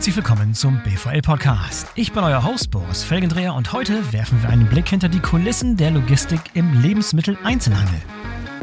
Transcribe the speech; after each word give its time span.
herzlich 0.00 0.16
willkommen 0.16 0.54
zum 0.54 0.80
BVL 0.82 1.20
Podcast. 1.20 1.86
Ich 1.94 2.10
bin 2.10 2.24
euer 2.24 2.42
Host 2.42 2.70
Boris 2.70 3.04
Felgendreher 3.04 3.52
und 3.52 3.74
heute 3.74 4.14
werfen 4.14 4.42
wir 4.42 4.48
einen 4.48 4.64
Blick 4.64 4.88
hinter 4.88 5.10
die 5.10 5.20
Kulissen 5.20 5.76
der 5.76 5.90
Logistik 5.90 6.40
im 6.54 6.80
Lebensmitteleinzelhandel. 6.80 8.00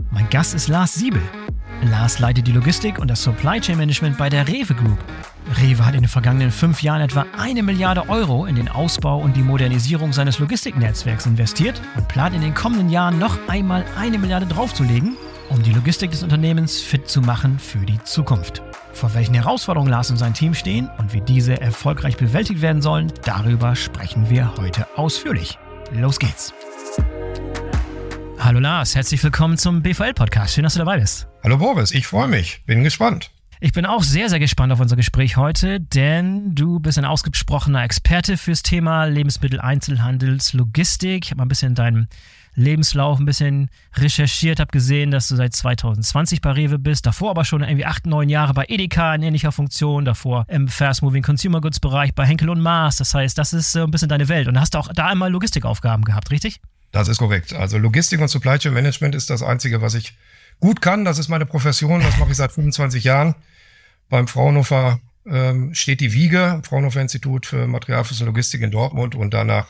Mein 0.10 0.28
Gast 0.32 0.56
ist 0.56 0.68
Lars 0.68 0.96
Siebel. 0.96 1.22
Lars 1.92 2.18
leitet 2.18 2.48
die 2.48 2.54
Logistik 2.54 2.98
und 2.98 3.08
das 3.08 3.22
Supply 3.22 3.62
Chain 3.62 3.78
Management 3.78 4.18
bei 4.18 4.30
der 4.30 4.48
Rewe 4.48 4.74
Group. 4.74 4.98
Rewe 5.62 5.86
hat 5.86 5.94
in 5.94 6.02
den 6.02 6.10
vergangenen 6.10 6.50
fünf 6.50 6.82
Jahren 6.82 7.02
etwa 7.02 7.28
eine 7.38 7.62
Milliarde 7.62 8.10
Euro 8.10 8.48
in 8.48 8.56
den 8.56 8.68
Ausbau 8.68 9.20
und 9.20 9.38
die 9.38 9.44
Modernisierung 9.44 10.14
seines 10.14 10.40
Logistiknetzwerks 10.40 11.28
investiert 11.28 11.80
und 11.96 12.08
plant 12.08 12.36
in 12.36 12.42
den 12.42 12.56
kommenden 12.56 12.90
Jahren 12.90 13.20
noch 13.20 13.38
einmal 13.48 13.86
eine 13.96 14.18
Milliarde 14.18 14.48
draufzulegen, 14.48 15.16
um 15.50 15.62
die 15.62 15.72
Logistik 15.72 16.10
des 16.10 16.24
Unternehmens 16.24 16.82
fit 16.82 17.08
zu 17.08 17.22
machen 17.22 17.60
für 17.60 17.86
die 17.86 18.04
Zukunft. 18.06 18.64
Vor 18.98 19.14
welchen 19.14 19.36
Herausforderungen 19.36 19.92
Lars 19.92 20.10
und 20.10 20.18
sein 20.18 20.34
Team 20.34 20.56
stehen 20.56 20.90
und 20.98 21.14
wie 21.14 21.22
diese 21.22 21.62
erfolgreich 21.62 22.18
bewältigt 22.18 22.64
werden 22.64 22.82
sollen, 22.82 23.14
darüber 23.24 23.76
sprechen 23.76 24.32
wir 24.32 24.58
heute 24.58 24.88
ausführlich. 24.98 25.60
Los 25.92 26.18
geht's! 26.18 26.52
Hallo 28.40 28.60
Lars, 28.60 28.96
herzlich 28.96 29.24
willkommen 29.24 29.60
zum 29.60 29.84
BVL-Podcast. 29.84 30.56
Schön, 30.56 30.64
dass 30.64 30.74
du 30.74 30.80
dabei 30.80 30.98
bist. 30.98 31.28
Hallo 31.44 31.60
Boris, 31.60 31.92
ich 31.92 32.08
freue 32.08 32.28
mich, 32.28 32.64
bin 32.66 32.84
gespannt. 32.84 33.30
Ich 33.60 33.72
bin 33.72 33.86
auch 33.86 34.02
sehr, 34.02 34.30
sehr 34.30 34.40
gespannt 34.40 34.74
auf 34.74 34.80
unser 34.80 34.96
Gespräch 34.96 35.38
heute, 35.38 35.80
denn 35.80 36.56
du 36.56 36.80
bist 36.80 36.98
ein 36.98 37.06
ausgesprochener 37.06 37.84
Experte 37.84 38.36
fürs 38.36 38.64
Thema 38.64 39.06
Lebensmitteleinzelhandelslogistik. 39.06 41.26
Ich 41.26 41.30
habe 41.30 41.38
mal 41.38 41.46
ein 41.46 41.50
bisschen 41.50 41.76
deinen 41.76 42.08
Lebenslauf 42.58 43.20
ein 43.20 43.26
bisschen 43.26 43.70
recherchiert, 43.96 44.60
habe 44.60 44.72
gesehen, 44.72 45.12
dass 45.12 45.28
du 45.28 45.36
seit 45.36 45.56
2020 45.56 46.42
bei 46.42 46.52
Rewe 46.52 46.80
bist, 46.80 47.06
davor 47.06 47.30
aber 47.30 47.46
schon 47.46 47.62
irgendwie 47.62 47.86
acht, 47.86 48.08
neun 48.08 48.30
Jahre 48.30 48.54
bei 48.54 48.66
Edeka 48.68 49.14
in 49.14 49.22
ähnlicher 49.22 49.52
Funktion, 49.52 50.06
davor 50.06 50.46
im 50.48 50.68
Fast 50.68 51.04
Moving 51.04 51.22
Consumer 51.22 51.62
Goods 51.62 51.80
Bereich 51.80 52.16
bei 52.16 52.26
Henkel 52.26 52.50
und 52.50 52.60
Maas. 52.60 52.98
Das 52.98 53.14
heißt, 53.14 53.38
das 53.38 53.54
ist 53.54 53.72
so 53.72 53.84
ein 53.84 53.92
bisschen 53.92 54.10
deine 54.10 54.28
Welt. 54.28 54.48
Und 54.48 54.60
hast 54.60 54.76
auch 54.76 54.92
da 54.92 55.06
einmal 55.06 55.32
Logistikaufgaben 55.32 56.04
gehabt, 56.04 56.32
richtig? 56.32 56.60
Das 56.92 57.08
ist 57.08 57.20
korrekt. 57.20 57.54
Also 57.54 57.78
Logistik 57.78 58.20
und 58.22 58.28
Supply 58.28 58.58
Chain 58.58 58.74
Management 58.74 59.14
ist 59.14 59.30
das 59.30 59.44
Einzige, 59.44 59.82
was 59.82 59.94
ich 59.94 60.18
gut 60.60 60.82
kann. 60.82 61.06
Das 61.06 61.20
ist 61.20 61.28
meine 61.28 61.46
Profession. 61.46 62.02
Das 62.02 62.18
mache 62.18 62.32
ich 62.32 62.38
seit 62.38 62.52
25 62.52 63.04
Jahren. 63.04 63.36
Beim 64.10 64.28
Fraunhofer 64.28 65.00
ähm, 65.28 65.76
steht 65.76 66.02
die 66.02 66.14
Wiege, 66.14 66.62
Fraunhofer 66.64 67.02
Institut 67.02 67.46
für 67.46 67.68
Materialfluss 67.68 68.20
und 68.22 68.28
Logistik 68.28 68.62
in 68.62 68.72
Dortmund. 68.72 69.14
Und 69.14 69.36
danach 69.36 69.68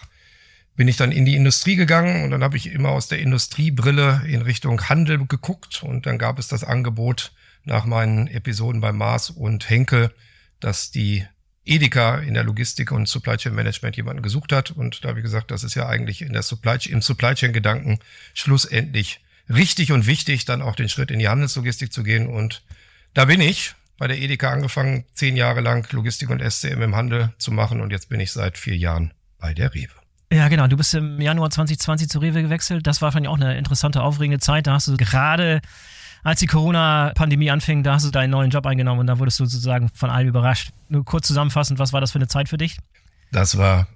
bin 0.77 0.87
ich 0.87 0.95
dann 0.95 1.11
in 1.11 1.25
die 1.25 1.35
Industrie 1.35 1.75
gegangen 1.75 2.23
und 2.23 2.31
dann 2.31 2.43
habe 2.43 2.55
ich 2.55 2.71
immer 2.71 2.89
aus 2.89 3.07
der 3.07 3.19
Industriebrille 3.19 4.21
in 4.27 4.43
Richtung 4.43 4.87
Handel 4.87 5.25
geguckt 5.25 5.83
und 5.83 6.05
dann 6.05 6.19
gab 6.19 6.37
es 6.39 6.47
das 6.47 6.63
Angebot 6.63 7.33
nach 7.65 7.83
meinen 7.83 8.27
Episoden 8.27 8.79
bei 8.79 8.93
Mars 8.93 9.31
und 9.31 9.69
Henkel, 9.69 10.13
dass 10.59 10.91
die 10.91 11.25
Edeka 11.65 12.19
in 12.19 12.35
der 12.35 12.43
Logistik 12.43 12.91
und 12.91 13.09
Supply 13.09 13.37
Chain 13.37 13.55
Management 13.55 13.97
jemanden 13.97 14.21
gesucht 14.21 14.53
hat. 14.53 14.71
Und 14.71 15.03
da 15.03 15.09
habe 15.09 15.19
ich 15.19 15.23
gesagt, 15.23 15.51
das 15.51 15.63
ist 15.63 15.75
ja 15.75 15.89
eigentlich 15.89 16.21
in 16.21 16.31
der 16.31 16.43
Supply 16.43 16.77
im 16.87 17.01
Supply 17.01 17.33
Chain 17.33 17.51
Gedanken 17.51 17.99
schlussendlich 18.33 19.19
richtig 19.49 19.91
und 19.91 20.05
wichtig, 20.05 20.45
dann 20.45 20.61
auch 20.61 20.75
den 20.75 20.89
Schritt 20.89 21.11
in 21.11 21.19
die 21.19 21.27
Handelslogistik 21.27 21.91
zu 21.91 22.03
gehen. 22.03 22.27
Und 22.27 22.61
da 23.15 23.25
bin 23.25 23.41
ich 23.41 23.73
bei 23.97 24.07
der 24.07 24.19
Edeka 24.19 24.51
angefangen, 24.51 25.05
zehn 25.13 25.35
Jahre 25.35 25.61
lang 25.61 25.91
Logistik 25.91 26.29
und 26.29 26.39
SCM 26.39 26.83
im 26.83 26.95
Handel 26.95 27.33
zu 27.39 27.51
machen. 27.51 27.81
Und 27.81 27.91
jetzt 27.91 28.09
bin 28.09 28.19
ich 28.19 28.31
seit 28.31 28.57
vier 28.59 28.77
Jahren 28.77 29.11
bei 29.39 29.53
der 29.53 29.73
Rewe. 29.73 30.06
Ja, 30.31 30.49
genau. 30.49 30.67
Du 30.67 30.75
bist 30.75 30.93
im 30.93 31.21
Januar 31.21 31.49
2020 31.49 32.09
zu 32.09 32.19
Rewe 32.19 32.41
gewechselt. 32.41 32.85
Das 32.85 33.01
war, 33.01 33.11
fand 33.11 33.25
ich, 33.25 33.29
auch 33.29 33.37
eine 33.37 33.57
interessante, 33.57 34.01
aufregende 34.01 34.39
Zeit. 34.39 34.67
Da 34.67 34.73
hast 34.73 34.87
du 34.87 34.97
gerade, 34.97 35.61
als 36.23 36.39
die 36.39 36.47
Corona-Pandemie 36.47 37.49
anfing, 37.49 37.83
da 37.83 37.93
hast 37.93 38.05
du 38.05 38.11
deinen 38.11 38.31
neuen 38.31 38.51
Job 38.51 38.65
eingenommen 38.65 38.99
und 38.99 39.07
da 39.07 39.19
wurdest 39.19 39.39
du 39.39 39.45
sozusagen 39.45 39.89
von 39.93 40.09
allem 40.09 40.27
überrascht. 40.27 40.71
Nur 40.89 41.05
kurz 41.05 41.27
zusammenfassend, 41.27 41.79
was 41.79 41.93
war 41.93 42.01
das 42.01 42.11
für 42.11 42.19
eine 42.19 42.27
Zeit 42.27 42.49
für 42.49 42.57
dich? 42.57 42.77
Das 43.31 43.57
war 43.57 43.87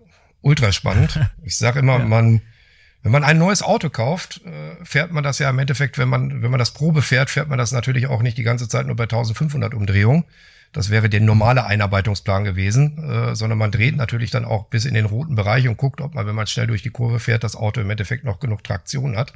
ultra 0.42 0.72
spannend. 0.72 1.19
Ich 1.44 1.58
sage 1.58 1.80
immer, 1.80 2.00
ja. 2.00 2.06
man, 2.06 2.42
wenn 3.03 3.12
man 3.12 3.25
ein 3.25 3.38
neues 3.38 3.62
Auto 3.62 3.90
kauft, 3.90 4.42
äh, 4.46 4.86
fährt 4.86 5.12
man 5.12 5.24
das 5.24 5.40
ja 5.40 5.50
im 5.50 5.59
Endeffekt, 5.59 5.98
wenn 5.98 6.08
man, 6.08 6.42
wenn 6.42 6.52
man 6.52 6.59
das 6.59 6.72
Probe 6.72 7.02
fährt, 7.02 7.30
fährt 7.30 7.50
man 7.50 7.58
das 7.58 7.74
natürlich 7.74 8.08
auch 8.08 8.22
nicht 8.22 8.38
die 8.38 8.44
ganze 8.44 8.69
Zeit 8.69 8.86
nur 8.88 8.96
bei 8.96 9.03
1500 9.03 9.74
Umdrehungen. 9.74 10.24
Das 10.74 10.90
wäre 10.90 11.09
der 11.09 11.20
normale 11.20 11.66
Einarbeitungsplan 11.66 12.46
gewesen, 12.46 12.98
äh, 13.04 13.36
sondern 13.36 13.59
man 13.59 13.72
dreht 13.72 13.98
natürlich 13.98 14.32
dann 14.32 14.46
auch 14.46 14.68
bis 14.68 14.86
in 14.86 14.94
den 14.94 15.06
roten 15.06 15.36
Bereich 15.36 15.68
und 15.68 15.78
guckt, 15.78 16.00
ob 16.00 16.16
man, 16.16 16.26
wenn 16.26 16.36
man 16.36 16.48
schnell 16.48 16.68
durch 16.68 16.82
die 16.82 16.92
Kurve 16.92 17.20
fährt, 17.20 17.44
das 17.44 17.56
Auto 17.56 17.82
im 17.82 17.90
Endeffekt 17.90 18.24
noch 18.24 18.40
genug 18.40 18.64
Traktion 18.64 19.18
hat. 19.18 19.34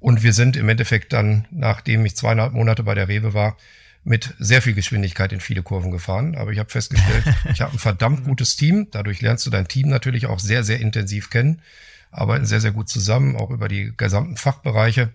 Und 0.00 0.22
wir 0.22 0.34
sind 0.34 0.56
im 0.56 0.68
Endeffekt 0.68 1.12
dann, 1.12 1.46
nachdem 1.50 2.04
ich 2.04 2.16
zweieinhalb 2.16 2.52
Monate 2.52 2.82
bei 2.82 2.94
der 2.94 3.08
Rewe 3.08 3.32
war, 3.32 3.56
mit 4.04 4.34
sehr 4.38 4.62
viel 4.62 4.74
Geschwindigkeit 4.74 5.32
in 5.32 5.40
viele 5.40 5.62
Kurven 5.62 5.90
gefahren. 5.90 6.36
Aber 6.36 6.52
ich 6.52 6.58
habe 6.58 6.70
festgestellt, 6.70 7.24
ich 7.52 7.60
habe 7.60 7.72
ein 7.72 7.78
verdammt 7.78 8.24
gutes 8.24 8.56
Team. 8.56 8.88
Dadurch 8.92 9.20
lernst 9.20 9.44
du 9.46 9.50
dein 9.50 9.68
Team 9.68 9.88
natürlich 9.88 10.26
auch 10.26 10.38
sehr, 10.38 10.62
sehr 10.62 10.78
intensiv 10.78 11.30
kennen, 11.30 11.60
arbeiten 12.12 12.46
sehr, 12.46 12.60
sehr 12.60 12.70
gut 12.70 12.88
zusammen, 12.88 13.34
auch 13.34 13.50
über 13.50 13.68
die 13.68 13.92
gesamten 13.96 14.36
Fachbereiche. 14.36 15.10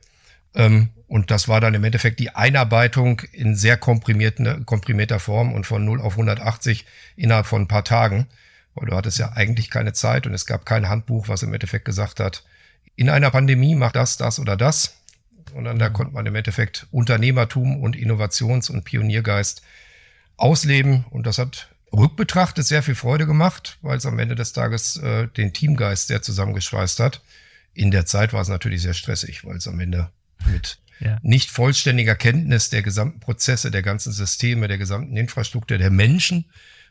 Ähm, 0.55 0.89
und 1.07 1.29
das 1.29 1.47
war 1.47 1.59
dann 1.59 1.73
im 1.73 1.83
Endeffekt 1.83 2.19
die 2.19 2.35
Einarbeitung 2.35 3.21
in 3.33 3.55
sehr 3.55 3.77
komprimierter 3.77 5.19
Form 5.19 5.53
und 5.53 5.65
von 5.65 5.83
0 5.83 5.99
auf 6.01 6.13
180 6.13 6.85
innerhalb 7.15 7.45
von 7.45 7.63
ein 7.63 7.67
paar 7.67 7.83
Tagen. 7.83 8.27
Weil 8.75 8.89
du 8.89 8.95
hattest 8.95 9.19
ja 9.19 9.33
eigentlich 9.33 9.69
keine 9.69 9.91
Zeit 9.91 10.25
und 10.25 10.33
es 10.33 10.45
gab 10.45 10.65
kein 10.65 10.87
Handbuch, 10.87 11.27
was 11.27 11.43
im 11.43 11.53
Endeffekt 11.53 11.85
gesagt 11.85 12.21
hat, 12.21 12.43
in 12.95 13.09
einer 13.09 13.31
Pandemie 13.31 13.75
macht 13.75 13.95
das, 13.95 14.17
das 14.17 14.39
oder 14.39 14.55
das. 14.55 14.97
Und 15.53 15.65
dann 15.65 15.79
da 15.79 15.89
mhm. 15.89 15.93
konnte 15.93 16.13
man 16.13 16.25
im 16.25 16.35
Endeffekt 16.35 16.87
Unternehmertum 16.91 17.81
und 17.81 17.95
Innovations- 17.95 18.69
und 18.69 18.85
Pioniergeist 18.85 19.61
ausleben. 20.37 21.05
Und 21.09 21.25
das 21.25 21.37
hat 21.37 21.69
rückbetrachtet 21.91 22.65
sehr 22.65 22.83
viel 22.83 22.95
Freude 22.95 23.27
gemacht, 23.27 23.77
weil 23.81 23.97
es 23.97 24.05
am 24.05 24.19
Ende 24.19 24.35
des 24.35 24.53
Tages 24.53 24.97
äh, 24.97 25.27
den 25.27 25.51
Teamgeist 25.53 26.07
sehr 26.07 26.21
zusammengeschweißt 26.21 26.99
hat. 26.99 27.21
In 27.73 27.91
der 27.91 28.05
Zeit 28.05 28.33
war 28.33 28.41
es 28.41 28.47
natürlich 28.47 28.81
sehr 28.81 28.93
stressig, 28.93 29.45
weil 29.45 29.57
es 29.57 29.67
am 29.67 29.79
Ende 29.79 30.09
mit 30.51 30.79
ja. 30.99 31.17
nicht 31.21 31.49
vollständiger 31.49 32.15
Kenntnis 32.15 32.69
der 32.69 32.83
gesamten 32.83 33.19
Prozesse, 33.19 33.71
der 33.71 33.81
ganzen 33.81 34.11
Systeme, 34.11 34.67
der 34.67 34.77
gesamten 34.77 35.17
Infrastruktur, 35.17 35.77
der 35.77 35.89
Menschen, 35.89 36.45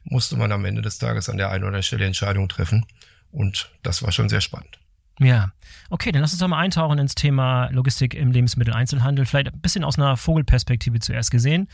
musste 0.04 0.36
man 0.36 0.50
am 0.52 0.64
Ende 0.64 0.82
des 0.82 0.98
Tages 0.98 1.28
an 1.28 1.36
der 1.36 1.50
einen 1.50 1.62
oder 1.62 1.68
anderen 1.68 1.82
Stelle 1.82 2.06
Entscheidungen 2.06 2.48
treffen. 2.48 2.86
Und 3.30 3.70
das 3.82 4.02
war 4.02 4.12
schon 4.12 4.28
sehr 4.28 4.40
spannend. 4.40 4.78
Ja, 5.20 5.52
okay, 5.90 6.12
dann 6.12 6.22
lass 6.22 6.32
uns 6.32 6.40
doch 6.40 6.48
mal 6.48 6.58
eintauchen 6.58 6.98
ins 6.98 7.14
Thema 7.14 7.68
Logistik 7.70 8.14
im 8.14 8.32
Lebensmitteleinzelhandel. 8.32 9.26
Vielleicht 9.26 9.52
ein 9.52 9.60
bisschen 9.60 9.84
aus 9.84 9.98
einer 9.98 10.16
Vogelperspektive 10.16 10.98
zuerst 11.00 11.30
gesehen. 11.30 11.68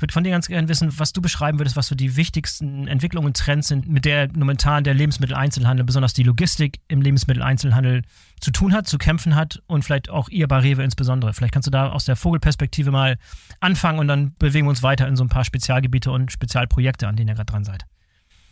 Würde 0.00 0.12
von 0.12 0.24
dir 0.24 0.30
ganz 0.30 0.48
gerne 0.48 0.68
wissen, 0.68 0.98
was 0.98 1.12
du 1.12 1.20
beschreiben 1.20 1.58
würdest, 1.58 1.76
was 1.76 1.88
so 1.88 1.94
die 1.94 2.16
wichtigsten 2.16 2.88
Entwicklungen 2.88 3.26
und 3.26 3.36
Trends 3.36 3.68
sind, 3.68 3.88
mit 3.88 4.04
der 4.04 4.28
momentan 4.34 4.84
der 4.84 4.94
Lebensmitteleinzelhandel, 4.94 5.84
besonders 5.84 6.14
die 6.14 6.22
Logistik 6.22 6.80
im 6.88 7.02
Lebensmitteleinzelhandel 7.02 8.02
zu 8.40 8.50
tun 8.50 8.72
hat, 8.72 8.88
zu 8.88 8.98
kämpfen 8.98 9.34
hat 9.34 9.62
und 9.66 9.84
vielleicht 9.84 10.08
auch 10.08 10.28
ihr 10.28 10.48
bei 10.48 10.58
Rewe 10.58 10.82
insbesondere. 10.82 11.34
Vielleicht 11.34 11.52
kannst 11.52 11.66
du 11.66 11.70
da 11.70 11.90
aus 11.90 12.06
der 12.06 12.16
Vogelperspektive 12.16 12.90
mal 12.90 13.18
anfangen 13.60 13.98
und 13.98 14.08
dann 14.08 14.34
bewegen 14.38 14.66
wir 14.66 14.70
uns 14.70 14.82
weiter 14.82 15.06
in 15.06 15.16
so 15.16 15.24
ein 15.24 15.28
paar 15.28 15.44
Spezialgebiete 15.44 16.10
und 16.10 16.32
Spezialprojekte, 16.32 17.06
an 17.06 17.16
denen 17.16 17.28
ihr 17.28 17.34
gerade 17.34 17.52
dran 17.52 17.64
seid. 17.64 17.84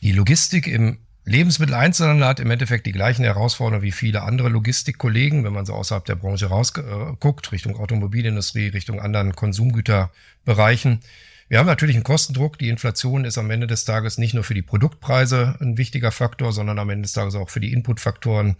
Die 0.03 0.13
Logistik 0.13 0.67
im 0.67 0.99
Lebensmitteleinzelhandel 1.29 2.27
hat 2.27 2.41
im 2.41 2.51
Endeffekt 2.51 2.87
die 2.87 2.93
gleichen 2.93 3.23
Herausforderungen 3.23 3.83
wie 3.83 3.93
viele 3.93 4.23
andere 4.23 4.49
Logistikkollegen, 4.49 5.45
wenn 5.45 5.53
man 5.53 5.67
so 5.67 5.75
außerhalb 5.75 6.05
der 6.05 6.17
Branche 6.17 6.47
rausguckt, 6.47 7.53
Richtung 7.53 7.77
Automobilindustrie, 7.77 8.69
Richtung 8.69 9.01
anderen 9.01 9.35
Konsumgüterbereichen. 9.35 11.01
Wir 11.49 11.59
haben 11.59 11.67
natürlich 11.67 11.97
einen 11.97 12.05
Kostendruck. 12.05 12.59
Die 12.59 12.69
Inflation 12.69 13.25
ist 13.25 13.39
am 13.39 13.51
Ende 13.51 13.67
des 13.67 13.87
Tages 13.87 14.19
nicht 14.19 14.35
nur 14.35 14.45
für 14.45 14.55
die 14.55 14.63
Produktpreise 14.63 15.57
ein 15.61 15.79
wichtiger 15.79 16.13
Faktor, 16.13 16.53
sondern 16.53 16.79
am 16.79 16.91
Ende 16.91 17.03
des 17.03 17.13
Tages 17.13 17.35
auch 17.35 17.49
für 17.49 17.61
die 17.61 17.73
Inputfaktoren. 17.73 18.57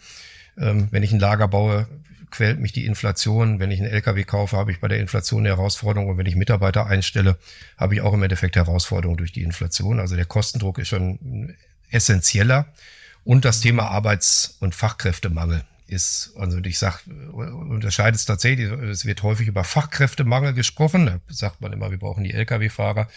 Ähm, 0.57 0.89
wenn 0.91 1.03
ich 1.03 1.13
ein 1.13 1.21
Lager 1.21 1.49
baue, 1.49 1.87
quält 2.31 2.61
mich 2.61 2.73
die 2.73 2.87
Inflation. 2.87 3.61
Wenn 3.61 3.71
ich 3.71 3.81
einen 3.81 3.91
LKW 3.91 4.25
kaufe, 4.25 4.57
habe 4.57 4.73
ich 4.73 4.81
bei 4.81 4.89
der 4.89 5.01
Inflation 5.01 5.41
eine 5.41 5.51
Herausforderung. 5.51 6.09
Und 6.09 6.17
wenn 6.19 6.27
ich 6.27 6.35
Mitarbeiter 6.35 6.87
einstelle, 6.87 7.37
habe 7.77 7.95
ich 7.95 8.01
auch 8.01 8.15
im 8.15 8.23
Endeffekt 8.23 8.57
Herausforderungen 8.57 9.19
durch 9.19 9.33
die 9.33 9.43
Inflation. 9.43 10.01
Also 10.01 10.17
der 10.17 10.25
Kostendruck 10.25 10.79
ist 10.79 10.89
schon 10.89 11.55
essentieller. 11.91 12.73
Und 13.23 13.45
das 13.45 13.61
Thema 13.61 13.89
Arbeits- 13.91 14.57
und 14.61 14.75
Fachkräftemangel 14.75 15.63
ist, 15.89 16.33
also 16.37 16.59
ich 16.59 16.79
sag, 16.79 17.03
unterscheidet 17.33 18.17
es 18.17 18.27
tatsächlich, 18.27 18.71
es 18.71 19.07
wird 19.07 19.23
häufig 19.23 19.49
über 19.49 19.65
Fachkräftemangel 19.65 20.53
gesprochen, 20.53 21.07
da 21.07 21.21
sagt 21.29 21.61
man 21.61 21.73
immer, 21.73 21.91
wir 21.91 21.99
brauchen 21.99 22.25
die 22.25 22.33
Lkw-Fahrer. 22.33 23.09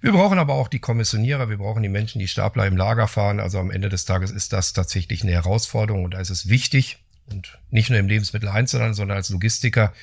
Wir 0.00 0.12
brauchen 0.12 0.38
aber 0.38 0.54
auch 0.54 0.68
die 0.68 0.80
Kommissionierer, 0.80 1.48
wir 1.48 1.56
brauchen 1.56 1.82
die 1.82 1.88
Menschen, 1.88 2.18
die 2.18 2.28
Stapler 2.28 2.66
im 2.66 2.76
Lager 2.76 3.08
fahren. 3.08 3.40
Also 3.40 3.58
am 3.58 3.70
Ende 3.70 3.88
des 3.88 4.04
Tages 4.04 4.30
ist 4.30 4.52
das 4.52 4.74
tatsächlich 4.74 5.22
eine 5.22 5.32
Herausforderung 5.32 6.04
und 6.04 6.12
da 6.12 6.20
ist 6.20 6.30
es 6.30 6.48
wichtig 6.48 6.98
und 7.30 7.58
nicht 7.70 7.88
nur 7.88 7.98
im 7.98 8.08
Lebensmitteleinzelhandel, 8.08 8.94
sondern 8.94 9.16
als 9.16 9.30
Logistiker 9.30 9.94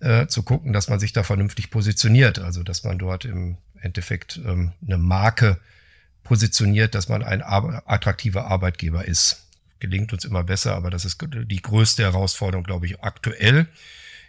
äh, 0.00 0.26
zu 0.26 0.42
gucken, 0.42 0.72
dass 0.72 0.88
man 0.88 1.00
sich 1.00 1.12
da 1.12 1.22
vernünftig 1.22 1.70
positioniert. 1.70 2.38
Also 2.38 2.62
dass 2.62 2.82
man 2.82 2.98
dort 2.98 3.26
im 3.26 3.58
Endeffekt 3.78 4.40
ähm, 4.44 4.72
eine 4.86 4.96
Marke 4.96 5.58
positioniert, 6.24 6.94
dass 6.94 7.10
man 7.10 7.22
ein 7.22 7.42
attraktiver 7.42 8.46
Arbeitgeber 8.46 9.04
ist 9.04 9.42
gelingt 9.82 10.12
uns 10.12 10.24
immer 10.24 10.44
besser, 10.44 10.76
aber 10.76 10.90
das 10.90 11.04
ist 11.04 11.18
die 11.28 11.60
größte 11.60 12.04
Herausforderung, 12.04 12.62
glaube 12.62 12.86
ich, 12.86 13.00
aktuell. 13.00 13.66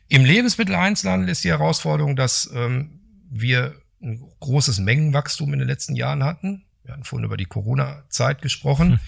Im 0.09 0.25
Lebensmitteleinzelhandel 0.25 1.29
ist 1.29 1.43
die 1.43 1.49
Herausforderung, 1.49 2.15
dass 2.15 2.49
ähm, 2.53 2.99
wir 3.29 3.75
ein 4.01 4.19
großes 4.39 4.79
Mengenwachstum 4.79 5.53
in 5.53 5.59
den 5.59 5.67
letzten 5.67 5.95
Jahren 5.95 6.23
hatten. 6.23 6.65
Wir 6.83 6.93
hatten 6.93 7.03
vorhin 7.03 7.25
über 7.25 7.37
die 7.37 7.45
Corona-Zeit 7.45 8.41
gesprochen. 8.41 8.93
Hm. 8.93 8.99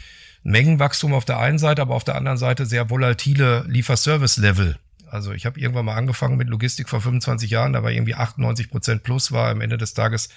Mengenwachstum 0.44 1.14
auf 1.14 1.26
der 1.26 1.40
einen 1.40 1.58
Seite, 1.58 1.82
aber 1.82 1.96
auf 1.96 2.04
der 2.04 2.16
anderen 2.16 2.38
Seite 2.38 2.68
sehr 2.68 2.92
volatile 2.92 3.66
Lieferservice-Level. 3.68 4.78
Also 5.10 5.34
ich 5.34 5.48
habe 5.48 5.60
irgendwann 5.60 5.86
mal 5.86 5.96
angefangen 5.96 6.38
mit 6.38 6.48
Logistik 6.48 6.90
vor 6.90 7.02
25 7.02 7.50
Jahren, 7.50 7.74
da 7.74 7.82
war 7.82 7.90
irgendwie 7.90 8.14
98 8.14 8.70
Prozent 8.70 9.02
plus, 9.02 9.32
war 9.32 9.50
am 9.50 9.62
Ende 9.62 9.80
des 9.80 9.96
Tages 9.96 10.30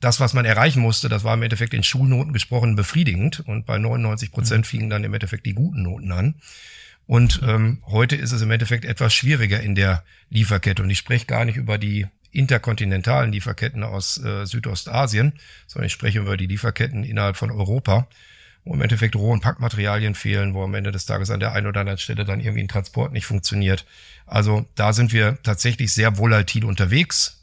das, 0.00 0.20
was 0.20 0.34
man 0.34 0.44
erreichen 0.44 0.80
musste, 0.80 1.08
das 1.08 1.24
war 1.24 1.34
im 1.34 1.42
Endeffekt 1.42 1.72
in 1.72 1.82
Schulnoten 1.82 2.32
gesprochen 2.32 2.76
befriedigend 2.76 3.40
und 3.40 3.64
bei 3.64 3.78
99 3.78 4.30
Prozent 4.30 4.66
mhm. 4.66 4.68
fingen 4.68 4.90
dann 4.90 5.04
im 5.04 5.14
Endeffekt 5.14 5.46
die 5.46 5.54
guten 5.54 5.82
Noten 5.82 6.12
an. 6.12 6.34
Und 7.06 7.40
ähm, 7.42 7.82
heute 7.86 8.16
ist 8.16 8.32
es 8.32 8.42
im 8.42 8.50
Endeffekt 8.50 8.84
etwas 8.84 9.14
schwieriger 9.14 9.60
in 9.60 9.74
der 9.74 10.04
Lieferkette. 10.28 10.82
Und 10.82 10.90
ich 10.90 10.98
spreche 10.98 11.24
gar 11.24 11.46
nicht 11.46 11.56
über 11.56 11.78
die 11.78 12.06
interkontinentalen 12.32 13.32
Lieferketten 13.32 13.82
aus 13.82 14.22
äh, 14.22 14.44
Südostasien, 14.44 15.32
sondern 15.66 15.86
ich 15.86 15.92
spreche 15.94 16.18
über 16.18 16.36
die 16.36 16.46
Lieferketten 16.46 17.04
innerhalb 17.04 17.36
von 17.36 17.50
Europa, 17.50 18.06
wo 18.64 18.74
im 18.74 18.82
Endeffekt 18.82 19.16
Roh- 19.16 19.32
und 19.32 19.40
Packmaterialien 19.40 20.14
fehlen, 20.14 20.52
wo 20.52 20.62
am 20.62 20.74
Ende 20.74 20.92
des 20.92 21.06
Tages 21.06 21.30
an 21.30 21.40
der 21.40 21.52
einen 21.52 21.66
oder 21.66 21.80
anderen 21.80 21.98
Stelle 21.98 22.26
dann 22.26 22.40
irgendwie 22.40 22.62
ein 22.62 22.68
Transport 22.68 23.14
nicht 23.14 23.24
funktioniert. 23.24 23.86
Also 24.26 24.66
da 24.74 24.92
sind 24.92 25.10
wir 25.14 25.38
tatsächlich 25.42 25.94
sehr 25.94 26.18
volatil 26.18 26.66
unterwegs 26.66 27.37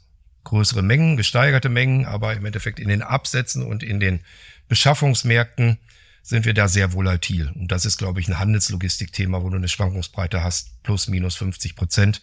größere 0.46 0.82
Mengen, 0.82 1.16
gesteigerte 1.16 1.68
Mengen, 1.68 2.06
aber 2.06 2.34
im 2.34 2.46
Endeffekt 2.46 2.78
in 2.78 2.88
den 2.88 3.02
Absätzen 3.02 3.62
und 3.62 3.82
in 3.82 4.00
den 4.00 4.20
Beschaffungsmärkten 4.68 5.78
sind 6.22 6.44
wir 6.44 6.54
da 6.54 6.68
sehr 6.68 6.92
volatil. 6.92 7.50
Und 7.54 7.70
das 7.70 7.84
ist, 7.84 7.98
glaube 7.98 8.20
ich, 8.20 8.28
ein 8.28 8.38
Handelslogistikthema, 8.38 9.42
wo 9.42 9.50
du 9.50 9.56
eine 9.56 9.68
Schwankungsbreite 9.68 10.42
hast, 10.42 10.82
plus 10.82 11.08
minus 11.08 11.36
50 11.36 11.76
Prozent. 11.76 12.22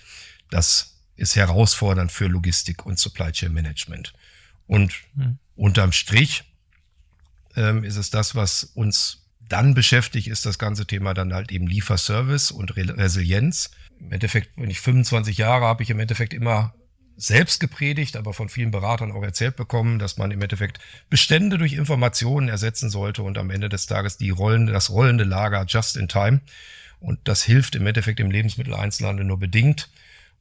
Das 0.50 0.96
ist 1.16 1.36
herausfordernd 1.36 2.12
für 2.12 2.28
Logistik 2.28 2.86
und 2.86 2.98
Supply 2.98 3.32
Chain 3.32 3.54
Management. 3.54 4.14
Und 4.68 4.94
mhm. 5.16 5.38
unterm 5.56 5.92
Strich 5.92 6.44
ähm, 7.56 7.84
ist 7.84 7.98
es 7.98 8.10
das, 8.10 8.36
was 8.36 8.64
uns 8.64 9.26
dann 9.42 9.74
beschäftigt, 9.74 10.28
ist 10.28 10.46
das 10.46 10.58
ganze 10.58 10.88
Thema 10.88 11.14
dann 11.14 11.34
halt 11.34 11.52
eben 11.52 11.68
Lieferservice 11.68 12.52
und 12.52 12.76
Re 12.78 12.98
Resilienz. 12.98 13.72
Im 14.00 14.12
Endeffekt, 14.14 14.52
wenn 14.56 14.70
ich 14.70 14.80
25 14.80 15.38
Jahre 15.38 15.66
habe, 15.66 15.84
ich 15.84 15.90
im 15.90 16.00
Endeffekt 16.00 16.34
immer 16.34 16.74
selbst 17.16 17.60
gepredigt, 17.60 18.18
aber 18.18 18.34
von 18.34 18.50
vielen 18.50 18.72
Beratern 18.72 19.12
auch 19.12 19.24
erzählt 19.24 19.56
bekommen, 19.56 20.00
dass 20.00 20.18
man 20.18 20.32
im 20.32 20.42
Endeffekt 20.42 20.80
Bestände 21.10 21.58
durch 21.58 21.74
Informationen 21.74 22.50
ersetzen 22.50 22.90
sollte 22.90 23.24
und 23.24 23.38
am 23.38 23.50
Ende 23.50 23.70
des 23.70 23.86
Tages 23.86 24.18
die 24.18 24.32
rollende, 24.32 24.74
das 24.74 24.90
rollende 24.90 25.24
Lager 25.24 25.66
just 25.68 25.96
in 25.96 26.08
time. 26.08 26.42
Und 27.00 27.20
das 27.26 27.44
hilft 27.44 27.76
im 27.76 27.86
Endeffekt 27.86 28.20
im 28.20 28.32
Lebensmitteleinzelhandel 28.32 29.26
nur 29.26 29.38
bedingt. 29.38 29.90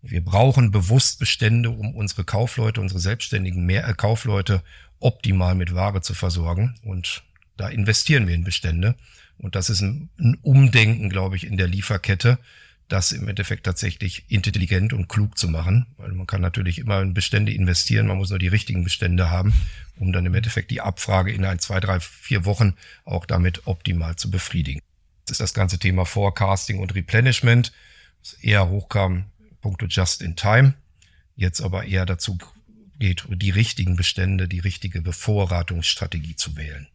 Wir 0.01 0.25
brauchen 0.25 0.71
bewusst 0.71 1.19
Bestände, 1.19 1.71
um 1.71 1.95
unsere 1.95 2.25
Kaufleute, 2.25 2.81
unsere 2.81 3.01
selbstständigen 3.01 3.65
Mehr 3.65 3.87
äh, 3.87 3.95
Kaufleute 3.95 4.63
optimal 4.99 5.55
mit 5.55 5.75
Ware 5.75 6.01
zu 6.01 6.15
versorgen. 6.15 6.75
Und 6.85 7.23
da 7.57 7.69
investieren 7.69 8.27
wir 8.27 8.35
in 8.35 8.45
Bestände. 8.45 8.97
Und 9.39 9.55
das 9.55 9.71
ist 9.71 9.81
ein, 9.81 10.09
ein 10.19 10.39
Umdenken, 10.43 11.09
glaube 11.09 11.37
ich, 11.37 11.47
in 11.47 11.57
der 11.57 11.69
Lieferkette, 11.69 12.39
das 12.93 13.11
im 13.13 13.27
Endeffekt 13.27 13.65
tatsächlich 13.65 14.25
intelligent 14.29 14.93
und 14.93 15.09
klug 15.09 15.39
zu 15.39 15.49
machen. 15.49 15.87
Weil 15.97 16.13
man 16.13 16.27
kann 16.27 16.43
natürlich 16.43 16.79
immer 16.79 17.01
in 17.01 17.15
Bestände 17.15 17.53
investieren, 17.53 18.07
man 18.07 18.19
muss 18.19 18.29
nur 18.29 18.39
die 18.39 18.49
richtigen 18.49 18.85
Bestände 18.85 19.31
haben, 19.31 19.55
um 19.97 20.13
dann 20.13 20.27
im 20.27 20.35
Endeffekt 20.35 20.71
die 20.71 20.83
Abfrage 20.83 21.33
in 21.33 21.45
ein, 21.47 21.59
zwei, 21.59 21.81
drei, 21.81 22.01
vier 22.01 22.45
Wochen 22.45 22.75
auch 23.05 23.25
damit 23.25 23.67
optimal 23.67 24.17
zu 24.17 24.31
befriedigen. 24.31 24.81
Das 25.25 25.33
ist 25.33 25.41
das 25.41 25.55
ganze 25.55 25.79
Thema 25.79 26.05
Forecasting 26.05 26.81
und 26.81 26.95
Replenishment, 26.95 27.73
was 28.21 28.35
eher 28.35 28.69
hochkam, 28.69 29.25
punkto 29.63 29.87
Just 29.87 30.21
in 30.21 30.37
Time, 30.37 30.75
jetzt 31.35 31.63
aber 31.63 31.85
eher 31.85 32.05
dazu 32.05 32.37
geht, 32.99 33.25
die 33.31 33.51
richtigen 33.51 33.97
Bestände, 33.97 34.49
die 34.49 34.61
richtige 34.61 35.01
Bevorratungsstrategie 35.01 36.37
zu 36.37 36.57
wählen. 36.57 36.89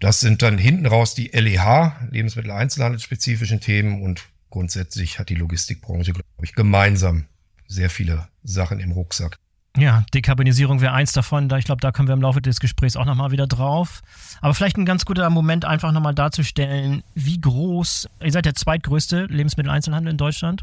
Das 0.00 0.20
sind 0.20 0.40
dann 0.40 0.56
hinten 0.56 0.86
raus 0.86 1.14
die 1.14 1.28
LEH, 1.28 2.08
Lebensmitteleinzelhandelsspezifischen 2.10 3.60
Themen 3.60 4.02
und 4.02 4.31
grundsätzlich 4.52 5.18
hat 5.18 5.30
die 5.30 5.34
Logistikbranche, 5.34 6.12
glaube 6.12 6.26
ich, 6.42 6.54
gemeinsam 6.54 7.24
sehr 7.66 7.90
viele 7.90 8.28
Sachen 8.44 8.78
im 8.78 8.92
Rucksack. 8.92 9.36
Ja, 9.76 10.04
Dekarbonisierung 10.12 10.82
wäre 10.82 10.92
eins 10.92 11.12
davon. 11.12 11.48
Da 11.48 11.56
ich 11.56 11.64
glaube, 11.64 11.80
da 11.80 11.92
kommen 11.92 12.06
wir 12.06 12.12
im 12.12 12.20
Laufe 12.20 12.42
des 12.42 12.60
Gesprächs 12.60 12.94
auch 12.94 13.06
nochmal 13.06 13.30
wieder 13.30 13.46
drauf. 13.46 14.02
Aber 14.42 14.52
vielleicht 14.52 14.76
ein 14.76 14.84
ganz 14.84 15.06
guter 15.06 15.30
Moment, 15.30 15.64
einfach 15.64 15.92
nochmal 15.92 16.14
darzustellen, 16.14 17.02
wie 17.14 17.40
groß, 17.40 18.08
ihr 18.22 18.32
seid 18.32 18.44
der 18.44 18.54
zweitgrößte 18.54 19.24
Lebensmitteleinzelhandel 19.24 20.12
in 20.12 20.18
Deutschland. 20.18 20.62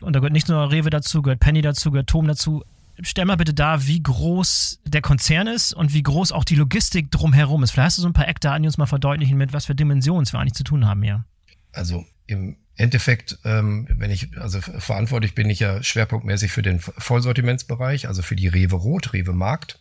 Und 0.00 0.12
da 0.12 0.20
gehört 0.20 0.34
nicht 0.34 0.48
nur 0.48 0.70
Rewe 0.70 0.90
dazu, 0.90 1.22
gehört 1.22 1.40
Penny 1.40 1.62
dazu, 1.62 1.90
gehört 1.90 2.10
Tom 2.10 2.28
dazu. 2.28 2.62
Stell 3.00 3.24
mal 3.24 3.36
bitte 3.36 3.54
da, 3.54 3.86
wie 3.86 4.02
groß 4.02 4.80
der 4.84 5.00
Konzern 5.00 5.46
ist 5.46 5.72
und 5.72 5.94
wie 5.94 6.02
groß 6.02 6.32
auch 6.32 6.44
die 6.44 6.56
Logistik 6.56 7.10
drumherum 7.10 7.62
ist. 7.62 7.70
Vielleicht 7.70 7.86
hast 7.86 7.98
du 7.98 8.02
so 8.02 8.08
ein 8.08 8.14
paar 8.14 8.28
Eckdaten, 8.28 8.62
die 8.62 8.68
uns 8.68 8.76
mal 8.76 8.86
verdeutlichen, 8.86 9.38
mit 9.38 9.54
was 9.54 9.64
für 9.64 9.74
Dimensionen 9.74 10.30
wir 10.30 10.38
eigentlich 10.38 10.54
zu 10.54 10.64
tun 10.64 10.86
haben 10.86 11.02
hier. 11.02 11.24
Also 11.72 12.04
im 12.26 12.56
Endeffekt, 12.76 13.38
ähm, 13.44 13.86
wenn 13.90 14.10
ich, 14.10 14.38
also 14.38 14.60
verantwortlich 14.60 15.34
bin 15.34 15.48
ich 15.48 15.60
ja 15.60 15.82
schwerpunktmäßig 15.82 16.52
für 16.52 16.62
den 16.62 16.80
Vollsortimentsbereich, 16.80 18.08
also 18.08 18.22
für 18.22 18.36
die 18.36 18.48
Rewe 18.48 18.76
Rot, 18.76 19.12
Rewe 19.12 19.32
Markt. 19.32 19.78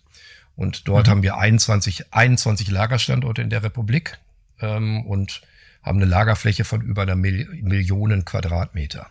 Und 0.55 0.87
dort 0.87 1.07
mhm. 1.07 1.11
haben 1.11 1.23
wir 1.23 1.37
21, 1.37 2.13
21 2.13 2.71
Lagerstandorte 2.71 3.41
in 3.41 3.49
der 3.49 3.63
Republik 3.63 4.17
ähm, 4.61 5.05
und 5.05 5.41
haben 5.83 5.97
eine 5.99 6.09
Lagerfläche 6.09 6.63
von 6.63 6.81
über 6.81 7.01
einer 7.01 7.15
Mil 7.15 7.47
Millionen 7.61 8.23
Quadratmeter. 8.23 9.07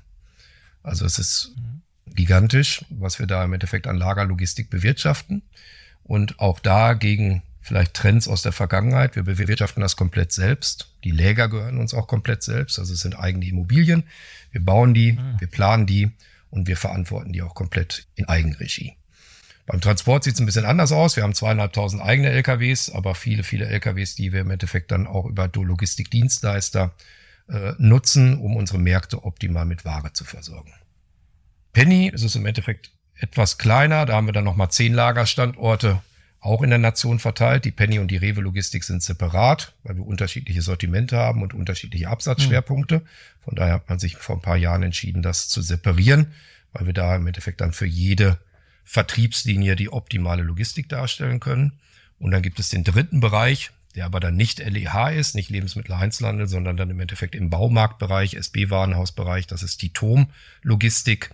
Also 0.83 1.05
es 1.05 1.19
ist 1.19 1.55
mhm. 1.57 1.83
gigantisch, 2.15 2.85
was 2.89 3.19
wir 3.19 3.27
da 3.27 3.45
im 3.45 3.53
Endeffekt 3.53 3.87
an 3.87 3.97
Lagerlogistik 3.97 4.71
bewirtschaften. 4.71 5.43
Und 6.03 6.41
auch 6.41 6.61
da 6.61 6.95
gegen 6.95 7.43
vielleicht 7.64 7.94
Trends 7.94 8.28
aus 8.28 8.43
der 8.43 8.52
Vergangenheit. 8.52 9.16
Wir 9.16 9.22
bewirtschaften 9.22 9.81
das 9.81 9.96
komplett 9.96 10.32
selbst. 10.32 10.90
Die 11.02 11.11
Läger 11.11 11.49
gehören 11.49 11.78
uns 11.78 11.94
auch 11.94 12.06
komplett 12.06 12.43
selbst. 12.43 12.78
Also 12.78 12.93
es 12.93 13.00
sind 13.00 13.19
eigene 13.19 13.46
Immobilien. 13.46 14.05
Wir 14.52 14.62
bauen 14.62 14.93
die, 14.93 15.19
ah. 15.19 15.37
wir 15.38 15.49
planen 15.49 15.87
die 15.87 16.11
und 16.50 16.69
wir 16.69 16.76
verantworten 16.76 17.32
die 17.32 17.40
auch 17.40 17.55
komplett 17.55 18.06
in 18.16 18.26
Eigenregie. 18.26 18.93
Beim 19.66 19.81
Transport 19.81 20.25
sieht 20.25 20.34
es 20.34 20.40
ein 20.40 20.46
bisschen 20.46 20.66
anders 20.66 20.93
aus. 20.93 21.16
Wir 21.16 21.22
haben 21.22 21.34
zweieinhalbtausend 21.34 22.02
eigene 22.02 22.31
LKWs, 22.31 22.90
aber 22.90 23.14
viele, 23.14 23.43
viele 23.43 23.64
LKWs, 23.66 24.14
die 24.14 24.34
wir 24.34 24.43
im 24.43 24.50
Endeffekt 24.50 24.90
dann 24.90 25.06
auch 25.06 25.25
über 25.25 25.49
Logistikdienstleister 25.49 26.94
äh, 27.49 27.72
nutzen, 27.78 28.38
um 28.38 28.56
unsere 28.56 28.78
Märkte 28.78 29.25
optimal 29.25 29.64
mit 29.64 29.87
Ware 29.87 30.12
zu 30.12 30.25
versorgen. 30.25 30.75
Penny 31.73 32.09
ist 32.09 32.23
es 32.23 32.37
im 32.37 32.44
Endeffekt 32.44 32.90
etwas 33.14 33.56
kleiner. 33.56 34.04
Da 34.04 34.16
haben 34.16 34.26
wir 34.26 34.35
dann 34.35 34.44
nochmal 34.44 34.71
zehn 34.71 34.92
Lagerstandorte 34.92 36.02
auch 36.45 36.63
in 36.63 36.69
der 36.69 36.79
Nation 36.79 37.19
verteilt. 37.19 37.65
Die 37.65 37.71
Penny 37.71 37.99
und 37.99 38.11
die 38.11 38.19
Rewe 38.19 38.43
Logistik 38.43 38.85
sind 38.85 39.03
separat, 39.03 39.73
weil 39.83 39.97
wir 39.97 40.07
unterschiedliche 40.07 40.61
Sortimente 40.61 41.17
haben 41.17 41.43
und 41.43 41.55
unterschiedliche 41.55 42.09
Absatzschwerpunkte. 42.09 43.03
Von 43.43 43.55
daher 43.55 43.75
hat 43.75 43.89
man 43.89 43.99
sich 43.99 44.17
vor 44.17 44.37
ein 44.37 44.43
paar 44.43 44.59
Jahren 44.59 44.83
entschieden, 44.83 45.23
das 45.23 45.49
zu 45.49 45.63
separieren, 45.63 46.33
weil 46.75 46.85
wir 46.85 46.93
da 46.93 47.17
im 47.17 47.27
Endeffekt 47.27 47.63
dann 47.63 47.73
für 47.73 47.87
jede 47.87 48.39
Vertriebslinie 48.85 49.75
die 49.75 49.91
optimale 49.91 50.43
Logistik 50.43 50.91
darstellen 50.91 51.41
können. 51.41 51.73
Und 52.19 52.31
dann 52.31 52.43
gibt 52.43 52.61
es 52.61 52.69
den 52.69 52.85
dritten 52.85 53.21
Bereich, 53.21 53.71
der 53.95 54.05
aber 54.05 54.21
dann 54.21 54.37
nicht 54.37 54.59
LEH 54.59 55.13
ist, 55.19 55.35
nicht 55.35 55.49
Lebensmitteleinzelhandel, 55.49 56.47
sondern 56.47 56.77
dann 56.77 56.91
im 56.91 57.01
Endeffekt 57.01 57.35
im 57.35 57.49
Baumarktbereich, 57.49 58.35
SB-Warenhausbereich. 58.35 59.47
Das 59.47 59.63
ist 59.63 59.81
die 59.81 59.95
TOM 59.95 60.29
Logistik, 60.61 61.31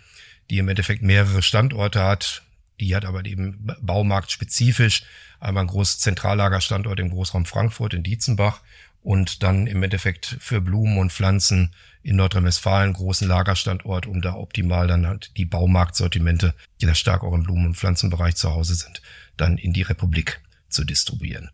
die 0.51 0.59
im 0.59 0.69
Endeffekt 0.69 1.03
mehrere 1.03 1.43
Standorte 1.43 2.01
hat, 2.05 2.43
die 2.81 2.97
hat 2.97 3.05
aber 3.05 3.25
eben 3.27 3.67
baumarktspezifisch 3.81 5.03
einmal 5.39 5.65
ein 5.65 5.69
großes 5.69 5.99
Zentrallagerstandort 6.01 6.99
im 6.99 7.11
Großraum 7.11 7.45
Frankfurt 7.45 7.95
in 7.95 8.03
Dietzenbach 8.03 8.61
und 9.03 9.43
dann 9.43 9.67
im 9.67 9.83
Endeffekt 9.83 10.37
für 10.41 10.61
Blumen 10.61 10.99
und 10.99 11.13
Pflanzen 11.13 11.75
in 12.03 12.17
Nordrhein-Westfalen 12.17 12.95
großen 12.95 13.29
Lagerstandort, 13.29 14.07
um 14.07 14.23
da 14.23 14.35
optimal 14.35 14.87
dann 14.87 15.07
halt 15.07 15.37
die 15.37 15.45
Baumarktsortimente, 15.45 16.55
die 16.81 16.87
da 16.87 16.95
stark 16.95 17.23
auch 17.23 17.35
im 17.35 17.43
Blumen- 17.43 17.67
und 17.67 17.77
Pflanzenbereich 17.77 18.37
zu 18.37 18.51
Hause 18.51 18.75
sind, 18.75 19.03
dann 19.37 19.59
in 19.59 19.73
die 19.73 19.83
Republik 19.83 20.41
zu 20.69 20.85
distribuieren. 20.85 21.51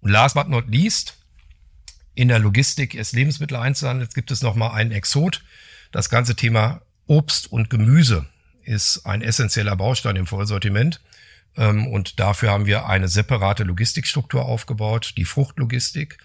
Und 0.00 0.10
last 0.10 0.34
but 0.34 0.48
not 0.48 0.68
least, 0.68 1.16
in 2.14 2.28
der 2.28 2.38
Logistik 2.38 2.92
des 2.92 3.12
Lebensmitteleinzelhandels 3.12 4.14
gibt 4.14 4.30
es 4.30 4.42
nochmal 4.42 4.72
einen 4.72 4.92
Exot, 4.92 5.42
das 5.90 6.10
ganze 6.10 6.36
Thema 6.36 6.82
Obst 7.06 7.50
und 7.50 7.70
Gemüse 7.70 8.26
ist 8.68 9.06
ein 9.06 9.22
essentieller 9.22 9.76
Baustein 9.76 10.16
im 10.16 10.26
Vollsortiment. 10.26 11.00
Ähm, 11.56 11.86
und 11.86 12.20
dafür 12.20 12.50
haben 12.50 12.66
wir 12.66 12.86
eine 12.86 13.08
separate 13.08 13.64
Logistikstruktur 13.64 14.44
aufgebaut, 14.44 15.14
die 15.16 15.24
Fruchtlogistik, 15.24 16.18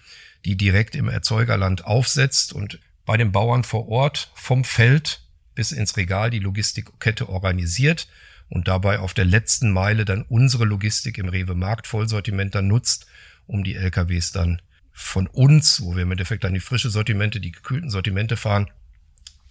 die 0.44 0.56
direkt 0.56 0.94
im 0.94 1.08
Erzeugerland 1.08 1.86
aufsetzt 1.86 2.52
und 2.52 2.78
bei 3.06 3.16
den 3.16 3.32
Bauern 3.32 3.64
vor 3.64 3.88
Ort 3.88 4.30
vom 4.34 4.64
Feld 4.64 5.22
bis 5.54 5.72
ins 5.72 5.96
Regal 5.96 6.30
die 6.30 6.38
Logistikkette 6.38 7.28
organisiert 7.28 8.08
und 8.48 8.68
dabei 8.68 8.98
auf 8.98 9.14
der 9.14 9.24
letzten 9.24 9.72
Meile 9.72 10.04
dann 10.04 10.22
unsere 10.22 10.64
Logistik 10.64 11.18
im 11.18 11.28
Rewe 11.28 11.54
Markt 11.54 11.86
Vollsortiment 11.86 12.54
dann 12.54 12.68
nutzt, 12.68 13.06
um 13.46 13.64
die 13.64 13.74
LKWs 13.74 14.32
dann 14.32 14.60
von 14.92 15.26
uns, 15.26 15.82
wo 15.82 15.96
wir 15.96 16.02
im 16.02 16.12
Endeffekt 16.12 16.44
dann 16.44 16.54
die 16.54 16.60
frische 16.60 16.90
Sortimente, 16.90 17.40
die 17.40 17.52
gekühlten 17.52 17.90
Sortimente 17.90 18.36
fahren, 18.36 18.70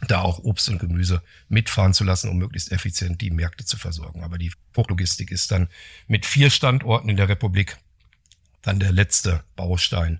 da 0.07 0.21
auch 0.21 0.39
Obst 0.39 0.69
und 0.69 0.79
Gemüse 0.79 1.21
mitfahren 1.49 1.93
zu 1.93 2.03
lassen, 2.03 2.29
um 2.29 2.37
möglichst 2.37 2.71
effizient 2.71 3.21
die 3.21 3.31
Märkte 3.31 3.65
zu 3.65 3.77
versorgen. 3.77 4.23
Aber 4.23 4.37
die 4.37 4.51
Fruchtlogistik 4.71 5.31
ist 5.31 5.51
dann 5.51 5.67
mit 6.07 6.25
vier 6.25 6.49
Standorten 6.49 7.09
in 7.09 7.17
der 7.17 7.29
Republik 7.29 7.77
dann 8.61 8.79
der 8.79 8.91
letzte 8.91 9.43
Baustein 9.55 10.19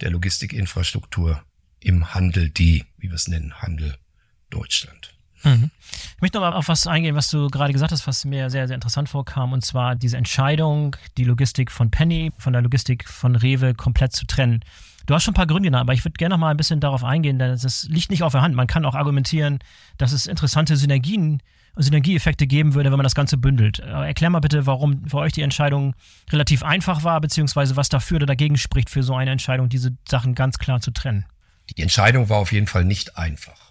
der 0.00 0.10
Logistikinfrastruktur 0.10 1.42
im 1.80 2.14
Handel 2.14 2.50
D, 2.50 2.84
wie 2.98 3.08
wir 3.08 3.14
es 3.14 3.28
nennen, 3.28 3.60
Handel 3.60 3.96
Deutschland. 4.50 5.14
Mhm. 5.42 5.70
Ich 6.16 6.20
möchte 6.20 6.38
noch 6.38 6.50
mal 6.50 6.52
auf 6.52 6.68
was 6.68 6.86
eingehen, 6.86 7.14
was 7.14 7.28
du 7.28 7.48
gerade 7.48 7.72
gesagt 7.72 7.92
hast, 7.92 8.06
was 8.06 8.24
mir 8.24 8.50
sehr, 8.50 8.66
sehr 8.66 8.74
interessant 8.74 9.08
vorkam, 9.08 9.52
und 9.52 9.64
zwar 9.64 9.96
diese 9.96 10.16
Entscheidung, 10.16 10.96
die 11.16 11.24
Logistik 11.24 11.70
von 11.70 11.90
Penny 11.90 12.32
von 12.38 12.52
der 12.52 12.62
Logistik 12.62 13.08
von 13.08 13.36
Rewe 13.36 13.74
komplett 13.74 14.12
zu 14.12 14.26
trennen. 14.26 14.62
Du 15.06 15.14
hast 15.14 15.24
schon 15.24 15.32
ein 15.32 15.34
paar 15.34 15.46
Gründe 15.46 15.68
genannt, 15.68 15.82
aber 15.82 15.92
ich 15.92 16.04
würde 16.04 16.16
gerne 16.16 16.34
noch 16.34 16.40
mal 16.40 16.50
ein 16.50 16.56
bisschen 16.56 16.80
darauf 16.80 17.04
eingehen, 17.04 17.38
denn 17.38 17.50
es 17.50 17.88
liegt 17.88 18.10
nicht 18.10 18.22
auf 18.22 18.32
der 18.32 18.42
Hand. 18.42 18.54
Man 18.54 18.66
kann 18.66 18.84
auch 18.84 18.94
argumentieren, 18.94 19.58
dass 19.98 20.12
es 20.12 20.26
interessante 20.26 20.76
Synergien 20.76 21.42
Synergieeffekte 21.76 22.48
geben 22.48 22.74
würde, 22.74 22.90
wenn 22.90 22.98
man 22.98 23.04
das 23.04 23.14
Ganze 23.14 23.36
bündelt. 23.36 23.78
Erklär 23.78 24.28
mal 24.28 24.40
bitte, 24.40 24.66
warum 24.66 25.06
für 25.06 25.18
euch 25.18 25.32
die 25.32 25.42
Entscheidung 25.42 25.94
relativ 26.30 26.64
einfach 26.64 27.04
war, 27.04 27.20
beziehungsweise 27.20 27.76
was 27.76 27.88
dafür 27.88 28.16
oder 28.16 28.26
dagegen 28.26 28.58
spricht 28.58 28.90
für 28.90 29.04
so 29.04 29.14
eine 29.14 29.30
Entscheidung, 29.30 29.68
diese 29.68 29.96
Sachen 30.08 30.34
ganz 30.34 30.58
klar 30.58 30.80
zu 30.80 30.90
trennen. 30.90 31.26
Die 31.70 31.80
Entscheidung 31.80 32.28
war 32.28 32.38
auf 32.38 32.50
jeden 32.52 32.66
Fall 32.66 32.84
nicht 32.84 33.16
einfach 33.16 33.70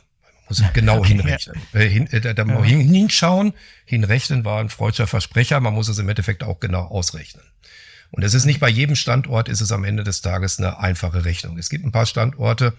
muss 0.50 0.64
genau 0.74 0.98
okay, 0.98 1.10
hinrechnen. 1.10 1.62
Ja. 1.74 1.80
Äh, 1.80 1.90
hin, 1.90 2.08
äh, 2.08 2.34
da 2.34 2.44
ja. 2.44 2.64
hinschauen, 2.64 3.54
hinrechnen 3.86 4.44
war 4.44 4.60
ein 4.60 4.70
freudscher 4.70 5.08
Versprecher. 5.08 5.60
Man 5.60 5.74
muss 5.74 5.88
es 5.88 6.00
im 6.00 6.10
Endeffekt 6.10 6.44
auch 6.44 6.60
genau 6.60 6.86
ausrechnen. 6.86 7.44
Und 8.12 8.24
es 8.24 8.34
ist 8.34 8.46
nicht 8.46 8.60
bei 8.60 8.70
jedem 8.70 8.96
Standort, 8.96 9.50
ist 9.50 9.62
es 9.62 9.72
am 9.72 9.84
Ende 9.84 10.04
des 10.04 10.22
Tages 10.22 10.60
eine 10.60 10.80
einfache 10.80 11.26
Rechnung. 11.26 11.58
Es 11.58 11.70
gibt 11.70 11.86
ein 11.86 11.92
paar 11.92 12.06
Standorte, 12.06 12.74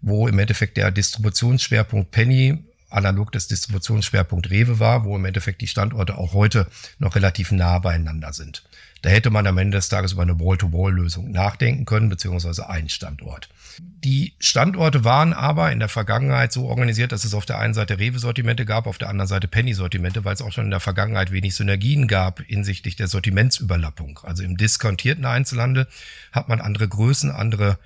wo 0.00 0.28
im 0.28 0.38
Endeffekt 0.38 0.76
der 0.76 0.90
Distributionsschwerpunkt 0.90 2.10
Penny 2.10 2.64
analog 2.90 3.32
des 3.32 3.48
Distributionsschwerpunkt 3.48 4.50
Rewe 4.50 4.78
war, 4.78 5.04
wo 5.04 5.16
im 5.16 5.24
Endeffekt 5.24 5.60
die 5.60 5.66
Standorte 5.66 6.16
auch 6.16 6.32
heute 6.32 6.68
noch 6.98 7.16
relativ 7.16 7.50
nah 7.50 7.78
beieinander 7.78 8.32
sind. 8.32 8.62
Da 9.04 9.10
hätte 9.10 9.28
man 9.28 9.46
am 9.46 9.58
Ende 9.58 9.76
des 9.76 9.90
Tages 9.90 10.12
über 10.12 10.22
eine 10.22 10.40
Wall-to-Wall-Lösung 10.40 11.30
nachdenken 11.30 11.84
können, 11.84 12.08
beziehungsweise 12.08 12.70
einen 12.70 12.88
Standort. 12.88 13.50
Die 13.78 14.32
Standorte 14.38 15.04
waren 15.04 15.34
aber 15.34 15.70
in 15.72 15.78
der 15.78 15.90
Vergangenheit 15.90 16.52
so 16.52 16.64
organisiert, 16.64 17.12
dass 17.12 17.26
es 17.26 17.34
auf 17.34 17.44
der 17.44 17.58
einen 17.58 17.74
Seite 17.74 17.98
Rewe-Sortimente 17.98 18.64
gab, 18.64 18.86
auf 18.86 18.96
der 18.96 19.10
anderen 19.10 19.28
Seite 19.28 19.46
Penny-Sortimente, 19.46 20.24
weil 20.24 20.32
es 20.32 20.40
auch 20.40 20.52
schon 20.52 20.64
in 20.64 20.70
der 20.70 20.80
Vergangenheit 20.80 21.32
wenig 21.32 21.54
Synergien 21.54 22.08
gab 22.08 22.40
hinsichtlich 22.46 22.96
der 22.96 23.08
Sortimentsüberlappung. 23.08 24.20
Also 24.22 24.42
im 24.42 24.56
diskontierten 24.56 25.26
Einzelhandel 25.26 25.86
hat 26.32 26.48
man 26.48 26.62
andere 26.62 26.88
Größen, 26.88 27.30
andere 27.30 27.78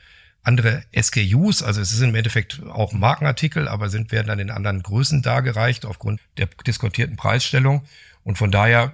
andere 0.45 0.85
SKUs, 0.97 1.65
also 1.65 1.81
es 1.81 1.93
ist 1.93 2.01
im 2.01 2.15
Endeffekt 2.15 2.63
auch 2.65 2.93
Markenartikel, 2.93 3.67
aber 3.67 3.91
sind 3.91 4.13
werden 4.13 4.29
dann 4.29 4.39
in 4.39 4.51
anderen 4.51 4.85
Größen 4.85 5.21
dargereicht 5.21 5.85
aufgrund 5.85 6.21
der 6.37 6.47
diskontierten 6.65 7.17
Preisstellung. 7.17 7.83
Und 8.23 8.39
von 8.39 8.53
daher 8.53 8.93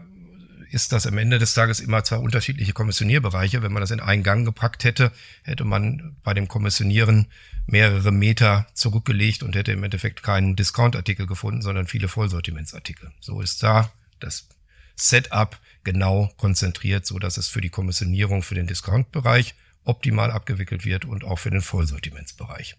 ist 0.74 0.92
das 0.92 1.06
am 1.06 1.16
Ende 1.18 1.38
des 1.38 1.54
Tages 1.54 1.78
immer 1.78 2.02
zwei 2.02 2.16
unterschiedliche 2.16 2.72
Kommissionierbereiche. 2.72 3.62
Wenn 3.62 3.72
man 3.72 3.80
das 3.80 3.92
in 3.92 4.00
einen 4.00 4.24
Gang 4.24 4.44
gepackt 4.44 4.82
hätte, 4.82 5.12
hätte 5.44 5.64
man 5.64 6.16
bei 6.24 6.34
dem 6.34 6.48
Kommissionieren 6.48 7.28
mehrere 7.66 8.10
Meter 8.10 8.66
zurückgelegt 8.74 9.44
und 9.44 9.54
hätte 9.54 9.72
im 9.72 9.84
Endeffekt 9.84 10.24
keinen 10.24 10.56
Discount-Artikel 10.56 11.26
gefunden, 11.26 11.62
sondern 11.62 11.86
viele 11.86 12.08
Vollsortimentsartikel. 12.08 13.12
So 13.20 13.40
ist 13.40 13.62
da 13.62 13.92
das 14.18 14.48
Setup 14.96 15.58
genau 15.84 16.32
konzentriert, 16.36 17.06
so 17.06 17.20
dass 17.20 17.36
es 17.36 17.48
für 17.48 17.60
die 17.60 17.70
Kommissionierung 17.70 18.42
für 18.42 18.56
den 18.56 18.66
Discount-Bereich 18.66 19.54
optimal 19.84 20.32
abgewickelt 20.32 20.84
wird 20.84 21.04
und 21.04 21.24
auch 21.24 21.38
für 21.38 21.50
den 21.50 21.62
Vollsortimentsbereich. 21.62 22.76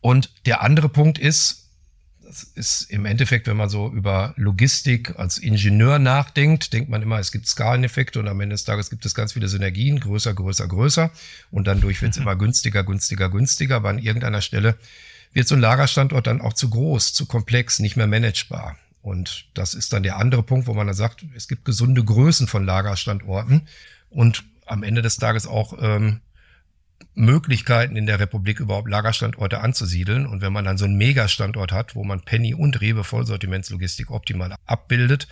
Und 0.00 0.32
der 0.46 0.62
andere 0.62 0.88
Punkt 0.88 1.18
ist, 1.18 1.61
das 2.32 2.44
ist 2.54 2.90
im 2.90 3.04
Endeffekt, 3.04 3.46
wenn 3.46 3.58
man 3.58 3.68
so 3.68 3.90
über 3.90 4.32
Logistik 4.36 5.18
als 5.18 5.36
Ingenieur 5.36 5.98
nachdenkt, 5.98 6.72
denkt 6.72 6.88
man 6.88 7.02
immer, 7.02 7.18
es 7.18 7.30
gibt 7.30 7.46
Skaleneffekte 7.46 8.18
und 8.18 8.26
am 8.26 8.40
Ende 8.40 8.54
des 8.54 8.64
Tages 8.64 8.88
gibt 8.88 9.04
es 9.04 9.14
ganz 9.14 9.34
viele 9.34 9.48
Synergien, 9.48 10.00
größer, 10.00 10.32
größer, 10.32 10.66
größer 10.66 11.10
und 11.50 11.66
dann 11.66 11.82
durch 11.82 12.00
wird 12.00 12.12
es 12.12 12.16
mhm. 12.16 12.22
immer 12.22 12.36
günstiger, 12.36 12.84
günstiger, 12.84 13.28
günstiger, 13.28 13.76
aber 13.76 13.90
an 13.90 13.98
irgendeiner 13.98 14.40
Stelle 14.40 14.78
wird 15.34 15.46
so 15.46 15.54
ein 15.54 15.60
Lagerstandort 15.60 16.26
dann 16.26 16.40
auch 16.40 16.54
zu 16.54 16.70
groß, 16.70 17.12
zu 17.12 17.26
komplex, 17.26 17.80
nicht 17.80 17.96
mehr 17.96 18.06
managebar. 18.06 18.78
Und 19.02 19.44
das 19.52 19.74
ist 19.74 19.92
dann 19.92 20.02
der 20.02 20.16
andere 20.16 20.42
Punkt, 20.42 20.66
wo 20.66 20.72
man 20.72 20.86
dann 20.86 20.96
sagt, 20.96 21.26
es 21.36 21.48
gibt 21.48 21.66
gesunde 21.66 22.02
Größen 22.02 22.46
von 22.46 22.64
Lagerstandorten 22.64 23.68
und 24.08 24.44
am 24.64 24.82
Ende 24.82 25.02
des 25.02 25.16
Tages 25.16 25.46
auch 25.46 25.76
ähm, 25.82 26.20
Möglichkeiten 27.14 27.96
in 27.96 28.06
der 28.06 28.20
Republik 28.20 28.60
überhaupt 28.60 28.88
Lagerstandorte 28.88 29.60
anzusiedeln. 29.60 30.26
Und 30.26 30.40
wenn 30.40 30.52
man 30.52 30.64
dann 30.64 30.78
so 30.78 30.84
einen 30.84 30.96
Megastandort 30.96 31.72
hat, 31.72 31.94
wo 31.94 32.04
man 32.04 32.20
Penny 32.20 32.54
und 32.54 32.80
Rewe 32.80 33.04
Vollsortimentslogistik 33.04 34.10
optimal 34.10 34.54
abbildet, 34.66 35.28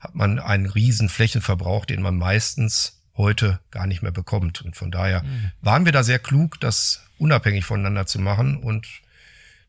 hat 0.00 0.14
man 0.14 0.38
einen 0.38 0.66
riesen 0.66 1.08
Flächenverbrauch, 1.08 1.84
den 1.84 2.02
man 2.02 2.16
meistens 2.16 3.00
heute 3.16 3.60
gar 3.70 3.86
nicht 3.86 4.02
mehr 4.02 4.12
bekommt. 4.12 4.62
Und 4.62 4.76
von 4.76 4.90
daher 4.90 5.22
mhm. 5.22 5.52
waren 5.60 5.84
wir 5.84 5.92
da 5.92 6.02
sehr 6.02 6.18
klug, 6.18 6.58
das 6.60 7.02
unabhängig 7.18 7.64
voneinander 7.64 8.06
zu 8.06 8.18
machen 8.18 8.56
und 8.56 8.86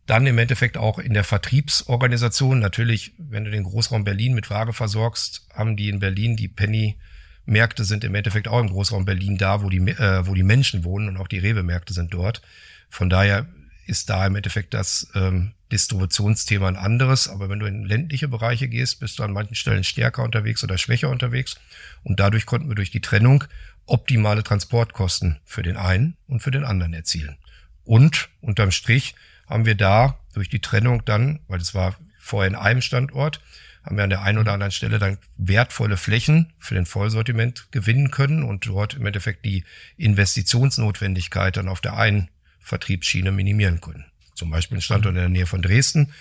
dann 0.05 0.27
im 0.27 0.37
Endeffekt 0.37 0.77
auch 0.77 0.99
in 0.99 1.13
der 1.13 1.23
Vertriebsorganisation. 1.23 2.59
Natürlich, 2.59 3.13
wenn 3.17 3.45
du 3.45 3.51
den 3.51 3.63
Großraum 3.63 4.03
Berlin 4.03 4.33
mit 4.33 4.49
Ware 4.49 4.73
versorgst, 4.73 5.47
haben 5.53 5.77
die 5.77 5.89
in 5.89 5.99
Berlin 5.99 6.35
die 6.35 6.49
Penny 6.49 6.97
Märkte 7.45 7.83
sind 7.83 8.03
im 8.03 8.15
Endeffekt 8.15 8.47
auch 8.47 8.59
im 8.59 8.69
Großraum 8.69 9.05
Berlin 9.05 9.37
da, 9.37 9.61
wo 9.61 9.69
die, 9.69 9.79
äh, 9.79 10.25
wo 10.25 10.33
die 10.33 10.43
Menschen 10.43 10.83
wohnen 10.83 11.09
und 11.09 11.17
auch 11.17 11.27
die 11.27 11.39
Rewe-Märkte 11.39 11.93
sind 11.93 12.13
dort. 12.13 12.41
Von 12.89 13.09
daher 13.09 13.47
ist 13.85 14.09
da 14.09 14.25
im 14.25 14.35
Endeffekt 14.35 14.73
das 14.73 15.07
ähm, 15.13 15.53
Distributionsthema 15.71 16.67
ein 16.67 16.77
anderes. 16.77 17.27
Aber 17.27 17.49
wenn 17.49 17.59
du 17.59 17.65
in 17.65 17.83
ländliche 17.83 18.27
Bereiche 18.27 18.67
gehst, 18.69 18.99
bist 18.99 19.19
du 19.19 19.23
an 19.23 19.33
manchen 19.33 19.55
Stellen 19.55 19.83
stärker 19.83 20.23
unterwegs 20.23 20.63
oder 20.63 20.77
schwächer 20.77 21.09
unterwegs. 21.09 21.55
Und 22.03 22.19
dadurch 22.19 22.45
konnten 22.45 22.69
wir 22.69 22.75
durch 22.75 22.91
die 22.91 23.01
Trennung 23.01 23.43
optimale 23.85 24.43
Transportkosten 24.43 25.39
für 25.43 25.63
den 25.63 25.75
einen 25.75 26.15
und 26.27 26.41
für 26.41 26.51
den 26.51 26.63
anderen 26.63 26.93
erzielen. 26.93 27.37
Und 27.83 28.29
unterm 28.39 28.71
Strich 28.71 29.15
haben 29.47 29.65
wir 29.65 29.75
da 29.75 30.19
durch 30.33 30.47
die 30.47 30.61
Trennung 30.61 31.03
dann, 31.05 31.39
weil 31.47 31.59
es 31.59 31.73
war 31.73 31.95
vorher 32.17 32.49
in 32.49 32.55
einem 32.55 32.81
Standort, 32.81 33.41
haben 33.83 33.97
wir 33.97 34.03
an 34.03 34.09
der 34.09 34.21
einen 34.21 34.37
oder 34.37 34.53
anderen 34.53 34.71
Stelle 34.71 34.99
dann 34.99 35.17
wertvolle 35.37 35.97
Flächen 35.97 36.53
für 36.57 36.75
den 36.75 36.85
Vollsortiment 36.85 37.71
gewinnen 37.71 38.11
können 38.11 38.43
und 38.43 38.65
dort 38.65 38.93
im 38.93 39.05
Endeffekt 39.05 39.45
die 39.45 39.63
Investitionsnotwendigkeit 39.97 41.57
dann 41.57 41.67
auf 41.67 41.81
der 41.81 41.97
einen 41.97 42.29
Vertriebsschiene 42.59 43.31
minimieren 43.31 43.81
können. 43.81 44.05
Zum 44.35 44.49
Beispiel 44.49 44.77
ein 44.77 44.81
Standort 44.81 45.15
in 45.15 45.21
der 45.21 45.29
Nähe 45.29 45.45
von 45.45 45.61
Dresden. 45.61 46.13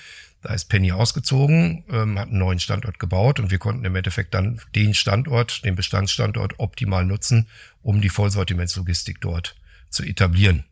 Da 0.43 0.53
ist 0.53 0.65
Penny 0.65 0.91
ausgezogen, 0.91 1.85
ähm, 1.89 2.19
hat 2.19 2.29
einen 2.29 2.39
neuen 2.39 2.59
Standort 2.59 2.99
gebaut 2.99 3.39
und 3.39 3.53
wir 3.53 3.59
konnten 3.59 3.85
im 3.85 3.95
Endeffekt 3.95 4.35
dann 4.35 4.61
den 4.75 4.93
Standort, 4.93 5.65
den 5.65 5.77
Bestandsstandort 5.77 6.59
optimal 6.59 7.05
nutzen, 7.05 7.47
um 7.81 8.01
die 8.01 8.09
Vollsortimentslogistik 8.09 9.21
dort 9.21 9.55
zu 9.89 10.03
etablieren 10.03 10.65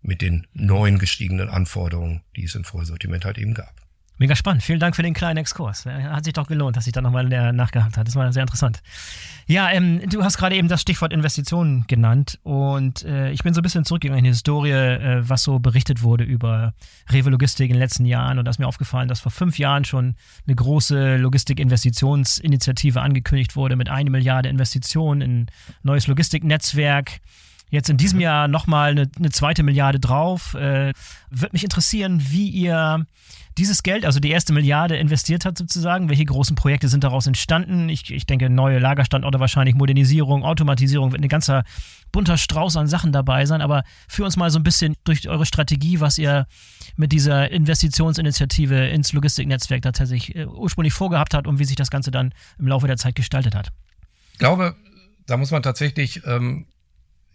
mit 0.00 0.22
den 0.22 0.46
neuen 0.54 0.98
gestiegenen 0.98 1.50
Anforderungen, 1.50 2.22
die 2.34 2.44
es 2.44 2.54
im 2.54 2.64
Vollsortiment 2.64 3.26
halt 3.26 3.36
eben 3.36 3.52
gab. 3.52 3.79
Mega 4.20 4.36
spannend. 4.36 4.62
Vielen 4.62 4.80
Dank 4.80 4.94
für 4.94 5.02
den 5.02 5.14
kleinen 5.14 5.38
Exkurs. 5.38 5.86
Hat 5.86 6.24
sich 6.24 6.34
doch 6.34 6.46
gelohnt, 6.46 6.76
dass 6.76 6.86
ich 6.86 6.92
da 6.92 7.00
nochmal 7.00 7.24
nachgehakt 7.54 7.96
hat. 7.96 8.06
Das 8.06 8.16
war 8.16 8.30
sehr 8.34 8.42
interessant. 8.42 8.82
Ja, 9.46 9.70
ähm, 9.70 10.02
du 10.10 10.22
hast 10.22 10.36
gerade 10.36 10.56
eben 10.56 10.68
das 10.68 10.82
Stichwort 10.82 11.10
Investitionen 11.14 11.86
genannt 11.86 12.38
und 12.42 13.02
äh, 13.02 13.30
ich 13.30 13.42
bin 13.42 13.54
so 13.54 13.60
ein 13.60 13.62
bisschen 13.62 13.86
zurückgegangen 13.86 14.18
in 14.18 14.24
die 14.24 14.30
Historie, 14.32 14.72
äh, 14.72 15.22
was 15.26 15.42
so 15.42 15.58
berichtet 15.58 16.02
wurde 16.02 16.24
über 16.24 16.74
Rewe 17.10 17.30
Logistik 17.30 17.70
in 17.70 17.76
den 17.76 17.80
letzten 17.80 18.04
Jahren 18.04 18.38
und 18.38 18.44
da 18.44 18.50
ist 18.50 18.58
mir 18.58 18.68
aufgefallen, 18.68 19.08
dass 19.08 19.20
vor 19.20 19.32
fünf 19.32 19.58
Jahren 19.58 19.86
schon 19.86 20.16
eine 20.46 20.54
große 20.54 21.16
Logistik-Investitionsinitiative 21.16 23.00
angekündigt 23.00 23.56
wurde 23.56 23.74
mit 23.74 23.88
einer 23.88 24.10
Milliarde 24.10 24.50
Investitionen 24.50 25.22
in 25.22 25.46
neues 25.82 26.08
Logistiknetzwerk. 26.08 27.20
Jetzt 27.70 27.88
in 27.88 27.96
diesem 27.96 28.20
Jahr 28.20 28.48
nochmal 28.48 28.90
eine, 28.90 29.10
eine 29.16 29.30
zweite 29.30 29.62
Milliarde 29.62 30.00
drauf. 30.00 30.54
Äh, 30.54 30.92
Würde 31.30 31.52
mich 31.52 31.64
interessieren, 31.64 32.20
wie 32.30 32.48
ihr 32.48 33.06
dieses 33.58 33.82
Geld, 33.82 34.04
also 34.04 34.20
die 34.20 34.30
erste 34.30 34.52
Milliarde 34.52 34.96
investiert 34.96 35.44
hat 35.44 35.58
sozusagen? 35.58 36.08
Welche 36.08 36.24
großen 36.24 36.56
Projekte 36.56 36.88
sind 36.88 37.04
daraus 37.04 37.26
entstanden? 37.26 37.88
Ich, 37.88 38.10
ich 38.10 38.26
denke, 38.26 38.48
neue 38.48 38.78
Lagerstandorte 38.78 39.38
wahrscheinlich, 39.38 39.74
Modernisierung, 39.74 40.44
Automatisierung, 40.44 41.12
wird 41.12 41.22
ein 41.22 41.28
ganzer 41.28 41.64
bunter 42.12 42.38
Strauß 42.38 42.76
an 42.76 42.86
Sachen 42.86 43.12
dabei 43.12 43.46
sein. 43.46 43.60
Aber 43.60 43.84
für 44.08 44.24
uns 44.24 44.36
mal 44.36 44.50
so 44.50 44.58
ein 44.58 44.62
bisschen 44.62 44.96
durch 45.04 45.28
eure 45.28 45.46
Strategie, 45.46 46.00
was 46.00 46.18
ihr 46.18 46.46
mit 46.96 47.12
dieser 47.12 47.50
Investitionsinitiative 47.50 48.88
ins 48.88 49.12
Logistiknetzwerk 49.12 49.82
tatsächlich 49.82 50.34
äh, 50.34 50.46
ursprünglich 50.46 50.94
vorgehabt 50.94 51.34
habt 51.34 51.46
und 51.46 51.58
wie 51.58 51.64
sich 51.64 51.76
das 51.76 51.90
Ganze 51.90 52.10
dann 52.10 52.32
im 52.58 52.66
Laufe 52.66 52.86
der 52.86 52.96
Zeit 52.96 53.14
gestaltet 53.14 53.54
hat. 53.54 53.70
Ich 54.32 54.38
glaube, 54.38 54.74
da 55.26 55.36
muss 55.36 55.50
man 55.50 55.62
tatsächlich 55.62 56.22
ähm, 56.24 56.66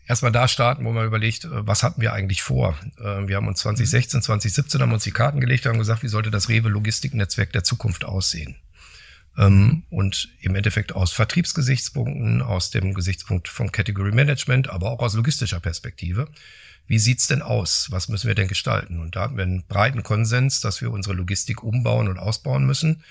erstmal 0.08 0.32
da 0.32 0.48
starten, 0.48 0.86
wo 0.86 0.92
man 0.92 1.06
überlegt, 1.06 1.46
äh, 1.46 1.68
was 1.68 1.84
hatten 1.84 2.02
wir 2.02 2.14
eigentlich 2.14 2.42
vor? 2.42 2.78
Ähm, 3.04 3.28
wir 3.28 3.36
haben 3.36 3.48
uns 3.48 3.60
2016, 3.60 4.22
2017 4.22 4.82
haben 4.82 4.94
uns 4.94 5.04
die 5.04 5.12
Karten 5.12 5.40
gelegt 5.40 5.66
und 5.66 5.74
haben 5.74 5.80
gesagt, 5.80 6.04
wie 6.04 6.08
sollte 6.08 6.32
das 6.32 6.50
Rewe 6.50 6.70
Logistiknetzwerk 6.70 7.52
der 7.54 7.64
Zukunft 7.64 8.06
aussehen? 8.06 8.56
Ähm, 9.38 9.84
und 9.90 10.30
im 10.40 10.56
Endeffekt 10.56 10.94
aus 10.94 11.12
Vertriebsgesichtspunkten, 11.12 12.42
aus 12.42 12.70
dem 12.72 12.94
Gesichtspunkt 12.94 13.48
von 13.48 13.72
Category 13.72 14.12
Management, 14.12 14.70
aber 14.70 14.92
auch 14.92 15.00
aus 15.00 15.14
logistischer 15.16 15.60
Perspektive. 15.60 16.30
Wie 16.88 17.00
sieht's 17.00 17.28
denn 17.28 17.42
aus? 17.42 17.88
Was 17.90 18.10
müssen 18.10 18.28
wir 18.28 18.36
denn 18.36 18.48
gestalten? 18.48 19.00
Und 19.00 19.16
da 19.16 19.22
hatten 19.22 19.38
wir 19.38 19.44
einen 19.44 19.66
breiten 19.66 20.04
Konsens, 20.04 20.62
dass 20.62 20.82
wir 20.82 20.92
unsere 20.92 21.16
Logistik 21.16 21.64
umbauen 21.64 22.08
und 22.08 22.20
ausbauen 22.20 22.66
müssen, 22.66 23.04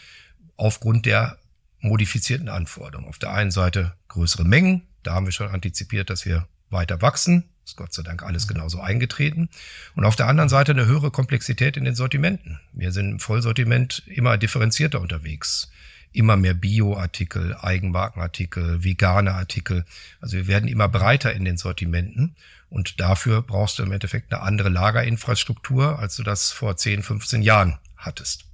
aufgrund 0.56 1.06
der 1.06 1.38
modifizierten 1.80 2.48
Anforderungen. 2.48 3.08
Auf 3.08 3.18
der 3.18 3.32
einen 3.32 3.50
Seite 3.50 3.94
größere 4.08 4.44
Mengen, 4.44 4.86
da 5.02 5.14
haben 5.14 5.26
wir 5.26 5.32
schon 5.32 5.48
antizipiert, 5.48 6.08
dass 6.08 6.24
wir 6.24 6.46
weiter 6.74 7.00
wachsen. 7.00 7.44
Ist 7.64 7.78
Gott 7.78 7.94
sei 7.94 8.02
Dank 8.02 8.22
alles 8.22 8.46
genauso 8.46 8.80
eingetreten. 8.80 9.48
Und 9.94 10.04
auf 10.04 10.16
der 10.16 10.26
anderen 10.26 10.50
Seite 10.50 10.72
eine 10.72 10.84
höhere 10.84 11.10
Komplexität 11.10 11.78
in 11.78 11.84
den 11.84 11.94
Sortimenten. 11.94 12.60
Wir 12.72 12.92
sind 12.92 13.12
im 13.12 13.20
Vollsortiment 13.20 14.02
immer 14.06 14.36
differenzierter 14.36 15.00
unterwegs. 15.00 15.70
Immer 16.12 16.36
mehr 16.36 16.52
Bio-Artikel, 16.52 17.56
Eigenmarkenartikel, 17.56 18.84
vegane 18.84 19.32
Artikel. 19.32 19.86
Also 20.20 20.36
wir 20.36 20.46
werden 20.46 20.68
immer 20.68 20.88
breiter 20.88 21.32
in 21.32 21.46
den 21.46 21.56
Sortimenten. 21.56 22.36
Und 22.68 23.00
dafür 23.00 23.40
brauchst 23.40 23.78
du 23.78 23.82
im 23.82 23.92
Endeffekt 23.92 24.32
eine 24.32 24.42
andere 24.42 24.68
Lagerinfrastruktur, 24.68 25.98
als 25.98 26.16
du 26.16 26.22
das 26.22 26.52
vor 26.52 26.76
10, 26.76 27.02
15 27.02 27.40
Jahren 27.40 27.78
hattest. 27.96 28.44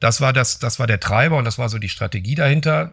Das 0.00 0.20
war 0.20 0.32
das, 0.32 0.58
das 0.58 0.78
war 0.78 0.86
der 0.86 1.00
Treiber 1.00 1.36
und 1.36 1.44
das 1.44 1.58
war 1.58 1.68
so 1.68 1.78
die 1.78 1.88
Strategie 1.88 2.34
dahinter 2.34 2.92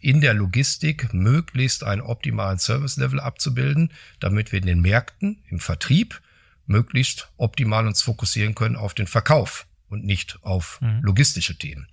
in 0.00 0.20
der 0.20 0.34
Logistik 0.34 1.12
möglichst 1.12 1.84
einen 1.84 2.02
optimalen 2.02 2.58
Service-Level 2.58 3.20
abzubilden, 3.20 3.92
damit 4.20 4.52
wir 4.52 4.60
in 4.60 4.66
den 4.66 4.80
Märkten, 4.80 5.42
im 5.48 5.60
Vertrieb, 5.60 6.20
möglichst 6.66 7.30
optimal 7.36 7.86
uns 7.86 8.02
fokussieren 8.02 8.54
können 8.54 8.76
auf 8.76 8.94
den 8.94 9.06
Verkauf 9.06 9.66
und 9.88 10.04
nicht 10.04 10.38
auf 10.42 10.80
mhm. 10.80 11.00
logistische 11.02 11.56
Themen. 11.56 11.86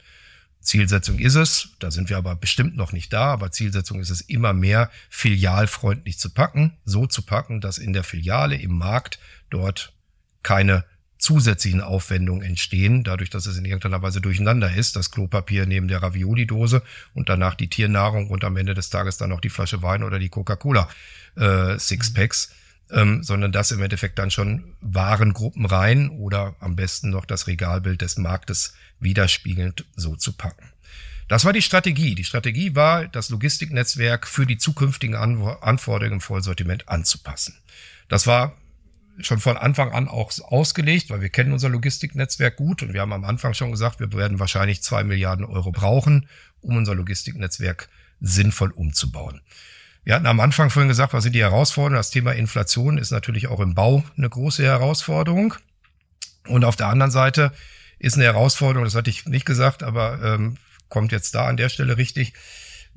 Zielsetzung 0.62 1.20
ist 1.20 1.36
es, 1.36 1.70
da 1.80 1.90
sind 1.90 2.10
wir 2.10 2.18
aber 2.18 2.36
bestimmt 2.36 2.76
noch 2.76 2.92
nicht 2.92 3.14
da, 3.14 3.32
aber 3.34 3.52
Zielsetzung 3.52 4.00
ist 4.00 4.10
es 4.10 4.22
immer 4.22 4.54
mehr 4.54 4.92
filialfreundlich 5.10 6.20
zu 6.20 6.32
packen, 6.32 6.78
so 6.84 7.08
zu 7.08 7.22
packen, 7.22 7.62
dass 7.62 7.78
in 7.78 7.94
der 7.94 8.04
Filiale 8.04 8.56
im 8.56 8.78
Markt 8.78 9.20
dort 9.50 9.94
keine 10.44 10.86
zusätzlichen 11.20 11.82
Aufwendungen 11.82 12.42
entstehen, 12.42 13.04
dadurch, 13.04 13.30
dass 13.30 13.46
es 13.46 13.58
in 13.58 13.66
irgendeiner 13.66 14.02
Weise 14.02 14.22
durcheinander 14.22 14.74
ist, 14.74 14.96
das 14.96 15.12
Klopapier 15.12 15.66
neben 15.66 15.88
der 15.88 16.02
Ravioli-Dose 16.02 16.82
und 17.14 17.30
danach 17.30 17.56
die 17.56 17.70
Tiernahrung 17.70 18.30
und 18.30 18.44
am 18.44 18.58
Ende 18.58 18.74
des 18.74 18.90
Tages 18.90 19.18
dann 19.18 19.30
noch 19.30 19.42
die 19.42 19.50
Flasche 19.50 19.84
Wein 19.84 20.04
oder 20.04 20.18
die 20.18 20.30
Coca-Cola 20.30 20.90
äh, 21.36 21.78
ähm, 22.92 23.22
sondern 23.22 23.52
das 23.52 23.72
im 23.72 23.82
Endeffekt 23.82 24.18
dann 24.18 24.32
schon 24.32 24.76
Warengruppen 24.82 25.66
rein 25.66 26.10
oder 26.10 26.56
am 26.60 26.76
besten 26.76 27.10
noch 27.12 27.26
das 27.26 27.48
Regalbild 27.48 28.02
des 28.02 28.18
Marktes 28.18 28.74
widerspiegelnd 29.00 29.86
so 29.96 30.16
zu 30.16 30.34
packen. 30.34 30.72
Das 31.28 31.46
war 31.46 31.54
die 31.54 31.62
Strategie. 31.62 32.16
Die 32.16 32.24
Strategie 32.24 32.76
war, 32.76 33.08
das 33.08 33.30
Logistiknetzwerk 33.30 34.26
für 34.26 34.48
die 34.48 34.58
zukünftigen 34.58 35.16
Anforderungen 35.16 36.14
im 36.14 36.22
Vollsortiment 36.22 36.90
anzupassen. 36.90 37.56
Das 38.08 38.26
war 38.26 38.58
schon 39.22 39.40
von 39.40 39.58
Anfang 39.58 39.92
an 39.92 40.08
auch 40.08 40.32
ausgelegt, 40.42 41.10
weil 41.10 41.22
wir 41.22 41.30
kennen 41.30 41.54
unser 41.54 41.70
Logistiknetzwerk 41.70 42.56
gut 42.56 42.82
und 42.84 42.94
wir 42.94 43.02
haben 43.02 43.14
am 43.14 43.26
Anfang 43.26 43.54
schon 43.54 43.72
gesagt, 43.72 44.00
wir 44.00 44.12
werden 44.14 44.40
wahrscheinlich 44.40 44.82
zwei 44.82 45.04
Milliarden 45.04 45.46
Euro 45.46 45.72
brauchen, 45.72 46.28
um 46.62 46.78
unser 46.78 46.96
Logistiknetzwerk 46.96 47.90
sinnvoll 48.20 48.72
umzubauen. 48.72 49.42
Wir 50.04 50.16
hatten 50.16 50.28
am 50.28 50.40
Anfang 50.40 50.70
vorhin 50.70 50.88
gesagt, 50.88 51.14
was 51.14 51.24
sind 51.24 51.34
die 51.34 51.42
Herausforderungen? 51.42 51.98
Das 51.98 52.10
Thema 52.10 52.32
Inflation 52.32 52.98
ist 52.98 53.12
natürlich 53.12 53.48
auch 53.48 53.60
im 53.60 53.76
Bau 53.76 54.04
eine 54.18 54.30
große 54.30 54.64
Herausforderung. 54.64 55.54
Und 56.48 56.64
auf 56.64 56.76
der 56.76 56.88
anderen 56.88 57.12
Seite 57.12 57.52
ist 58.00 58.16
eine 58.16 58.26
Herausforderung, 58.26 58.86
das 58.86 58.96
hatte 58.96 59.10
ich 59.10 59.26
nicht 59.26 59.46
gesagt, 59.46 59.84
aber 59.84 60.20
ähm, 60.24 60.58
kommt 60.88 61.12
jetzt 61.12 61.36
da 61.36 61.46
an 61.46 61.58
der 61.58 61.70
Stelle 61.70 61.98
richtig, 61.98 62.34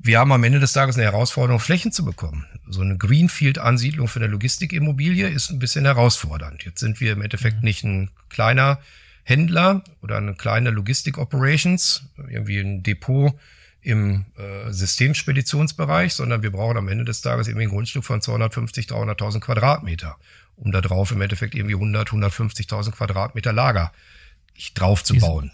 wir 0.03 0.19
haben 0.19 0.33
am 0.33 0.43
Ende 0.43 0.59
des 0.59 0.73
Tages 0.73 0.97
eine 0.97 1.05
Herausforderung, 1.05 1.61
Flächen 1.61 1.93
zu 1.93 2.03
bekommen. 2.03 2.45
So 2.67 2.81
eine 2.81 2.97
Greenfield-Ansiedlung 2.97 4.09
für 4.09 4.19
eine 4.19 4.27
Logistikimmobilie 4.27 5.29
ist 5.29 5.49
ein 5.49 5.59
bisschen 5.59 5.85
herausfordernd. 5.85 6.65
Jetzt 6.65 6.81
sind 6.81 6.99
wir 6.99 7.13
im 7.13 7.21
Endeffekt 7.21 7.57
mhm. 7.57 7.63
nicht 7.63 7.83
ein 7.85 8.11
kleiner 8.27 8.79
Händler 9.23 9.81
oder 10.01 10.17
eine 10.17 10.35
kleine 10.35 10.71
Logistik-Operations, 10.71 12.03
irgendwie 12.29 12.59
ein 12.59 12.83
Depot 12.83 13.33
im 13.81 14.25
äh, 14.37 14.71
Systemspeditionsbereich, 14.71 16.13
sondern 16.13 16.43
wir 16.43 16.51
brauchen 16.51 16.77
am 16.77 16.89
Ende 16.89 17.05
des 17.05 17.21
Tages 17.21 17.47
irgendwie 17.47 17.67
ein 17.67 17.71
Grundstück 17.71 18.03
von 18.03 18.21
250, 18.21 18.87
300.000 18.87 19.39
Quadratmeter, 19.39 20.17
um 20.57 20.73
da 20.73 20.81
drauf 20.81 21.11
im 21.11 21.21
Endeffekt 21.21 21.55
irgendwie 21.55 21.75
100, 21.75 22.09
150.000 22.09 22.91
Quadratmeter 22.91 23.53
Lager 23.53 23.93
drauf 24.75 25.03
zu 25.03 25.15
bauen. 25.15 25.51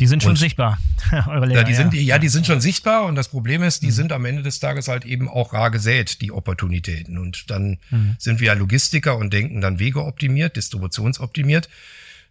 Die 0.00 0.06
sind 0.06 0.22
schon 0.22 0.30
und, 0.30 0.36
sichtbar, 0.36 0.78
eure 1.28 1.46
Lehrer, 1.46 1.60
ja, 1.60 1.64
die 1.64 1.74
sind, 1.74 1.94
ja, 1.94 2.18
die 2.18 2.28
sind 2.28 2.46
schon 2.46 2.60
sichtbar 2.60 3.04
und 3.04 3.14
das 3.14 3.28
Problem 3.28 3.62
ist, 3.62 3.82
die 3.82 3.88
mhm. 3.88 3.92
sind 3.92 4.12
am 4.12 4.24
Ende 4.24 4.42
des 4.42 4.58
Tages 4.58 4.88
halt 4.88 5.04
eben 5.04 5.28
auch 5.28 5.52
rar 5.52 5.70
gesät, 5.70 6.22
die 6.22 6.32
Opportunitäten. 6.32 7.18
Und 7.18 7.50
dann 7.50 7.78
mhm. 7.90 8.16
sind 8.18 8.40
wir 8.40 8.48
ja 8.48 8.52
Logistiker 8.54 9.16
und 9.18 9.32
denken 9.32 9.60
dann 9.60 9.78
Wege 9.78 10.04
optimiert, 10.04 10.56
distributionsoptimiert. 10.56 11.68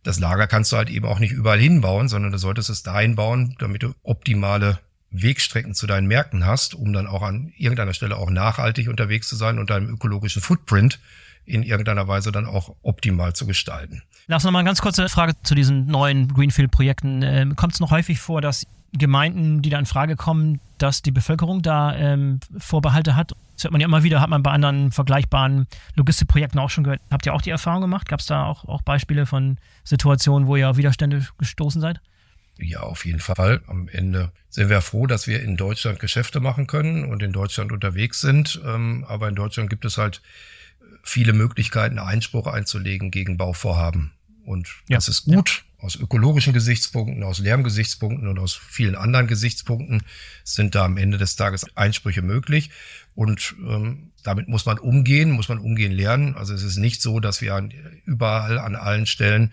Das 0.03 0.19
Lager 0.19 0.47
kannst 0.47 0.71
du 0.71 0.77
halt 0.77 0.89
eben 0.89 1.05
auch 1.05 1.19
nicht 1.19 1.31
überall 1.31 1.59
hinbauen, 1.59 2.07
sondern 2.07 2.31
du 2.31 2.37
solltest 2.37 2.69
es 2.69 2.83
dahin 2.83 3.15
bauen, 3.15 3.55
damit 3.59 3.83
du 3.83 3.93
optimale 4.01 4.79
Wegstrecken 5.11 5.73
zu 5.73 5.87
deinen 5.87 6.07
Märkten 6.07 6.45
hast, 6.45 6.75
um 6.75 6.93
dann 6.93 7.07
auch 7.07 7.21
an 7.21 7.51
irgendeiner 7.57 7.93
Stelle 7.93 8.17
auch 8.17 8.29
nachhaltig 8.29 8.89
unterwegs 8.89 9.27
zu 9.27 9.35
sein 9.35 9.59
und 9.59 9.69
deinem 9.69 9.89
ökologischen 9.89 10.41
Footprint 10.41 10.99
in 11.45 11.63
irgendeiner 11.63 12.07
Weise 12.07 12.31
dann 12.31 12.45
auch 12.45 12.75
optimal 12.83 13.33
zu 13.33 13.47
gestalten. 13.47 14.03
Lass 14.27 14.43
noch 14.43 14.51
mal 14.51 14.59
eine 14.59 14.67
ganz 14.67 14.81
kurze 14.81 15.09
Frage 15.09 15.33
zu 15.41 15.55
diesen 15.55 15.87
neuen 15.87 16.31
Greenfield-Projekten. 16.33 17.23
Ähm, 17.23 17.55
Kommt 17.55 17.73
es 17.73 17.79
noch 17.79 17.89
häufig 17.89 18.19
vor, 18.19 18.41
dass 18.41 18.67
Gemeinden, 18.93 19.61
die 19.61 19.69
da 19.69 19.79
in 19.79 19.85
Frage 19.85 20.15
kommen, 20.15 20.59
dass 20.77 21.01
die 21.01 21.11
Bevölkerung 21.11 21.61
da 21.61 21.95
ähm, 21.95 22.39
Vorbehalte 22.57 23.15
hat? 23.15 23.33
Das 23.55 23.63
hört 23.63 23.71
man 23.71 23.81
ja 23.81 23.87
immer 23.87 24.03
wieder, 24.03 24.21
hat 24.21 24.29
man 24.29 24.43
bei 24.43 24.51
anderen 24.51 24.91
vergleichbaren 24.91 25.67
Logistikprojekten 25.95 26.59
auch 26.59 26.69
schon 26.69 26.83
gehört. 26.83 27.01
Habt 27.11 27.25
ihr 27.25 27.33
auch 27.33 27.41
die 27.41 27.49
Erfahrung 27.49 27.81
gemacht? 27.81 28.07
Gab 28.07 28.19
es 28.19 28.27
da 28.27 28.45
auch, 28.45 28.65
auch 28.65 28.83
Beispiele 28.83 29.25
von 29.25 29.57
Situationen, 29.83 30.47
wo 30.47 30.55
ihr 30.55 30.69
auf 30.69 30.77
Widerstände 30.77 31.25
gestoßen 31.37 31.81
seid? 31.81 31.99
Ja, 32.61 32.81
auf 32.81 33.05
jeden 33.05 33.19
Fall. 33.19 33.61
Am 33.67 33.87
Ende 33.87 34.31
sind 34.49 34.69
wir 34.69 34.81
froh, 34.81 35.07
dass 35.07 35.27
wir 35.27 35.41
in 35.41 35.55
Deutschland 35.55 35.99
Geschäfte 35.99 36.39
machen 36.39 36.67
können 36.67 37.05
und 37.05 37.23
in 37.23 37.31
Deutschland 37.31 37.71
unterwegs 37.71 38.19
sind. 38.21 38.61
Ähm, 38.65 39.05
aber 39.07 39.29
in 39.29 39.35
Deutschland 39.35 39.69
gibt 39.69 39.85
es 39.85 39.97
halt 39.97 40.21
viele 41.03 41.33
Möglichkeiten, 41.33 41.99
Einspruch 41.99 42.47
einzulegen 42.47 43.11
gegen 43.11 43.37
Bauvorhaben. 43.37 44.11
Und 44.45 44.67
ja. 44.87 44.97
das 44.97 45.07
ist 45.07 45.25
gut. 45.25 45.63
Aus 45.79 45.95
ökologischen 45.95 46.51
Gesichtspunkten, 46.51 47.23
aus 47.23 47.39
Lärmgesichtspunkten 47.39 48.27
und 48.27 48.37
aus 48.37 48.53
vielen 48.53 48.95
anderen 48.95 49.27
Gesichtspunkten 49.27 50.03
sind 50.43 50.75
da 50.75 50.85
am 50.85 50.97
Ende 50.97 51.17
des 51.17 51.37
Tages 51.37 51.65
Einsprüche 51.77 52.21
möglich. 52.21 52.69
Und 53.15 53.55
ähm, 53.65 54.11
damit 54.23 54.47
muss 54.47 54.65
man 54.65 54.77
umgehen, 54.77 55.31
muss 55.31 55.49
man 55.49 55.57
umgehen 55.57 55.91
lernen. 55.91 56.35
Also 56.35 56.53
es 56.53 56.63
ist 56.63 56.77
nicht 56.77 57.01
so, 57.01 57.19
dass 57.19 57.41
wir 57.41 57.55
an, 57.55 57.73
überall 58.05 58.59
an 58.59 58.75
allen 58.75 59.05
Stellen 59.05 59.51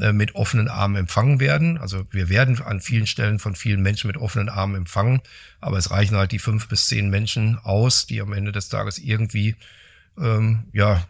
äh, 0.00 0.12
mit 0.12 0.34
offenen 0.34 0.68
Armen 0.68 0.96
empfangen 0.96 1.38
werden. 1.38 1.78
Also 1.78 2.04
wir 2.10 2.28
werden 2.28 2.60
an 2.60 2.80
vielen 2.80 3.06
Stellen 3.06 3.38
von 3.38 3.54
vielen 3.54 3.80
Menschen 3.80 4.08
mit 4.08 4.16
offenen 4.16 4.48
Armen 4.48 4.74
empfangen, 4.74 5.20
aber 5.60 5.78
es 5.78 5.90
reichen 5.90 6.16
halt 6.16 6.32
die 6.32 6.38
fünf 6.38 6.68
bis 6.68 6.86
zehn 6.86 7.08
Menschen 7.08 7.58
aus, 7.58 8.06
die 8.06 8.20
am 8.20 8.32
Ende 8.32 8.52
des 8.52 8.68
Tages 8.68 8.98
irgendwie 8.98 9.54
ähm, 10.18 10.64
ja, 10.72 11.06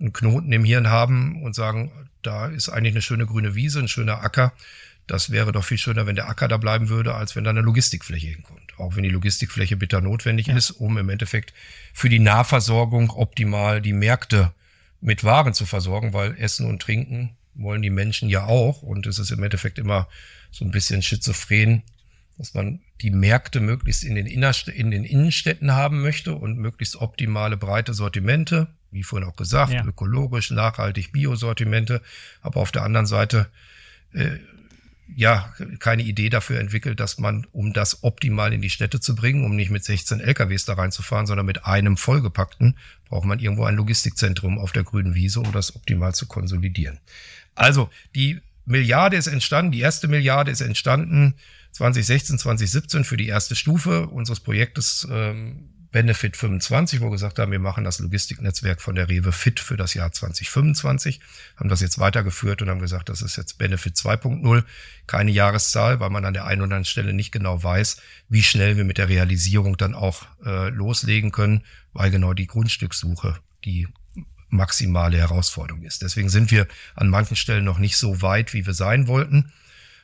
einen 0.00 0.12
Knoten 0.12 0.52
im 0.52 0.64
Hirn 0.64 0.88
haben 0.88 1.42
und 1.42 1.54
sagen, 1.54 1.92
da 2.22 2.46
ist 2.46 2.68
eigentlich 2.68 2.94
eine 2.94 3.02
schöne 3.02 3.26
grüne 3.26 3.54
Wiese, 3.54 3.80
ein 3.80 3.88
schöner 3.88 4.22
Acker. 4.22 4.52
Das 5.06 5.30
wäre 5.30 5.50
doch 5.50 5.64
viel 5.64 5.78
schöner, 5.78 6.06
wenn 6.06 6.14
der 6.14 6.28
Acker 6.28 6.46
da 6.46 6.56
bleiben 6.56 6.88
würde, 6.88 7.14
als 7.14 7.34
wenn 7.34 7.44
da 7.44 7.50
eine 7.50 7.62
Logistikfläche 7.62 8.28
hinkommt. 8.28 8.78
Auch 8.78 8.94
wenn 8.94 9.02
die 9.02 9.10
Logistikfläche 9.10 9.76
bitter 9.76 10.00
notwendig 10.00 10.46
ja. 10.46 10.56
ist, 10.56 10.70
um 10.70 10.98
im 10.98 11.08
Endeffekt 11.08 11.52
für 11.92 12.08
die 12.08 12.20
Nahversorgung 12.20 13.10
optimal 13.10 13.80
die 13.80 13.92
Märkte 13.92 14.52
mit 15.00 15.24
Waren 15.24 15.54
zu 15.54 15.66
versorgen, 15.66 16.12
weil 16.12 16.36
Essen 16.38 16.66
und 16.66 16.80
Trinken 16.80 17.36
wollen 17.54 17.82
die 17.82 17.90
Menschen 17.90 18.28
ja 18.28 18.44
auch. 18.44 18.82
Und 18.82 19.06
es 19.06 19.18
ist 19.18 19.32
im 19.32 19.42
Endeffekt 19.42 19.78
immer 19.78 20.08
so 20.50 20.64
ein 20.64 20.70
bisschen 20.70 21.02
schizophren, 21.02 21.82
dass 22.38 22.54
man 22.54 22.80
die 23.00 23.10
Märkte 23.10 23.60
möglichst 23.60 24.04
in 24.04 24.14
den, 24.14 24.26
Innerst 24.26 24.68
in 24.68 24.90
den 24.90 25.04
Innenstädten 25.04 25.72
haben 25.72 26.02
möchte 26.02 26.34
und 26.34 26.58
möglichst 26.58 26.96
optimale 26.96 27.56
breite 27.56 27.94
Sortimente, 27.94 28.68
wie 28.90 29.02
vorhin 29.02 29.28
auch 29.28 29.36
gesagt, 29.36 29.72
ja. 29.72 29.84
ökologisch, 29.84 30.50
nachhaltig, 30.50 31.12
Biosortimente, 31.12 32.02
aber 32.42 32.60
auf 32.60 32.72
der 32.72 32.82
anderen 32.82 33.06
Seite 33.06 33.46
äh, 34.12 34.38
ja 35.14 35.52
keine 35.78 36.02
Idee 36.02 36.28
dafür 36.28 36.60
entwickelt, 36.60 37.00
dass 37.00 37.18
man, 37.18 37.46
um 37.52 37.72
das 37.72 38.04
optimal 38.04 38.52
in 38.52 38.60
die 38.60 38.70
Städte 38.70 39.00
zu 39.00 39.14
bringen, 39.14 39.44
um 39.44 39.56
nicht 39.56 39.70
mit 39.70 39.84
16 39.84 40.20
LKWs 40.20 40.64
da 40.64 40.74
reinzufahren, 40.74 41.26
sondern 41.26 41.46
mit 41.46 41.64
einem 41.64 41.96
vollgepackten, 41.96 42.76
braucht 43.08 43.24
man 43.24 43.38
irgendwo 43.38 43.64
ein 43.64 43.76
Logistikzentrum 43.76 44.58
auf 44.58 44.72
der 44.72 44.84
grünen 44.84 45.14
Wiese, 45.14 45.40
um 45.40 45.52
das 45.52 45.74
optimal 45.74 46.14
zu 46.14 46.26
konsolidieren. 46.26 47.00
Also 47.54 47.90
die 48.14 48.40
Milliarde 48.66 49.16
ist 49.16 49.26
entstanden, 49.26 49.72
die 49.72 49.80
erste 49.80 50.06
Milliarde 50.06 50.50
ist 50.50 50.60
entstanden 50.60 51.34
2016, 51.72 52.38
2017 52.38 53.04
für 53.04 53.16
die 53.16 53.26
erste 53.26 53.56
Stufe 53.56 54.06
unseres 54.08 54.40
Projektes 54.40 55.06
ähm, 55.10 55.70
Benefit 55.92 56.36
25, 56.36 57.00
wo 57.00 57.06
wir 57.06 57.10
gesagt 57.10 57.38
haben, 57.38 57.50
wir 57.50 57.58
machen 57.58 57.82
das 57.82 57.98
Logistiknetzwerk 57.98 58.80
von 58.80 58.94
der 58.94 59.08
Rewe 59.08 59.32
fit 59.32 59.58
für 59.58 59.76
das 59.76 59.94
Jahr 59.94 60.12
2025, 60.12 61.20
haben 61.56 61.68
das 61.68 61.80
jetzt 61.80 61.98
weitergeführt 61.98 62.62
und 62.62 62.70
haben 62.70 62.80
gesagt, 62.80 63.08
das 63.08 63.22
ist 63.22 63.36
jetzt 63.36 63.58
Benefit 63.58 63.96
2.0, 63.96 64.64
keine 65.08 65.30
Jahreszahl, 65.32 65.98
weil 65.98 66.10
man 66.10 66.24
an 66.24 66.34
der 66.34 66.44
einen 66.44 66.60
oder 66.60 66.66
anderen 66.66 66.84
Stelle 66.84 67.12
nicht 67.12 67.32
genau 67.32 67.62
weiß, 67.62 67.96
wie 68.28 68.42
schnell 68.42 68.76
wir 68.76 68.84
mit 68.84 68.98
der 68.98 69.08
Realisierung 69.08 69.76
dann 69.76 69.94
auch 69.94 70.26
äh, 70.44 70.68
loslegen 70.68 71.32
können, 71.32 71.64
weil 71.92 72.12
genau 72.12 72.34
die 72.34 72.46
Grundstückssuche 72.46 73.38
die 73.64 73.88
maximale 74.48 75.18
Herausforderung 75.18 75.82
ist. 75.82 76.02
Deswegen 76.02 76.28
sind 76.28 76.50
wir 76.50 76.66
an 76.94 77.08
manchen 77.08 77.36
Stellen 77.36 77.64
noch 77.64 77.78
nicht 77.78 77.96
so 77.96 78.22
weit, 78.22 78.52
wie 78.52 78.66
wir 78.66 78.74
sein 78.74 79.06
wollten. 79.06 79.52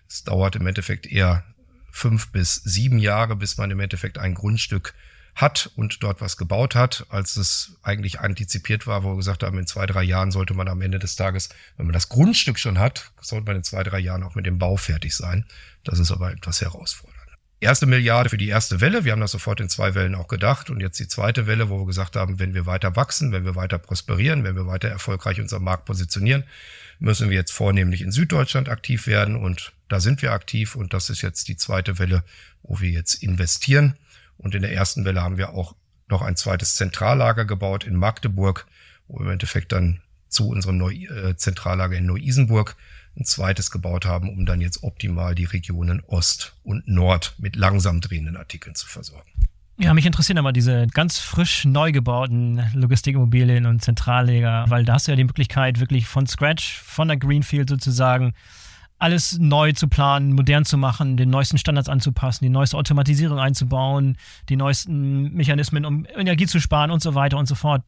Es 0.09 0.25
dauert 0.25 0.57
im 0.57 0.67
Endeffekt 0.67 1.07
eher 1.07 1.45
fünf 1.91 2.29
bis 2.29 2.57
sieben 2.57 2.99
Jahre, 2.99 3.37
bis 3.37 3.57
man 3.57 3.71
im 3.71 3.81
Endeffekt 3.81 4.19
ein 4.19 4.35
Grundstück 4.35 4.95
hat 5.37 5.71
und 5.77 6.03
dort 6.03 6.23
was 6.23 6.39
gebaut 6.39 6.75
hat, 6.75 7.07
als 7.11 7.37
es 7.37 7.77
eigentlich 7.83 8.21
antizipiert 8.21 8.87
war, 8.87 9.05
wo 9.05 9.11
wir 9.11 9.17
gesagt 9.17 9.43
haben, 9.43 9.59
in 9.59 9.67
zwei, 9.67 9.85
drei 9.85 10.03
Jahren 10.03 10.31
sollte 10.31 10.55
man 10.55 10.67
am 10.67 10.81
Ende 10.81 10.99
des 10.99 11.15
Tages, 11.15 11.51
wenn 11.77 11.87
man 11.87 11.93
das 11.93 12.09
Grundstück 12.09 12.59
schon 12.59 12.79
hat, 12.79 13.13
sollte 13.21 13.47
man 13.47 13.57
in 13.57 13.63
zwei, 13.63 13.83
drei 13.83 13.99
Jahren 13.99 14.23
auch 14.23 14.35
mit 14.35 14.47
dem 14.47 14.59
Bau 14.59 14.77
fertig 14.77 15.15
sein. 15.15 15.45
Das 15.85 15.99
ist 15.99 16.11
aber 16.11 16.33
etwas 16.33 16.63
herausfordernd. 16.63 17.17
Erste 17.61 17.87
Milliarde 17.87 18.31
für 18.31 18.39
die 18.39 18.49
erste 18.49 18.81
Welle. 18.81 19.05
Wir 19.05 19.13
haben 19.13 19.21
das 19.21 19.31
sofort 19.31 19.61
in 19.61 19.69
zwei 19.69 19.95
Wellen 19.95 20.15
auch 20.15 20.29
gedacht. 20.29 20.69
Und 20.69 20.81
jetzt 20.81 20.99
die 21.01 21.09
zweite 21.09 21.47
Welle, 21.47 21.71
wo 21.71 21.79
wir 21.79 21.87
gesagt 21.87 22.17
haben, 22.17 22.39
wenn 22.39 22.55
wir 22.55 22.67
weiter 22.67 22.97
wachsen, 22.97 23.33
wenn 23.33 23.45
wir 23.45 23.55
weiter 23.55 23.79
prosperieren, 23.79 24.45
wenn 24.45 24.57
wir 24.57 24.67
weiter 24.67 24.89
erfolgreich 24.89 25.41
unseren 25.41 25.65
Markt 25.65 25.87
positionieren, 25.87 26.45
müssen 26.99 27.31
wir 27.31 27.37
jetzt 27.37 27.53
vornehmlich 27.53 28.03
in 28.03 28.13
Süddeutschland 28.13 28.69
aktiv 28.69 29.07
werden. 29.07 29.37
Und 29.37 29.73
da 29.89 30.01
sind 30.01 30.21
wir 30.21 30.33
aktiv. 30.33 30.77
Und 30.77 30.93
das 30.93 31.09
ist 31.09 31.23
jetzt 31.23 31.49
die 31.49 31.57
zweite 31.57 31.99
Welle, 31.99 32.25
wo 32.63 32.81
wir 32.81 32.91
jetzt 32.91 33.23
investieren. 33.23 33.97
Und 34.39 34.55
in 34.55 34.63
der 34.63 34.73
ersten 34.73 35.05
Welle 35.05 35.23
haben 35.23 35.39
wir 35.39 35.55
auch 35.55 35.75
noch 36.09 36.23
ein 36.23 36.37
zweites 36.37 36.75
Zentrallager 36.77 37.45
gebaut 37.45 37.85
in 37.85 37.97
Magdeburg, 37.97 38.67
wo 39.09 39.19
wir 39.19 39.27
im 39.27 39.33
Endeffekt 39.33 39.73
dann 39.73 40.01
zu 40.29 40.49
unserem 40.49 40.77
Neu 40.77 40.93
äh, 40.93 41.37
Zentrallager 41.37 41.97
in 41.97 42.07
Neu-Isenburg 42.07 42.77
ein 43.19 43.25
zweites 43.25 43.71
gebaut 43.71 44.05
haben, 44.05 44.29
um 44.29 44.45
dann 44.45 44.61
jetzt 44.61 44.83
optimal 44.83 45.35
die 45.35 45.45
Regionen 45.45 46.03
Ost 46.07 46.55
und 46.63 46.87
Nord 46.87 47.35
mit 47.39 47.57
langsam 47.57 48.01
drehenden 48.01 48.37
Artikeln 48.37 48.75
zu 48.75 48.87
versorgen. 48.87 49.31
Ja, 49.79 49.93
mich 49.93 50.07
interessieren 50.07 50.39
aber 50.39 50.53
diese 50.53 50.87
ganz 50.87 51.19
frisch 51.19 51.67
neu 51.67 51.93
gebauten 51.93 52.63
Logistikimmobilien 52.73 53.67
und 53.67 53.83
Zentrallager, 53.83 54.65
weil 54.69 54.87
da 54.87 54.95
hast 54.95 55.07
du 55.07 55.13
ja 55.13 55.17
die 55.17 55.25
Möglichkeit, 55.25 55.81
wirklich 55.81 56.07
von 56.07 56.27
Scratch, 56.27 56.81
von 56.81 57.09
der 57.09 57.19
Greenfield 57.19 57.69
sozusagen, 57.69 58.33
alles 58.99 59.39
neu 59.39 59.73
zu 59.73 59.89
planen, 59.89 60.33
modern 60.33 60.65
zu 60.65 60.79
machen, 60.79 61.17
den 61.17 61.31
neuesten 61.31 61.59
Standards 61.59 61.89
anzupassen, 61.89 62.45
die 62.45 62.51
neueste 62.51 62.77
Automatisierung 62.77 63.39
einzubauen, 63.39 64.17
die 64.49 64.57
neuesten 64.57 65.35
Mechanismen, 65.35 65.85
um 65.85 66.07
Energie 66.17 66.47
zu 66.47 66.61
sparen 66.61 66.91
und 66.91 67.03
so 67.03 67.15
weiter 67.15 67.37
und 67.37 67.47
so 67.47 67.55
fort. 67.55 67.83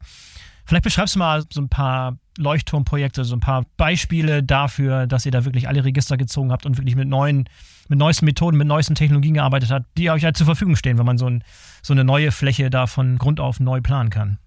Vielleicht 0.67 0.85
beschreibst 0.85 1.15
du 1.15 1.21
mal 1.21 1.45
so 1.51 1.63
ein 1.63 1.71
paar 1.71 2.19
Leuchtturmprojekte, 2.37 3.25
so 3.25 3.35
ein 3.35 3.41
paar 3.41 3.65
Beispiele 3.79 4.43
dafür, 4.43 5.07
dass 5.07 5.25
ihr 5.25 5.33
da 5.33 5.47
wirklich 5.47 5.67
alle 5.67 5.83
Register 5.83 6.19
gezogen 6.19 6.53
habt 6.53 6.67
und 6.67 6.77
wirklich 6.77 6.95
mit 6.95 7.09
neuen, 7.09 7.49
mit 7.89 7.99
neuesten 7.99 8.27
Methoden, 8.27 8.59
mit 8.59 8.69
neuesten 8.69 8.95
Technologien 8.95 9.33
gearbeitet 9.33 9.71
habt, 9.71 9.87
die 9.97 10.11
euch 10.11 10.25
halt 10.25 10.37
zur 10.37 10.45
Verfügung 10.45 10.77
stehen, 10.77 10.99
wenn 10.99 11.07
man 11.07 11.17
so, 11.17 11.27
ein, 11.27 11.43
so 11.83 11.95
eine 11.95 12.05
neue 12.05 12.33
Fläche 12.33 12.69
da 12.69 12.87
von 12.87 13.17
Grund 13.17 13.41
auf 13.41 13.61
neu 13.61 13.81
planen 13.81 14.11
kann. 14.11 14.39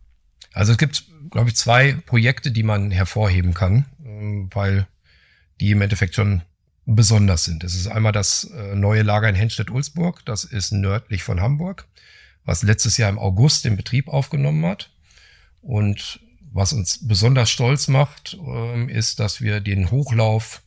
Also 0.53 0.73
es 0.73 0.77
gibt, 0.77 1.05
glaube 1.31 1.49
ich, 1.49 1.55
zwei 1.55 1.93
Projekte, 2.05 2.51
die 2.51 2.63
man 2.63 2.91
hervorheben 2.91 3.55
kann, 3.55 3.85
ähm, 4.05 4.49
weil 4.53 4.85
die 5.59 5.71
im 5.71 5.81
Endeffekt 5.81 6.13
schon 6.13 6.43
besonders 6.95 7.43
sind. 7.43 7.63
Es 7.63 7.75
ist 7.75 7.87
einmal 7.87 8.11
das 8.11 8.45
äh, 8.45 8.75
neue 8.75 9.03
Lager 9.03 9.29
in 9.29 9.35
Henstedt-Ulzburg, 9.35 10.23
das 10.25 10.43
ist 10.43 10.71
nördlich 10.71 11.23
von 11.23 11.41
Hamburg, 11.41 11.87
was 12.45 12.63
letztes 12.63 12.97
Jahr 12.97 13.09
im 13.09 13.19
August 13.19 13.65
den 13.65 13.77
Betrieb 13.77 14.07
aufgenommen 14.07 14.65
hat. 14.65 14.89
Und 15.61 16.19
was 16.53 16.73
uns 16.73 17.07
besonders 17.07 17.49
stolz 17.49 17.87
macht, 17.87 18.37
ähm, 18.45 18.89
ist, 18.89 19.19
dass 19.19 19.41
wir 19.41 19.59
den 19.61 19.91
Hochlauf 19.91 20.61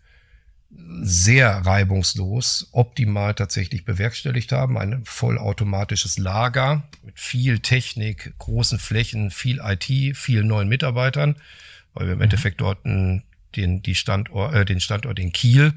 sehr 1.03 1.51
reibungslos, 1.51 2.69
optimal 2.73 3.35
tatsächlich 3.35 3.85
bewerkstelligt 3.85 4.53
haben. 4.53 4.79
Ein 4.79 5.05
vollautomatisches 5.05 6.19
Lager 6.19 6.89
mit 7.03 7.19
viel 7.19 7.61
Technik, 7.61 8.35
großen 8.39 8.79
Flächen, 8.79 9.31
viel 9.31 9.61
IT, 9.63 10.17
vielen 10.17 10.47
neuen 10.47 10.69
Mitarbeitern, 10.69 11.37
weil 11.93 12.07
wir 12.07 12.13
im 12.13 12.19
mhm. 12.19 12.25
Endeffekt 12.25 12.61
dort 12.61 12.85
den, 12.85 13.23
die 13.55 13.95
Standort, 13.95 14.55
äh, 14.55 14.65
den 14.65 14.81
Standort 14.81 15.19
in 15.19 15.33
Kiel 15.33 15.75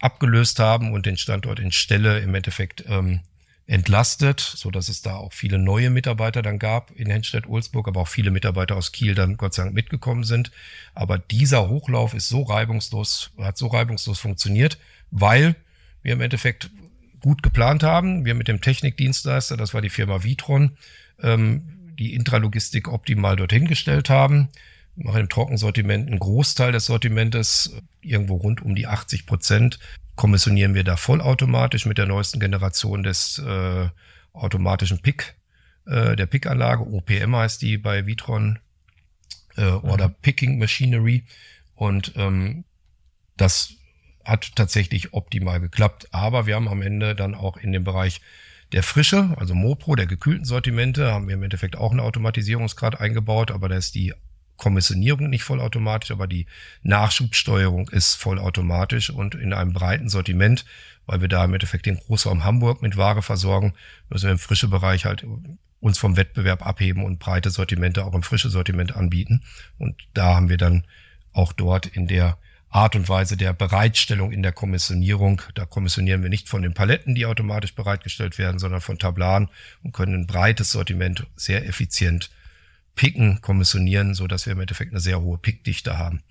abgelöst 0.00 0.58
haben 0.58 0.92
und 0.92 1.06
den 1.06 1.16
Standort 1.16 1.60
in 1.60 1.72
Stelle 1.72 2.20
im 2.20 2.34
Endeffekt 2.34 2.84
ähm, 2.88 3.20
entlastet, 3.70 4.40
so 4.40 4.72
dass 4.72 4.88
es 4.88 5.00
da 5.00 5.14
auch 5.14 5.32
viele 5.32 5.56
neue 5.56 5.90
Mitarbeiter 5.90 6.42
dann 6.42 6.58
gab 6.58 6.90
in 6.96 7.08
Henstedt-Ulzburg, 7.08 7.86
aber 7.86 8.00
auch 8.00 8.08
viele 8.08 8.32
Mitarbeiter 8.32 8.76
aus 8.76 8.90
Kiel 8.90 9.14
dann 9.14 9.36
Gott 9.36 9.54
sei 9.54 9.62
Dank 9.62 9.74
mitgekommen 9.74 10.24
sind. 10.24 10.50
Aber 10.92 11.18
dieser 11.18 11.68
Hochlauf 11.68 12.12
ist 12.12 12.28
so 12.28 12.42
reibungslos, 12.42 13.30
hat 13.38 13.56
so 13.56 13.68
reibungslos 13.68 14.18
funktioniert, 14.18 14.78
weil 15.12 15.54
wir 16.02 16.14
im 16.14 16.20
Endeffekt 16.20 16.70
gut 17.20 17.44
geplant 17.44 17.84
haben. 17.84 18.24
Wir 18.24 18.34
mit 18.34 18.48
dem 18.48 18.60
Technikdienstleister, 18.60 19.56
das 19.56 19.72
war 19.72 19.82
die 19.82 19.90
Firma 19.90 20.24
Vitron, 20.24 20.76
ähm, 21.22 21.94
die 21.96 22.14
Intralogistik 22.14 22.88
optimal 22.88 23.36
dorthin 23.36 23.68
gestellt 23.68 24.10
haben. 24.10 24.48
Machen 25.02 25.22
im 25.22 25.28
Trockensortiment 25.28 26.08
einen 26.08 26.18
Großteil 26.18 26.72
des 26.72 26.86
Sortimentes, 26.86 27.74
irgendwo 28.02 28.36
rund 28.36 28.62
um 28.62 28.74
die 28.74 28.86
80 28.86 29.26
Prozent, 29.26 29.78
kommissionieren 30.16 30.74
wir 30.74 30.84
da 30.84 30.96
vollautomatisch 30.96 31.86
mit 31.86 31.96
der 31.96 32.06
neuesten 32.06 32.40
Generation 32.40 33.02
des 33.02 33.38
äh, 33.38 33.88
automatischen 34.34 35.00
Pick, 35.00 35.34
äh, 35.86 36.16
der 36.16 36.26
Pick-Anlage. 36.26 36.84
OPM 36.86 37.34
heißt 37.34 37.62
die 37.62 37.78
bei 37.78 38.06
Vitron 38.06 38.58
äh, 39.56 39.64
oder 39.64 40.08
mhm. 40.08 40.14
Picking 40.20 40.58
Machinery. 40.58 41.24
Und 41.74 42.12
ähm, 42.16 42.64
das 43.36 43.72
hat 44.24 44.54
tatsächlich 44.56 45.14
optimal 45.14 45.60
geklappt. 45.60 46.08
Aber 46.12 46.46
wir 46.46 46.56
haben 46.56 46.68
am 46.68 46.82
Ende 46.82 47.14
dann 47.14 47.34
auch 47.34 47.56
in 47.56 47.72
dem 47.72 47.84
Bereich 47.84 48.20
der 48.72 48.82
Frische, 48.82 49.34
also 49.36 49.54
Mopro, 49.54 49.96
der 49.96 50.06
gekühlten 50.06 50.44
Sortimente, 50.44 51.12
haben 51.12 51.26
wir 51.26 51.34
im 51.34 51.42
Endeffekt 51.42 51.76
auch 51.76 51.90
einen 51.90 52.00
Automatisierungsgrad 52.00 53.00
eingebaut, 53.00 53.50
aber 53.50 53.68
da 53.68 53.76
ist 53.76 53.94
die 53.94 54.12
Kommissionierung 54.60 55.28
nicht 55.28 55.42
vollautomatisch, 55.42 56.12
aber 56.12 56.28
die 56.28 56.46
Nachschubsteuerung 56.82 57.88
ist 57.88 58.14
vollautomatisch 58.14 59.10
und 59.10 59.34
in 59.34 59.52
einem 59.52 59.72
breiten 59.72 60.08
Sortiment, 60.08 60.64
weil 61.06 61.20
wir 61.20 61.28
da 61.28 61.44
im 61.44 61.54
Endeffekt 61.54 61.86
den 61.86 61.96
Großraum 61.96 62.44
Hamburg 62.44 62.82
mit 62.82 62.96
Ware 62.96 63.22
versorgen, 63.22 63.72
müssen 64.08 64.26
wir 64.26 64.32
im 64.32 64.38
frische 64.38 64.68
Bereich 64.68 65.06
halt 65.06 65.26
uns 65.80 65.98
vom 65.98 66.16
Wettbewerb 66.16 66.64
abheben 66.64 67.04
und 67.04 67.18
breite 67.18 67.50
Sortimente 67.50 68.04
auch 68.04 68.14
im 68.14 68.22
frische 68.22 68.50
Sortiment 68.50 68.94
anbieten. 68.94 69.42
Und 69.78 69.96
da 70.12 70.34
haben 70.36 70.50
wir 70.50 70.58
dann 70.58 70.84
auch 71.32 71.52
dort 71.52 71.86
in 71.86 72.06
der 72.06 72.36
Art 72.68 72.94
und 72.94 73.08
Weise 73.08 73.36
der 73.36 73.54
Bereitstellung 73.54 74.30
in 74.30 74.42
der 74.42 74.52
Kommissionierung. 74.52 75.42
Da 75.54 75.64
kommissionieren 75.64 76.22
wir 76.22 76.28
nicht 76.28 76.48
von 76.48 76.62
den 76.62 76.74
Paletten, 76.74 77.14
die 77.14 77.26
automatisch 77.26 77.74
bereitgestellt 77.74 78.38
werden, 78.38 78.58
sondern 78.58 78.82
von 78.82 78.98
Tablaren 78.98 79.48
und 79.82 79.92
können 79.92 80.14
ein 80.14 80.26
breites 80.26 80.70
Sortiment 80.70 81.26
sehr 81.34 81.66
effizient 81.66 82.30
Picken 82.94 83.40
kommissionieren, 83.40 84.14
so 84.14 84.26
dass 84.26 84.46
wir 84.46 84.52
im 84.52 84.60
Endeffekt 84.60 84.92
eine 84.92 85.00
sehr 85.00 85.20
hohe 85.20 85.38
Pickdichte 85.38 85.98
haben. 85.98 86.22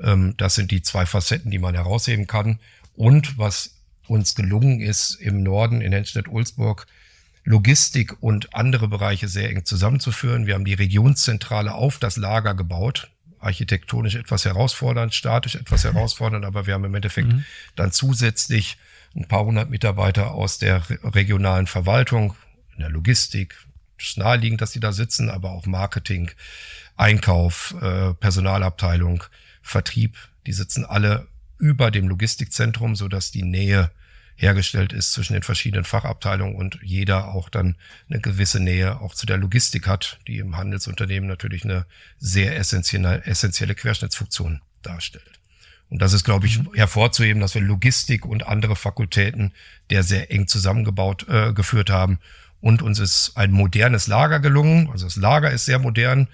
Ähm, 0.00 0.34
das 0.36 0.54
sind 0.54 0.70
die 0.70 0.82
zwei 0.82 1.06
Facetten, 1.06 1.50
die 1.50 1.58
man 1.58 1.74
herausheben 1.74 2.26
kann. 2.26 2.58
Und 2.94 3.38
was 3.38 3.76
uns 4.08 4.34
gelungen 4.34 4.80
ist, 4.80 5.14
im 5.14 5.42
Norden 5.42 5.80
in 5.80 5.92
Henstedt-Ulzburg 5.92 6.86
Logistik 7.48 8.22
und 8.22 8.54
andere 8.54 8.88
Bereiche 8.88 9.26
sehr 9.26 9.48
eng 9.48 9.64
zusammenzuführen. 9.64 10.46
Wir 10.46 10.54
haben 10.54 10.66
die 10.66 10.74
Regionszentrale 10.74 11.72
auf 11.72 11.98
das 11.98 12.18
Lager 12.18 12.54
gebaut. 12.54 13.10
Architektonisch 13.38 14.16
etwas 14.16 14.44
herausfordernd, 14.44 15.14
statisch 15.14 15.54
etwas 15.54 15.84
herausfordernd, 15.84 16.44
aber 16.44 16.66
wir 16.66 16.74
haben 16.74 16.84
im 16.84 16.94
Endeffekt 16.94 17.28
mhm. 17.28 17.44
dann 17.74 17.90
zusätzlich 17.90 18.76
ein 19.16 19.28
paar 19.28 19.46
hundert 19.46 19.70
Mitarbeiter 19.70 20.32
aus 20.32 20.58
der 20.58 20.82
regionalen 21.02 21.66
Verwaltung, 21.66 22.34
in 22.74 22.80
der 22.80 22.90
Logistik, 22.90 23.56
ist 23.98 24.18
naheliegend, 24.18 24.60
dass 24.60 24.72
die 24.72 24.80
da 24.80 24.92
sitzen, 24.92 25.30
aber 25.30 25.50
auch 25.50 25.66
Marketing, 25.66 26.30
Einkauf, 26.96 27.74
äh, 27.80 28.14
Personalabteilung, 28.14 29.24
Vertrieb, 29.62 30.16
die 30.46 30.52
sitzen 30.52 30.84
alle 30.84 31.28
über 31.58 31.90
dem 31.90 32.08
Logistikzentrum, 32.08 32.96
so 32.96 33.08
dass 33.08 33.30
die 33.30 33.42
Nähe 33.42 33.90
hergestellt 34.36 34.92
ist 34.92 35.12
zwischen 35.12 35.32
den 35.32 35.42
verschiedenen 35.42 35.84
Fachabteilungen 35.84 36.54
und 36.54 36.78
jeder 36.80 37.28
auch 37.28 37.48
dann 37.48 37.76
eine 38.08 38.20
gewisse 38.20 38.60
Nähe 38.60 39.00
auch 39.00 39.14
zu 39.14 39.26
der 39.26 39.36
Logistik 39.36 39.88
hat, 39.88 40.20
die 40.28 40.38
im 40.38 40.56
Handelsunternehmen 40.56 41.28
natürlich 41.28 41.64
eine 41.64 41.86
sehr 42.18 42.56
essentielle, 42.56 43.24
essentielle 43.26 43.74
Querschnittsfunktion 43.74 44.60
darstellt. 44.82 45.40
Und 45.90 46.02
das 46.02 46.12
ist, 46.12 46.24
glaube 46.24 46.46
ich, 46.46 46.60
mhm. 46.60 46.72
hervorzuheben, 46.74 47.40
dass 47.40 47.54
wir 47.54 47.62
Logistik 47.62 48.24
und 48.24 48.46
andere 48.46 48.76
Fakultäten 48.76 49.52
der 49.90 50.04
sehr 50.04 50.30
eng 50.30 50.46
zusammengebaut 50.46 51.26
äh, 51.28 51.52
geführt 51.52 51.90
haben 51.90 52.20
und 52.60 52.82
uns 52.82 52.98
ist 52.98 53.32
ein 53.36 53.52
modernes 53.52 54.06
Lager 54.06 54.40
gelungen. 54.40 54.90
Also 54.90 55.06
das 55.06 55.16
Lager 55.16 55.50
ist 55.50 55.64
sehr 55.64 55.78
modern, 55.78 56.28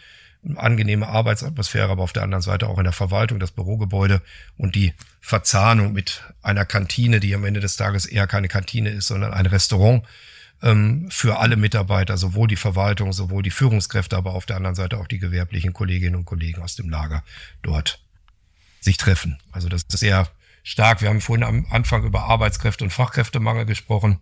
angenehme 0.56 1.08
Arbeitsatmosphäre, 1.08 1.90
aber 1.90 2.02
auf 2.02 2.12
der 2.12 2.22
anderen 2.22 2.42
Seite 2.42 2.68
auch 2.68 2.78
in 2.78 2.84
der 2.84 2.92
Verwaltung, 2.92 3.38
das 3.38 3.50
Bürogebäude 3.50 4.20
und 4.56 4.74
die 4.74 4.92
Verzahnung 5.20 5.92
mit 5.92 6.22
einer 6.42 6.64
Kantine, 6.64 7.20
die 7.20 7.34
am 7.34 7.44
Ende 7.44 7.60
des 7.60 7.76
Tages 7.76 8.06
eher 8.06 8.26
keine 8.26 8.48
Kantine 8.48 8.90
ist, 8.90 9.06
sondern 9.06 9.32
ein 9.32 9.46
Restaurant 9.46 10.04
ähm, 10.62 11.08
für 11.10 11.38
alle 11.38 11.56
Mitarbeiter, 11.56 12.16
sowohl 12.18 12.48
die 12.48 12.56
Verwaltung, 12.56 13.12
sowohl 13.12 13.42
die 13.42 13.50
Führungskräfte, 13.50 14.16
aber 14.16 14.34
auf 14.34 14.46
der 14.46 14.56
anderen 14.56 14.74
Seite 14.74 14.98
auch 14.98 15.06
die 15.06 15.18
gewerblichen 15.18 15.72
Kolleginnen 15.72 16.16
und 16.16 16.24
Kollegen 16.26 16.62
aus 16.62 16.76
dem 16.76 16.90
Lager 16.90 17.24
dort 17.62 18.00
sich 18.80 18.98
treffen. 18.98 19.38
Also 19.50 19.68
das 19.68 19.82
ist 19.82 19.98
sehr 19.98 20.28
stark. 20.62 21.00
Wir 21.00 21.08
haben 21.08 21.22
vorhin 21.22 21.44
am 21.44 21.66
Anfang 21.70 22.04
über 22.04 22.24
Arbeitskräfte 22.24 22.84
und 22.84 22.90
Fachkräftemangel 22.90 23.64
gesprochen 23.64 24.20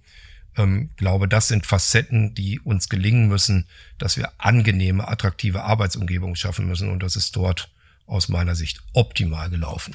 ähm, 0.57 0.91
glaube, 0.97 1.29
das 1.29 1.49
sind 1.49 1.67
Facetten, 1.67 2.35
die 2.35 2.61
uns 2.61 2.89
gelingen 2.89 3.29
müssen, 3.29 3.67
dass 3.99 4.17
wir 4.17 4.33
angenehme, 4.39 5.09
attraktive 5.09 5.63
Arbeitsumgebungen 5.63 6.37
schaffen 6.37 6.67
müssen. 6.67 6.91
Und 6.91 7.03
das 7.03 7.17
ist 7.17 7.37
dort 7.37 7.71
aus 8.07 8.29
meiner 8.29 8.55
Sicht 8.55 8.83
optimal 8.93 9.51
gelaufen. 9.51 9.95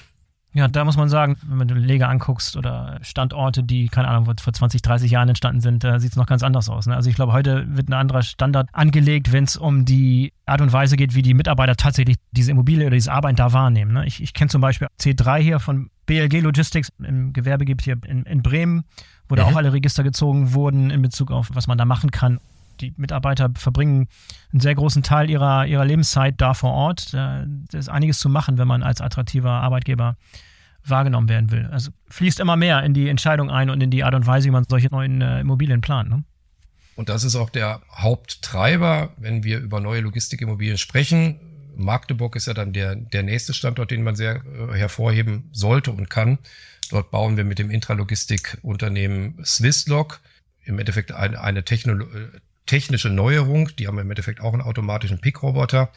Ja, 0.54 0.68
da 0.68 0.84
muss 0.86 0.98
man 0.98 1.08
sagen, 1.08 1.38
wenn 1.48 1.68
du 1.68 1.76
Leger 1.76 2.10
anguckst 2.10 2.58
oder 2.58 2.98
Standorte, 3.04 3.62
die, 3.62 3.90
keine 3.90 4.08
Ahnung, 4.08 4.26
vor 4.40 4.54
20, 4.54 4.82
30 4.82 5.12
Jahren 5.12 5.30
entstanden 5.30 5.62
sind, 5.62 5.84
da 5.84 6.00
sieht 6.00 6.12
es 6.12 6.16
noch 6.16 6.26
ganz 6.26 6.42
anders 6.42 6.68
aus. 6.68 6.88
Ne? 6.88 6.96
Also 6.96 7.12
ich 7.12 7.16
glaube, 7.16 7.32
heute 7.32 7.68
wird 7.76 7.90
ein 7.90 7.94
anderer 7.94 8.24
Standard 8.24 8.68
angelegt, 8.72 9.32
wenn 9.32 9.44
es 9.44 9.56
um 9.56 9.86
die 9.86 10.34
Art 10.48 10.62
und 10.62 10.74
Weise 10.74 10.98
geht, 10.98 11.14
wie 11.14 11.22
die 11.22 11.36
Mitarbeiter 11.36 11.76
tatsächlich 11.76 12.18
diese 12.32 12.50
Immobilie 12.50 12.88
oder 12.88 12.96
diese 12.96 13.12
Arbeit 13.12 13.38
da 13.38 13.54
wahrnehmen. 13.54 13.94
Ne? 13.94 14.08
Ich, 14.08 14.24
ich 14.24 14.34
kenne 14.34 14.50
zum 14.50 14.62
Beispiel 14.62 14.88
C3 15.00 15.38
hier 15.38 15.60
von 15.60 15.92
BLG 16.08 16.42
Logistics 16.42 16.92
im 17.04 17.34
Gewerbegebiet 17.34 17.84
hier 17.84 17.98
in, 18.08 18.24
in 18.24 18.42
Bremen, 18.42 18.86
wo 19.30 19.36
da 19.36 19.46
auch 19.46 19.56
alle 19.56 19.74
Register 19.74 20.04
gezogen 20.04 20.54
wurden 20.54 20.90
in 20.90 21.02
Bezug 21.02 21.32
auf, 21.32 21.50
was 21.54 21.68
man 21.68 21.78
da 21.78 21.86
machen 21.86 22.12
kann 22.12 22.40
die 22.82 22.94
Mitarbeiter 22.98 23.50
verbringen 23.56 24.08
einen 24.52 24.60
sehr 24.60 24.76
großen 24.76 25.04
Teil 25.04 25.30
ihrer, 25.30 25.66
ihrer 25.66 25.86
Lebenszeit 25.86 26.36
da 26.38 26.54
vor 26.54 26.72
Ort. 26.72 27.14
Da 27.14 27.46
ist 27.74 27.90
einiges 27.90 28.20
zu 28.20 28.30
machen, 28.30 28.58
wenn 28.58 28.68
man 28.68 28.84
als 28.84 29.02
attraktiver 29.02 29.52
Arbeitgeber 29.52 30.16
wahrgenommen 30.86 31.28
werden 31.28 31.52
will. 31.52 31.68
Also 31.72 31.92
fließt 32.10 32.40
immer 32.40 32.56
mehr 32.56 32.84
in 32.84 32.94
die 32.94 33.10
Entscheidung 33.10 33.52
ein 33.52 33.70
und 33.70 33.82
in 33.82 33.92
die 33.92 34.04
Art 34.04 34.16
und 34.16 34.26
Weise, 34.26 34.48
wie 34.48 34.52
man 34.52 34.64
solche 34.68 34.88
neuen 34.88 35.22
äh, 35.22 35.42
Immobilien 35.42 35.82
plant. 35.82 36.10
Ne? 36.10 36.24
Und 36.96 37.10
das 37.10 37.24
ist 37.24 37.36
auch 37.36 37.50
der 37.50 37.82
Haupttreiber, 37.94 39.10
wenn 39.18 39.44
wir 39.44 39.60
über 39.60 39.82
neue 39.82 40.02
Logistikimmobilien 40.02 40.78
sprechen. 40.78 41.40
Magdeburg 41.78 42.36
ist 42.36 42.48
ja 42.48 42.54
dann 42.54 42.74
der, 42.74 42.96
der 42.96 43.24
nächste 43.24 43.54
Standort, 43.54 43.92
den 43.92 44.04
man 44.04 44.16
sehr 44.16 44.36
äh, 44.36 44.76
hervorheben 44.76 45.50
sollte 45.52 45.92
und 45.92 46.10
kann. 46.10 46.40
Dort 46.90 47.12
bauen 47.12 47.38
wir 47.38 47.44
mit 47.44 47.60
dem 47.60 47.70
Intralogistikunternehmen 47.70 49.44
Swisslog 49.44 50.20
im 50.64 50.80
Endeffekt 50.80 51.12
eine, 51.12 51.42
eine 51.42 51.64
Techno 51.64 52.06
technische 52.66 53.10
Neuerung. 53.10 53.70
Die 53.78 53.88
haben 53.88 53.98
im 53.98 54.10
Endeffekt 54.12 54.42
auch 54.42 54.54
einen 54.54 54.62
automatischen 54.62 55.20
Pickroboter 55.20 55.92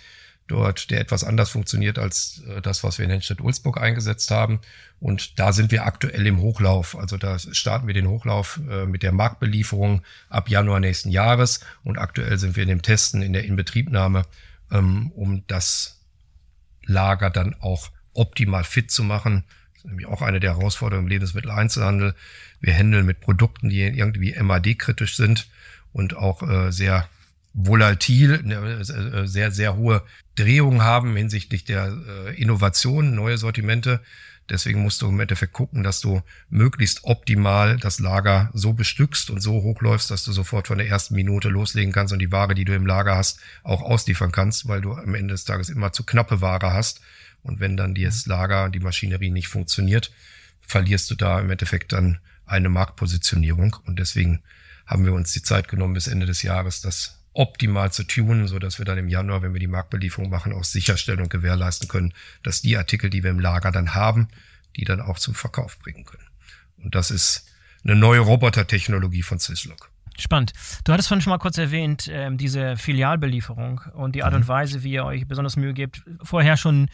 dort, 0.50 0.90
der 0.90 1.00
etwas 1.00 1.24
anders 1.24 1.50
funktioniert 1.50 1.98
als 1.98 2.42
äh, 2.48 2.60
das, 2.60 2.82
was 2.82 2.98
wir 2.98 3.04
in 3.04 3.10
Hennstedt-Ulzburg 3.10 3.80
eingesetzt 3.80 4.30
haben. 4.30 4.60
Und 4.98 5.38
da 5.38 5.52
sind 5.52 5.70
wir 5.70 5.86
aktuell 5.86 6.26
im 6.26 6.40
Hochlauf. 6.40 6.96
Also 6.96 7.16
da 7.16 7.38
starten 7.38 7.86
wir 7.86 7.94
den 7.94 8.08
Hochlauf 8.08 8.60
äh, 8.68 8.86
mit 8.86 9.02
der 9.02 9.12
Marktbelieferung 9.12 10.02
ab 10.28 10.48
Januar 10.48 10.80
nächsten 10.80 11.10
Jahres. 11.10 11.60
Und 11.84 11.98
aktuell 11.98 12.38
sind 12.38 12.56
wir 12.56 12.64
in 12.64 12.68
dem 12.68 12.82
Testen, 12.82 13.22
in 13.22 13.32
der 13.32 13.44
Inbetriebnahme, 13.44 14.24
ähm, 14.70 15.10
um 15.12 15.44
das 15.46 16.00
Lager 16.84 17.30
dann 17.30 17.54
auch 17.60 17.90
optimal 18.14 18.64
fit 18.64 18.90
zu 18.90 19.04
machen. 19.04 19.44
Das 19.72 19.84
ist 19.84 19.88
nämlich 19.88 20.06
auch 20.06 20.22
eine 20.22 20.40
der 20.40 20.56
Herausforderungen 20.56 21.06
im 21.06 21.10
Lebensmitteleinzelhandel. 21.10 22.14
Wir 22.60 22.74
handeln 22.74 23.06
mit 23.06 23.20
Produkten, 23.20 23.68
die 23.68 23.80
irgendwie 23.80 24.34
MAD-kritisch 24.40 25.16
sind 25.16 25.48
und 25.92 26.16
auch 26.16 26.42
äh, 26.42 26.70
sehr 26.72 27.08
volatil, 27.52 28.42
ne, 28.42 28.56
äh, 28.56 29.26
sehr, 29.26 29.50
sehr 29.50 29.76
hohe 29.76 30.02
Drehungen 30.36 30.82
haben 30.82 31.16
hinsichtlich 31.16 31.64
der 31.64 31.96
äh, 32.26 32.40
Innovation, 32.40 33.14
neue 33.14 33.38
Sortimente. 33.38 34.00
Deswegen 34.50 34.82
musst 34.82 35.00
du 35.00 35.08
im 35.08 35.20
Endeffekt 35.20 35.52
gucken, 35.52 35.84
dass 35.84 36.00
du 36.00 36.22
möglichst 36.48 37.04
optimal 37.04 37.76
das 37.76 38.00
Lager 38.00 38.50
so 38.52 38.72
bestückst 38.72 39.30
und 39.30 39.40
so 39.40 39.62
hochläufst, 39.62 40.10
dass 40.10 40.24
du 40.24 40.32
sofort 40.32 40.66
von 40.66 40.78
der 40.78 40.88
ersten 40.88 41.14
Minute 41.14 41.48
loslegen 41.48 41.92
kannst 41.92 42.12
und 42.12 42.18
die 42.18 42.32
Ware, 42.32 42.54
die 42.54 42.64
du 42.64 42.74
im 42.74 42.84
Lager 42.84 43.16
hast, 43.16 43.38
auch 43.62 43.82
ausliefern 43.82 44.32
kannst, 44.32 44.66
weil 44.66 44.80
du 44.80 44.92
am 44.92 45.14
Ende 45.14 45.34
des 45.34 45.44
Tages 45.44 45.68
immer 45.68 45.92
zu 45.92 46.04
knappe 46.04 46.40
Ware 46.40 46.72
hast. 46.72 47.00
Und 47.42 47.60
wenn 47.60 47.76
dann 47.76 47.94
das 47.94 48.26
Lager, 48.26 48.68
die 48.68 48.80
Maschinerie 48.80 49.30
nicht 49.30 49.48
funktioniert, 49.48 50.12
verlierst 50.60 51.10
du 51.10 51.14
da 51.14 51.40
im 51.40 51.50
Endeffekt 51.50 51.92
dann 51.92 52.18
eine 52.44 52.68
Marktpositionierung. 52.68 53.76
Und 53.86 53.98
deswegen 53.98 54.42
haben 54.84 55.04
wir 55.04 55.12
uns 55.12 55.32
die 55.32 55.42
Zeit 55.42 55.68
genommen, 55.68 55.94
bis 55.94 56.08
Ende 56.08 56.26
des 56.26 56.42
Jahres 56.42 56.80
das 56.80 57.19
optimal 57.32 57.92
zu 57.92 58.04
tunen, 58.04 58.48
so 58.48 58.58
dass 58.58 58.78
wir 58.78 58.84
dann 58.84 58.98
im 58.98 59.08
Januar, 59.08 59.42
wenn 59.42 59.52
wir 59.52 59.60
die 59.60 59.66
Marktbelieferung 59.66 60.30
machen, 60.30 60.52
auch 60.52 60.64
sicherstellen 60.64 61.20
und 61.20 61.30
gewährleisten 61.30 61.88
können, 61.88 62.12
dass 62.42 62.62
die 62.62 62.76
Artikel, 62.76 63.10
die 63.10 63.22
wir 63.22 63.30
im 63.30 63.40
Lager 63.40 63.70
dann 63.70 63.94
haben, 63.94 64.28
die 64.76 64.84
dann 64.84 65.00
auch 65.00 65.18
zum 65.18 65.34
Verkauf 65.34 65.78
bringen 65.78 66.04
können. 66.04 66.26
Und 66.82 66.94
das 66.94 67.10
ist 67.10 67.46
eine 67.84 67.94
neue 67.94 68.20
Robotertechnologie 68.20 69.22
von 69.22 69.38
Syslock. 69.38 69.90
Spannend. 70.18 70.52
Du 70.84 70.92
hattest 70.92 71.08
vorhin 71.08 71.22
schon 71.22 71.30
mal 71.30 71.38
kurz 71.38 71.56
erwähnt, 71.56 72.08
ähm, 72.12 72.36
diese 72.36 72.76
Filialbelieferung 72.76 73.80
und 73.94 74.14
die 74.14 74.22
Art 74.22 74.32
mhm. 74.32 74.40
und 74.40 74.48
Weise, 74.48 74.82
wie 74.82 74.92
ihr 74.92 75.04
euch 75.04 75.26
besonders 75.26 75.56
Mühe 75.56 75.72
gebt. 75.72 76.02
Vorher 76.22 76.56
schon 76.56 76.90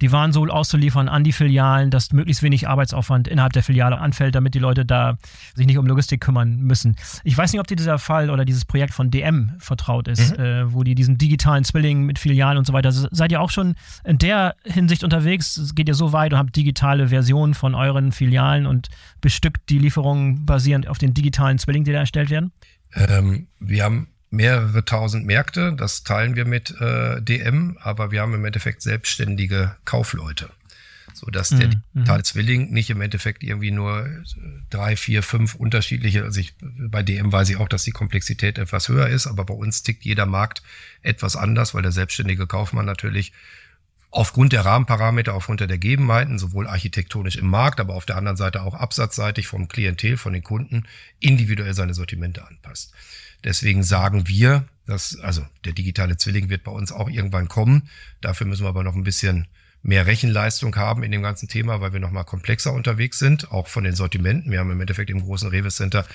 die 0.00 0.12
Waren 0.12 0.32
so 0.32 0.46
auszuliefern 0.46 1.08
an 1.08 1.24
die 1.24 1.32
Filialen, 1.32 1.90
dass 1.90 2.12
möglichst 2.12 2.42
wenig 2.42 2.68
Arbeitsaufwand 2.68 3.28
innerhalb 3.28 3.52
der 3.52 3.62
Filiale 3.62 3.98
anfällt, 3.98 4.34
damit 4.34 4.54
die 4.54 4.58
Leute 4.58 4.84
da 4.84 5.18
sich 5.54 5.66
nicht 5.66 5.78
um 5.78 5.86
Logistik 5.86 6.20
kümmern 6.20 6.60
müssen. 6.60 6.96
Ich 7.24 7.36
weiß 7.36 7.52
nicht, 7.52 7.60
ob 7.60 7.66
dir 7.66 7.76
dieser 7.76 7.98
Fall 7.98 8.30
oder 8.30 8.44
dieses 8.44 8.64
Projekt 8.64 8.94
von 8.94 9.10
DM 9.10 9.52
vertraut 9.58 10.08
ist, 10.08 10.36
mhm. 10.36 10.44
äh, 10.44 10.72
wo 10.72 10.82
die 10.82 10.94
diesen 10.94 11.18
digitalen 11.18 11.64
Zwilling 11.64 12.04
mit 12.04 12.18
Filialen 12.18 12.58
und 12.58 12.66
so 12.66 12.72
weiter. 12.72 12.92
Seid 12.92 13.32
ihr 13.32 13.40
auch 13.40 13.50
schon 13.50 13.74
in 14.04 14.18
der 14.18 14.54
Hinsicht 14.64 15.04
unterwegs? 15.04 15.72
Geht 15.74 15.88
ja 15.88 15.94
so 15.94 16.12
weit 16.12 16.32
und 16.32 16.38
habt 16.38 16.56
digitale 16.56 17.08
Versionen 17.08 17.54
von 17.54 17.74
euren 17.74 18.12
Filialen 18.12 18.66
und 18.66 18.88
bestückt 19.20 19.68
die 19.68 19.78
Lieferungen 19.78 20.46
basierend 20.46 20.88
auf 20.88 20.98
den 20.98 21.14
digitalen 21.14 21.58
Zwillingen, 21.58 21.84
die 21.84 21.92
da 21.92 21.98
erstellt 21.98 22.30
werden? 22.30 22.52
Ähm, 22.94 23.48
wir 23.58 23.84
haben 23.84 24.08
mehrere 24.30 24.84
tausend 24.84 25.26
Märkte. 25.26 25.74
Das 25.76 26.04
teilen 26.04 26.36
wir 26.36 26.44
mit 26.44 26.80
äh, 26.80 27.20
DM, 27.20 27.76
aber 27.82 28.10
wir 28.10 28.22
haben 28.22 28.34
im 28.34 28.44
Endeffekt 28.44 28.82
selbstständige 28.82 29.76
Kaufleute. 29.84 30.50
So 31.12 31.26
dass 31.26 31.50
der 31.50 31.68
mhm. 31.68 31.80
digitale 31.94 32.22
Zwilling 32.22 32.70
nicht 32.70 32.88
im 32.88 33.00
Endeffekt 33.00 33.42
irgendwie 33.42 33.72
nur 33.72 34.08
drei, 34.70 34.96
vier, 34.96 35.22
fünf 35.22 35.54
unterschiedliche, 35.56 36.22
also 36.22 36.40
ich, 36.40 36.54
bei 36.60 37.02
DM 37.02 37.32
weiß 37.32 37.50
ich 37.50 37.56
auch, 37.56 37.68
dass 37.68 37.82
die 37.82 37.90
Komplexität 37.90 38.58
etwas 38.58 38.88
höher 38.88 39.08
ist, 39.08 39.26
aber 39.26 39.44
bei 39.44 39.54
uns 39.54 39.82
tickt 39.82 40.04
jeder 40.04 40.26
Markt 40.26 40.62
etwas 41.02 41.34
anders, 41.34 41.74
weil 41.74 41.82
der 41.82 41.92
selbstständige 41.92 42.46
Kaufmann 42.46 42.86
natürlich 42.86 43.32
aufgrund 44.10 44.52
der 44.52 44.64
Rahmenparameter, 44.64 45.34
aufgrund 45.34 45.60
der 45.60 45.68
Gegebenheiten, 45.68 46.38
sowohl 46.38 46.66
architektonisch 46.66 47.36
im 47.36 47.46
Markt, 47.46 47.80
aber 47.80 47.94
auf 47.94 48.06
der 48.06 48.16
anderen 48.16 48.36
Seite 48.36 48.62
auch 48.62 48.74
absatzseitig 48.74 49.46
vom 49.46 49.68
Klientel, 49.68 50.16
von 50.16 50.32
den 50.32 50.42
Kunden, 50.42 50.84
individuell 51.20 51.74
seine 51.74 51.94
Sortimente 51.94 52.46
anpasst. 52.46 52.92
Deswegen 53.44 53.82
sagen 53.82 54.28
wir, 54.28 54.66
dass, 54.86 55.18
also 55.20 55.46
der 55.64 55.72
digitale 55.72 56.16
Zwilling 56.16 56.48
wird 56.48 56.64
bei 56.64 56.72
uns 56.72 56.92
auch 56.92 57.08
irgendwann 57.08 57.48
kommen. 57.48 57.88
Dafür 58.20 58.46
müssen 58.46 58.64
wir 58.64 58.68
aber 58.68 58.82
noch 58.82 58.94
ein 58.94 59.04
bisschen 59.04 59.46
mehr 59.82 60.06
Rechenleistung 60.06 60.76
haben 60.76 61.02
in 61.02 61.12
dem 61.12 61.22
ganzen 61.22 61.48
Thema, 61.48 61.80
weil 61.80 61.92
wir 61.92 62.00
noch 62.00 62.10
mal 62.10 62.24
komplexer 62.24 62.72
unterwegs 62.72 63.18
sind, 63.18 63.50
auch 63.50 63.66
von 63.68 63.84
den 63.84 63.94
Sortimenten. 63.94 64.50
Wir 64.50 64.58
haben 64.58 64.70
im 64.70 64.80
Endeffekt 64.80 65.10
im 65.10 65.22
großen 65.22 65.48
Rewe 65.48 65.70
Center 65.70 66.06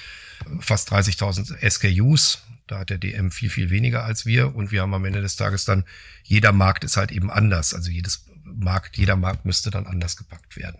fast 0.60 0.92
30.000 0.92 1.68
SKUs. 1.68 2.44
Da 2.68 2.80
hat 2.80 2.90
der 2.90 2.98
DM 2.98 3.32
viel, 3.32 3.50
viel 3.50 3.70
weniger 3.70 4.04
als 4.04 4.26
wir. 4.26 4.56
Und 4.56 4.72
wir 4.72 4.82
haben 4.82 4.94
am 4.94 5.06
Ende 5.06 5.22
des 5.22 5.36
Tages 5.36 5.66
dann, 5.66 5.84
jeder 6.24 6.52
Markt 6.52 6.84
ist 6.84 6.98
halt 6.98 7.12
eben 7.12 7.32
anders. 7.32 7.74
Also 7.74 7.90
jedes 7.90 8.26
Markt, 8.44 8.98
jeder 8.98 9.16
Markt 9.16 9.46
müsste 9.46 9.72
dann 9.72 9.88
anders 9.88 10.16
gepackt 10.18 10.58
werden. 10.58 10.80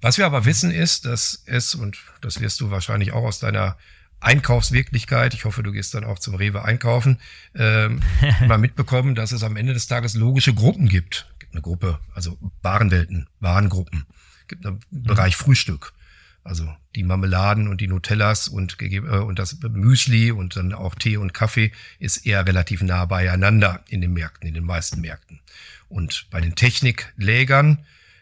Was 0.00 0.18
wir 0.18 0.26
aber 0.26 0.44
wissen 0.44 0.70
ist, 0.70 1.06
dass 1.06 1.42
es, 1.46 1.74
und 1.74 1.98
das 2.20 2.40
wirst 2.40 2.60
du 2.60 2.70
wahrscheinlich 2.70 3.12
auch 3.12 3.24
aus 3.24 3.38
deiner 3.38 3.76
Einkaufswirklichkeit, 4.20 5.34
ich 5.34 5.44
hoffe, 5.44 5.62
du 5.62 5.72
gehst 5.72 5.94
dann 5.94 6.04
auch 6.04 6.18
zum 6.18 6.34
Rewe 6.34 6.64
einkaufen, 6.64 7.18
ähm, 7.54 8.00
mal 8.46 8.58
mitbekommen, 8.58 9.14
dass 9.14 9.32
es 9.32 9.42
am 9.42 9.56
Ende 9.56 9.74
des 9.74 9.86
Tages 9.86 10.14
logische 10.14 10.54
Gruppen 10.54 10.88
gibt. 10.88 11.26
gibt 11.38 11.52
eine 11.52 11.62
Gruppe, 11.62 11.98
also 12.14 12.38
Warenwelten, 12.62 13.28
Warengruppen. 13.40 14.06
gibt 14.48 14.66
einen 14.66 14.80
mhm. 14.90 15.02
Bereich 15.02 15.36
Frühstück. 15.36 15.92
Also 16.44 16.70
die 16.94 17.04
Marmeladen 17.04 17.68
und 17.68 17.80
die 17.80 17.88
Nutellas 17.88 18.48
und, 18.48 18.76
äh, 18.80 18.98
und 18.98 19.38
das 19.38 19.58
Müsli 19.62 20.30
und 20.30 20.56
dann 20.56 20.74
auch 20.74 20.94
Tee 20.94 21.16
und 21.16 21.32
Kaffee 21.32 21.72
ist 21.98 22.26
eher 22.26 22.46
relativ 22.46 22.82
nah 22.82 23.06
beieinander 23.06 23.82
in 23.88 24.02
den 24.02 24.12
Märkten, 24.12 24.46
in 24.46 24.54
den 24.54 24.64
meisten 24.64 25.00
Märkten. 25.00 25.40
Und 25.88 26.26
bei 26.30 26.40
den 26.40 26.54
Techniklägern 26.54 27.78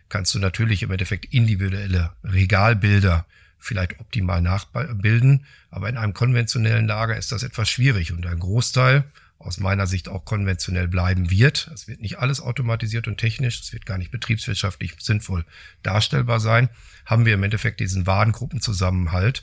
kannst 0.08 0.34
du 0.34 0.38
natürlich 0.38 0.82
im 0.84 0.90
Endeffekt 0.92 1.32
individuelle 1.34 2.12
Regalbilder 2.22 3.26
vielleicht 3.62 4.00
optimal 4.00 4.42
nachbilden. 4.42 5.46
Aber 5.70 5.88
in 5.88 5.96
einem 5.96 6.14
konventionellen 6.14 6.86
Lager 6.86 7.16
ist 7.16 7.32
das 7.32 7.42
etwas 7.42 7.70
schwierig 7.70 8.12
und 8.12 8.26
ein 8.26 8.40
Großteil 8.40 9.04
aus 9.38 9.58
meiner 9.58 9.86
Sicht 9.86 10.08
auch 10.08 10.24
konventionell 10.24 10.88
bleiben 10.88 11.30
wird. 11.30 11.70
Es 11.74 11.88
wird 11.88 12.00
nicht 12.00 12.18
alles 12.18 12.40
automatisiert 12.40 13.08
und 13.08 13.18
technisch, 13.18 13.60
es 13.60 13.72
wird 13.72 13.86
gar 13.86 13.98
nicht 13.98 14.10
betriebswirtschaftlich 14.10 14.94
sinnvoll 15.00 15.44
darstellbar 15.82 16.40
sein. 16.40 16.68
Haben 17.06 17.24
wir 17.24 17.34
im 17.34 17.42
Endeffekt 17.42 17.80
diesen 17.80 18.06
Warengruppenzusammenhalt 18.06 19.42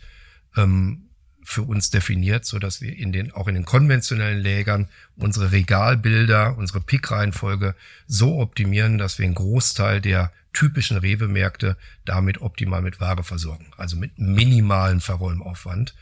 ähm, 0.55 1.08
für 1.43 1.63
uns 1.63 1.89
definiert, 1.89 2.45
so 2.45 2.59
dass 2.59 2.81
wir 2.81 2.95
in 2.95 3.11
den, 3.11 3.31
auch 3.31 3.47
in 3.47 3.55
den 3.55 3.65
konventionellen 3.65 4.39
Lägern 4.39 4.87
unsere 5.15 5.51
Regalbilder, 5.51 6.57
unsere 6.57 6.81
Pickreihenfolge 6.81 7.75
so 8.07 8.39
optimieren, 8.39 8.97
dass 8.97 9.17
wir 9.17 9.25
einen 9.25 9.35
Großteil 9.35 10.01
der 10.01 10.31
typischen 10.53 10.97
Rewe-Märkte 10.97 11.77
damit 12.05 12.41
optimal 12.41 12.81
mit 12.81 12.99
Ware 12.99 13.23
versorgen. 13.23 13.71
Also 13.77 13.97
mit 13.97 14.17
minimalen 14.17 14.99
Verräumaufwand. 14.99 15.95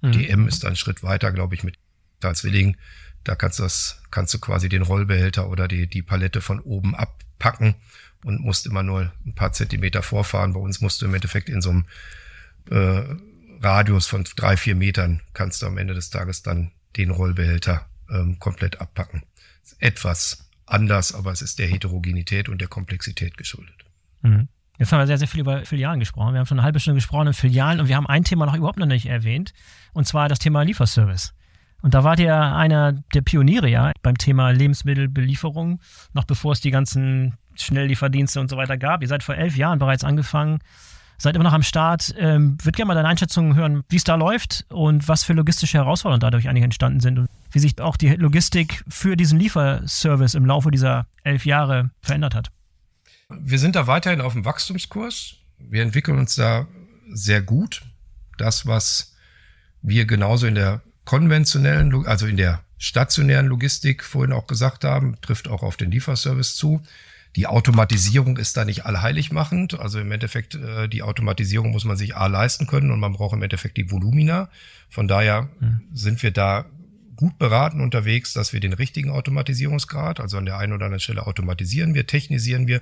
Mhm. 0.00 0.12
DM 0.12 0.48
ist 0.48 0.64
ein 0.64 0.76
Schritt 0.76 1.02
weiter, 1.02 1.32
glaube 1.32 1.54
ich, 1.54 1.64
mit 1.64 1.78
Zwilling. 2.34 2.76
Da 3.24 3.34
kannst 3.34 3.58
du 3.58 3.62
das, 3.64 4.02
kannst 4.10 4.34
du 4.34 4.38
quasi 4.38 4.68
den 4.68 4.82
Rollbehälter 4.82 5.48
oder 5.48 5.68
die, 5.68 5.86
die 5.86 6.02
Palette 6.02 6.40
von 6.40 6.60
oben 6.60 6.94
abpacken 6.94 7.74
und 8.24 8.40
musst 8.40 8.66
immer 8.66 8.82
nur 8.82 9.12
ein 9.24 9.34
paar 9.34 9.52
Zentimeter 9.52 10.02
vorfahren. 10.02 10.52
Bei 10.52 10.60
uns 10.60 10.80
musst 10.80 11.00
du 11.00 11.06
im 11.06 11.14
Endeffekt 11.14 11.48
in 11.48 11.62
so 11.62 11.70
einem 11.70 11.84
äh, 12.70 13.14
Radius 13.60 14.06
von 14.06 14.24
drei, 14.36 14.56
vier 14.56 14.74
Metern 14.74 15.20
kannst 15.34 15.62
du 15.62 15.66
am 15.66 15.78
Ende 15.78 15.94
des 15.94 16.10
Tages 16.10 16.42
dann 16.42 16.72
den 16.96 17.10
Rollbehälter 17.10 17.88
ähm, 18.10 18.38
komplett 18.38 18.80
abpacken. 18.80 19.22
Etwas 19.78 20.48
anders, 20.66 21.14
aber 21.14 21.32
es 21.32 21.42
ist 21.42 21.58
der 21.58 21.66
Heterogenität 21.66 22.48
und 22.48 22.60
der 22.60 22.68
Komplexität 22.68 23.36
geschuldet. 23.36 23.84
Mhm. 24.22 24.48
Jetzt 24.78 24.92
haben 24.92 25.00
wir 25.00 25.06
sehr, 25.08 25.18
sehr 25.18 25.28
viel 25.28 25.40
über 25.40 25.64
Filialen 25.64 25.98
gesprochen. 25.98 26.34
Wir 26.34 26.38
haben 26.38 26.46
schon 26.46 26.58
eine 26.58 26.64
halbe 26.64 26.78
Stunde 26.78 26.98
gesprochen 26.98 27.28
in 27.28 27.32
Filialen 27.32 27.80
und 27.80 27.88
wir 27.88 27.96
haben 27.96 28.06
ein 28.06 28.22
Thema 28.22 28.46
noch 28.46 28.54
überhaupt 28.54 28.78
noch 28.78 28.86
nicht 28.86 29.06
erwähnt, 29.06 29.52
und 29.92 30.06
zwar 30.06 30.28
das 30.28 30.38
Thema 30.38 30.62
Lieferservice. 30.62 31.34
Und 31.82 31.94
da 31.94 32.04
wart 32.04 32.20
ihr 32.20 32.34
einer 32.34 32.92
der 33.14 33.22
Pioniere 33.22 33.68
ja 33.68 33.92
beim 34.02 34.18
Thema 34.18 34.50
Lebensmittelbelieferung, 34.50 35.80
noch 36.12 36.24
bevor 36.24 36.52
es 36.52 36.60
die 36.60 36.70
ganzen 36.70 37.36
Schnelllieferdienste 37.56 38.40
und 38.40 38.50
so 38.50 38.56
weiter 38.56 38.76
gab. 38.76 39.02
Ihr 39.02 39.08
seid 39.08 39.22
vor 39.22 39.36
elf 39.36 39.56
Jahren 39.56 39.78
bereits 39.78 40.04
angefangen, 40.04 40.58
seid 41.18 41.34
immer 41.34 41.44
noch 41.44 41.52
am 41.52 41.62
Start. 41.62 42.14
Ähm, 42.16 42.56
Würde 42.62 42.76
gerne 42.76 42.88
mal 42.88 42.94
deine 42.94 43.08
Einschätzung 43.08 43.56
hören, 43.56 43.82
wie 43.88 43.96
es 43.96 44.04
da 44.04 44.14
läuft 44.14 44.64
und 44.70 45.08
was 45.08 45.24
für 45.24 45.32
logistische 45.32 45.78
Herausforderungen 45.78 46.20
dadurch 46.20 46.48
eigentlich 46.48 46.64
entstanden 46.64 47.00
sind 47.00 47.18
und 47.18 47.28
wie 47.50 47.58
sich 47.58 47.80
auch 47.80 47.96
die 47.96 48.08
Logistik 48.10 48.84
für 48.88 49.16
diesen 49.16 49.38
Lieferservice 49.38 50.34
im 50.34 50.46
Laufe 50.46 50.70
dieser 50.70 51.06
elf 51.24 51.44
Jahre 51.44 51.90
verändert 52.00 52.34
hat. 52.34 52.50
Wir 53.28 53.58
sind 53.58 53.76
da 53.76 53.86
weiterhin 53.86 54.20
auf 54.20 54.32
dem 54.32 54.44
Wachstumskurs. 54.44 55.34
Wir 55.58 55.82
entwickeln 55.82 56.18
uns 56.18 56.34
da 56.34 56.66
sehr 57.10 57.42
gut. 57.42 57.82
Das, 58.38 58.66
was 58.66 59.14
wir 59.82 60.06
genauso 60.06 60.46
in 60.46 60.54
der 60.54 60.82
konventionellen, 61.04 62.06
also 62.06 62.26
in 62.26 62.36
der 62.36 62.62
stationären 62.78 63.46
Logistik 63.46 64.04
vorhin 64.04 64.32
auch 64.32 64.46
gesagt 64.46 64.84
haben, 64.84 65.20
trifft 65.20 65.48
auch 65.48 65.62
auf 65.62 65.76
den 65.76 65.90
Lieferservice 65.90 66.54
zu. 66.54 66.82
Die 67.36 67.46
Automatisierung 67.46 68.36
ist 68.36 68.56
da 68.56 68.64
nicht 68.64 68.86
allheilig 68.86 69.30
machend. 69.32 69.78
Also 69.78 70.00
im 70.00 70.10
Endeffekt, 70.10 70.54
äh, 70.54 70.88
die 70.88 71.02
Automatisierung 71.02 71.70
muss 71.70 71.84
man 71.84 71.96
sich 71.96 72.16
A 72.16 72.26
leisten 72.26 72.66
können 72.66 72.90
und 72.90 73.00
man 73.00 73.12
braucht 73.12 73.34
im 73.34 73.42
Endeffekt 73.42 73.76
die 73.76 73.90
Volumina. 73.90 74.48
Von 74.88 75.08
daher 75.08 75.48
mhm. 75.60 75.82
sind 75.92 76.22
wir 76.22 76.30
da 76.30 76.64
gut 77.16 77.36
beraten 77.38 77.80
unterwegs, 77.80 78.32
dass 78.32 78.52
wir 78.52 78.60
den 78.60 78.72
richtigen 78.72 79.10
Automatisierungsgrad, 79.10 80.20
also 80.20 80.38
an 80.38 80.46
der 80.46 80.56
einen 80.56 80.72
oder 80.72 80.86
anderen 80.86 81.00
Stelle 81.00 81.26
automatisieren 81.26 81.94
wir, 81.94 82.06
technisieren 82.06 82.66
wir. 82.66 82.80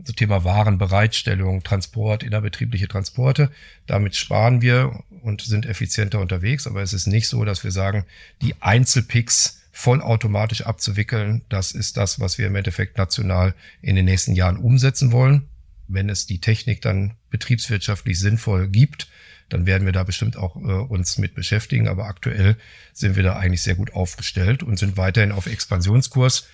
Also 0.00 0.12
Thema 0.12 0.44
Warenbereitstellung, 0.44 1.64
Transport, 1.64 2.22
innerbetriebliche 2.22 2.86
Transporte. 2.86 3.50
Damit 3.86 4.14
sparen 4.14 4.62
wir 4.62 5.02
und 5.22 5.40
sind 5.40 5.66
effizienter 5.66 6.20
unterwegs. 6.20 6.66
Aber 6.68 6.82
es 6.82 6.92
ist 6.92 7.06
nicht 7.06 7.26
so, 7.28 7.44
dass 7.44 7.64
wir 7.64 7.72
sagen, 7.72 8.04
die 8.42 8.54
Einzelpicks 8.60 9.57
vollautomatisch 9.78 10.62
abzuwickeln, 10.62 11.42
das 11.48 11.70
ist 11.70 11.96
das, 11.96 12.18
was 12.18 12.36
wir 12.36 12.48
im 12.48 12.56
Endeffekt 12.56 12.98
national 12.98 13.54
in 13.80 13.94
den 13.94 14.06
nächsten 14.06 14.34
Jahren 14.34 14.56
umsetzen 14.56 15.12
wollen. 15.12 15.48
Wenn 15.86 16.08
es 16.08 16.26
die 16.26 16.40
Technik 16.40 16.82
dann 16.82 17.14
betriebswirtschaftlich 17.30 18.18
sinnvoll 18.18 18.66
gibt, 18.66 19.08
dann 19.48 19.66
werden 19.66 19.84
wir 19.86 19.92
da 19.92 20.02
bestimmt 20.02 20.36
auch 20.36 20.56
äh, 20.56 20.58
uns 20.58 21.16
mit 21.18 21.36
beschäftigen. 21.36 21.86
Aber 21.86 22.06
aktuell 22.06 22.56
sind 22.92 23.14
wir 23.14 23.22
da 23.22 23.36
eigentlich 23.36 23.62
sehr 23.62 23.76
gut 23.76 23.94
aufgestellt 23.94 24.64
und 24.64 24.80
sind 24.80 24.96
weiterhin 24.96 25.30
auf 25.30 25.46
Expansionskurs. 25.46 26.48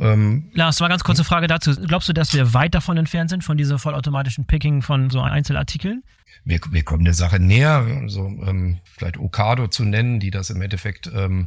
Ähm, 0.00 0.50
Lars, 0.52 0.80
mal 0.80 0.88
ganz 0.88 1.04
kurze 1.04 1.22
Frage 1.22 1.46
dazu. 1.46 1.72
Glaubst 1.76 2.08
du, 2.08 2.12
dass 2.14 2.34
wir 2.34 2.52
weit 2.52 2.74
davon 2.74 2.96
entfernt 2.96 3.30
sind, 3.30 3.44
von 3.44 3.56
dieser 3.56 3.78
vollautomatischen 3.78 4.44
Picking 4.44 4.82
von 4.82 5.08
so 5.08 5.20
Einzelartikeln? 5.20 6.02
Wir, 6.44 6.58
wir 6.68 6.82
kommen 6.82 7.04
der 7.04 7.14
Sache 7.14 7.38
näher, 7.38 8.02
so 8.08 8.26
ähm, 8.26 8.78
vielleicht 8.92 9.18
Okado 9.18 9.68
zu 9.68 9.84
nennen, 9.84 10.18
die 10.18 10.32
das 10.32 10.50
im 10.50 10.60
Endeffekt 10.60 11.08
ähm, 11.14 11.46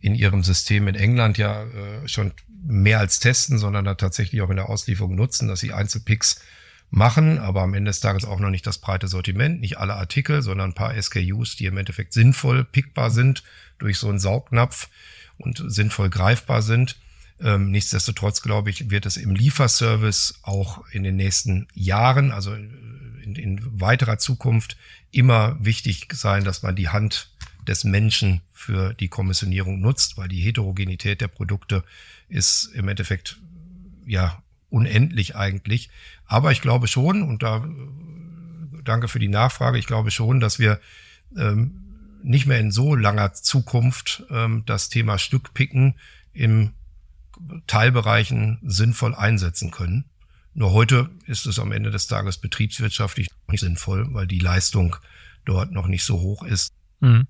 in 0.00 0.14
ihrem 0.14 0.42
System 0.42 0.88
in 0.88 0.94
England 0.94 1.38
ja 1.38 1.64
äh, 1.64 2.08
schon 2.08 2.32
mehr 2.62 2.98
als 2.98 3.20
testen, 3.20 3.58
sondern 3.58 3.84
da 3.84 3.94
tatsächlich 3.94 4.42
auch 4.42 4.50
in 4.50 4.56
der 4.56 4.68
Auslieferung 4.68 5.14
nutzen, 5.14 5.48
dass 5.48 5.60
sie 5.60 5.72
Einzelpicks 5.72 6.40
machen, 6.90 7.38
aber 7.38 7.62
am 7.62 7.74
Ende 7.74 7.90
des 7.90 8.00
Tages 8.00 8.24
auch 8.24 8.40
noch 8.40 8.50
nicht 8.50 8.66
das 8.66 8.78
breite 8.78 9.08
Sortiment, 9.08 9.60
nicht 9.60 9.78
alle 9.78 9.94
Artikel, 9.94 10.42
sondern 10.42 10.70
ein 10.70 10.74
paar 10.74 11.00
SKUs, 11.00 11.56
die 11.56 11.66
im 11.66 11.76
Endeffekt 11.76 12.12
sinnvoll 12.12 12.64
pickbar 12.64 13.10
sind 13.10 13.44
durch 13.78 13.98
so 13.98 14.08
einen 14.08 14.18
Saugnapf 14.18 14.88
und 15.38 15.62
sinnvoll 15.66 16.10
greifbar 16.10 16.62
sind. 16.62 16.96
Ähm, 17.40 17.70
nichtsdestotrotz, 17.70 18.42
glaube 18.42 18.70
ich, 18.70 18.90
wird 18.90 19.06
es 19.06 19.16
im 19.16 19.34
Lieferservice 19.34 20.40
auch 20.42 20.84
in 20.90 21.02
den 21.02 21.16
nächsten 21.16 21.68
Jahren, 21.74 22.32
also 22.32 22.52
in, 22.52 23.34
in 23.36 23.80
weiterer 23.80 24.18
Zukunft, 24.18 24.76
immer 25.10 25.56
wichtig 25.60 26.08
sein, 26.12 26.44
dass 26.44 26.62
man 26.62 26.76
die 26.76 26.88
Hand 26.88 27.30
des 27.66 27.84
Menschen 27.84 28.40
für 28.52 28.94
die 28.94 29.08
Kommissionierung 29.08 29.80
nutzt, 29.80 30.16
weil 30.16 30.28
die 30.28 30.40
Heterogenität 30.40 31.20
der 31.20 31.28
Produkte 31.28 31.84
ist 32.28 32.66
im 32.74 32.88
Endeffekt 32.88 33.38
ja 34.06 34.42
unendlich 34.68 35.36
eigentlich. 35.36 35.90
Aber 36.24 36.52
ich 36.52 36.60
glaube 36.60 36.88
schon, 36.88 37.22
und 37.22 37.42
da 37.42 37.66
danke 38.84 39.08
für 39.08 39.18
die 39.18 39.28
Nachfrage, 39.28 39.78
ich 39.78 39.86
glaube 39.86 40.10
schon, 40.10 40.40
dass 40.40 40.58
wir 40.58 40.80
ähm, 41.36 41.80
nicht 42.22 42.46
mehr 42.46 42.60
in 42.60 42.70
so 42.70 42.94
langer 42.94 43.32
Zukunft 43.32 44.24
ähm, 44.30 44.62
das 44.66 44.88
Thema 44.88 45.18
Stückpicken 45.18 45.94
im 46.32 46.72
Teilbereichen 47.66 48.58
sinnvoll 48.62 49.14
einsetzen 49.14 49.70
können. 49.70 50.04
Nur 50.52 50.72
heute 50.72 51.10
ist 51.26 51.46
es 51.46 51.58
am 51.58 51.72
Ende 51.72 51.90
des 51.90 52.06
Tages 52.06 52.38
betriebswirtschaftlich 52.38 53.28
nicht 53.48 53.60
sinnvoll, 53.60 54.12
weil 54.12 54.26
die 54.26 54.40
Leistung 54.40 54.96
dort 55.44 55.72
noch 55.72 55.86
nicht 55.86 56.04
so 56.04 56.20
hoch 56.20 56.42
ist. 56.42 56.72
Mhm. 57.00 57.26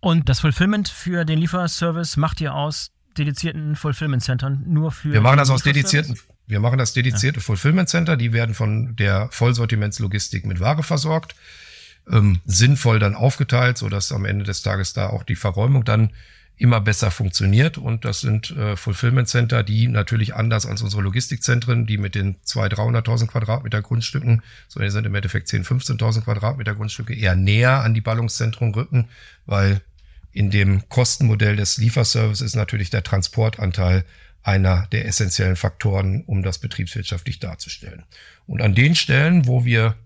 Und 0.00 0.28
das 0.28 0.40
Fulfillment 0.40 0.88
für 0.88 1.24
den 1.24 1.38
Lieferservice 1.38 2.16
macht 2.16 2.40
ihr 2.40 2.54
aus 2.54 2.90
dedizierten 3.18 3.76
Fulfillment 3.76 4.22
Centern 4.22 4.62
nur 4.66 4.92
für. 4.92 5.12
Wir 5.12 5.20
machen 5.20 5.38
das 5.38 5.50
aus 5.50 5.62
dedizierten. 5.62 6.18
Wir 6.46 6.60
machen 6.60 6.78
das 6.78 6.92
dedizierte 6.92 7.38
ja. 7.38 7.44
Fulfillment 7.44 7.88
Center. 7.88 8.16
Die 8.16 8.32
werden 8.32 8.54
von 8.54 8.96
der 8.96 9.28
Vollsortimentslogistik 9.30 10.46
mit 10.46 10.58
Ware 10.58 10.82
versorgt, 10.82 11.36
ähm, 12.10 12.40
sinnvoll 12.44 12.98
dann 12.98 13.14
aufgeteilt, 13.14 13.78
so 13.78 13.88
dass 13.88 14.10
am 14.10 14.24
Ende 14.24 14.44
des 14.44 14.62
Tages 14.62 14.92
da 14.92 15.08
auch 15.08 15.22
die 15.22 15.36
Verräumung 15.36 15.84
dann 15.84 16.10
immer 16.60 16.80
besser 16.80 17.10
funktioniert. 17.10 17.78
Und 17.78 18.04
das 18.04 18.20
sind 18.20 18.50
äh, 18.50 18.76
Fulfillment 18.76 19.28
Center, 19.28 19.62
die 19.62 19.88
natürlich 19.88 20.34
anders 20.34 20.66
als 20.66 20.82
unsere 20.82 21.02
Logistikzentren, 21.02 21.86
die 21.86 21.96
mit 21.96 22.14
den 22.14 22.36
200.000, 22.42 23.02
300.000 23.02 23.26
Quadratmeter 23.28 23.80
Grundstücken, 23.80 24.42
sondern 24.68 24.90
sind 24.90 25.06
im 25.06 25.14
Endeffekt 25.14 25.48
10.000, 25.48 25.98
15.000 25.98 26.22
Quadratmeter 26.22 26.74
Grundstücke 26.74 27.14
eher 27.14 27.34
näher 27.34 27.80
an 27.82 27.94
die 27.94 28.02
Ballungszentren 28.02 28.74
rücken, 28.74 29.08
weil 29.46 29.80
in 30.32 30.50
dem 30.50 30.86
Kostenmodell 30.90 31.56
des 31.56 31.78
Lieferservices 31.78 32.42
ist 32.42 32.56
natürlich 32.56 32.90
der 32.90 33.02
Transportanteil 33.02 34.04
einer 34.42 34.86
der 34.92 35.06
essentiellen 35.06 35.56
Faktoren, 35.56 36.24
um 36.26 36.42
das 36.42 36.58
betriebswirtschaftlich 36.58 37.40
darzustellen. 37.40 38.04
Und 38.46 38.60
an 38.60 38.74
den 38.74 38.94
Stellen, 38.94 39.46
wo 39.46 39.64
wir 39.64 39.96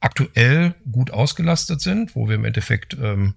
aktuell 0.00 0.74
gut 0.92 1.10
ausgelastet 1.10 1.80
sind, 1.80 2.14
wo 2.14 2.28
wir 2.28 2.36
im 2.36 2.44
Endeffekt 2.44 2.96
ähm, 3.00 3.34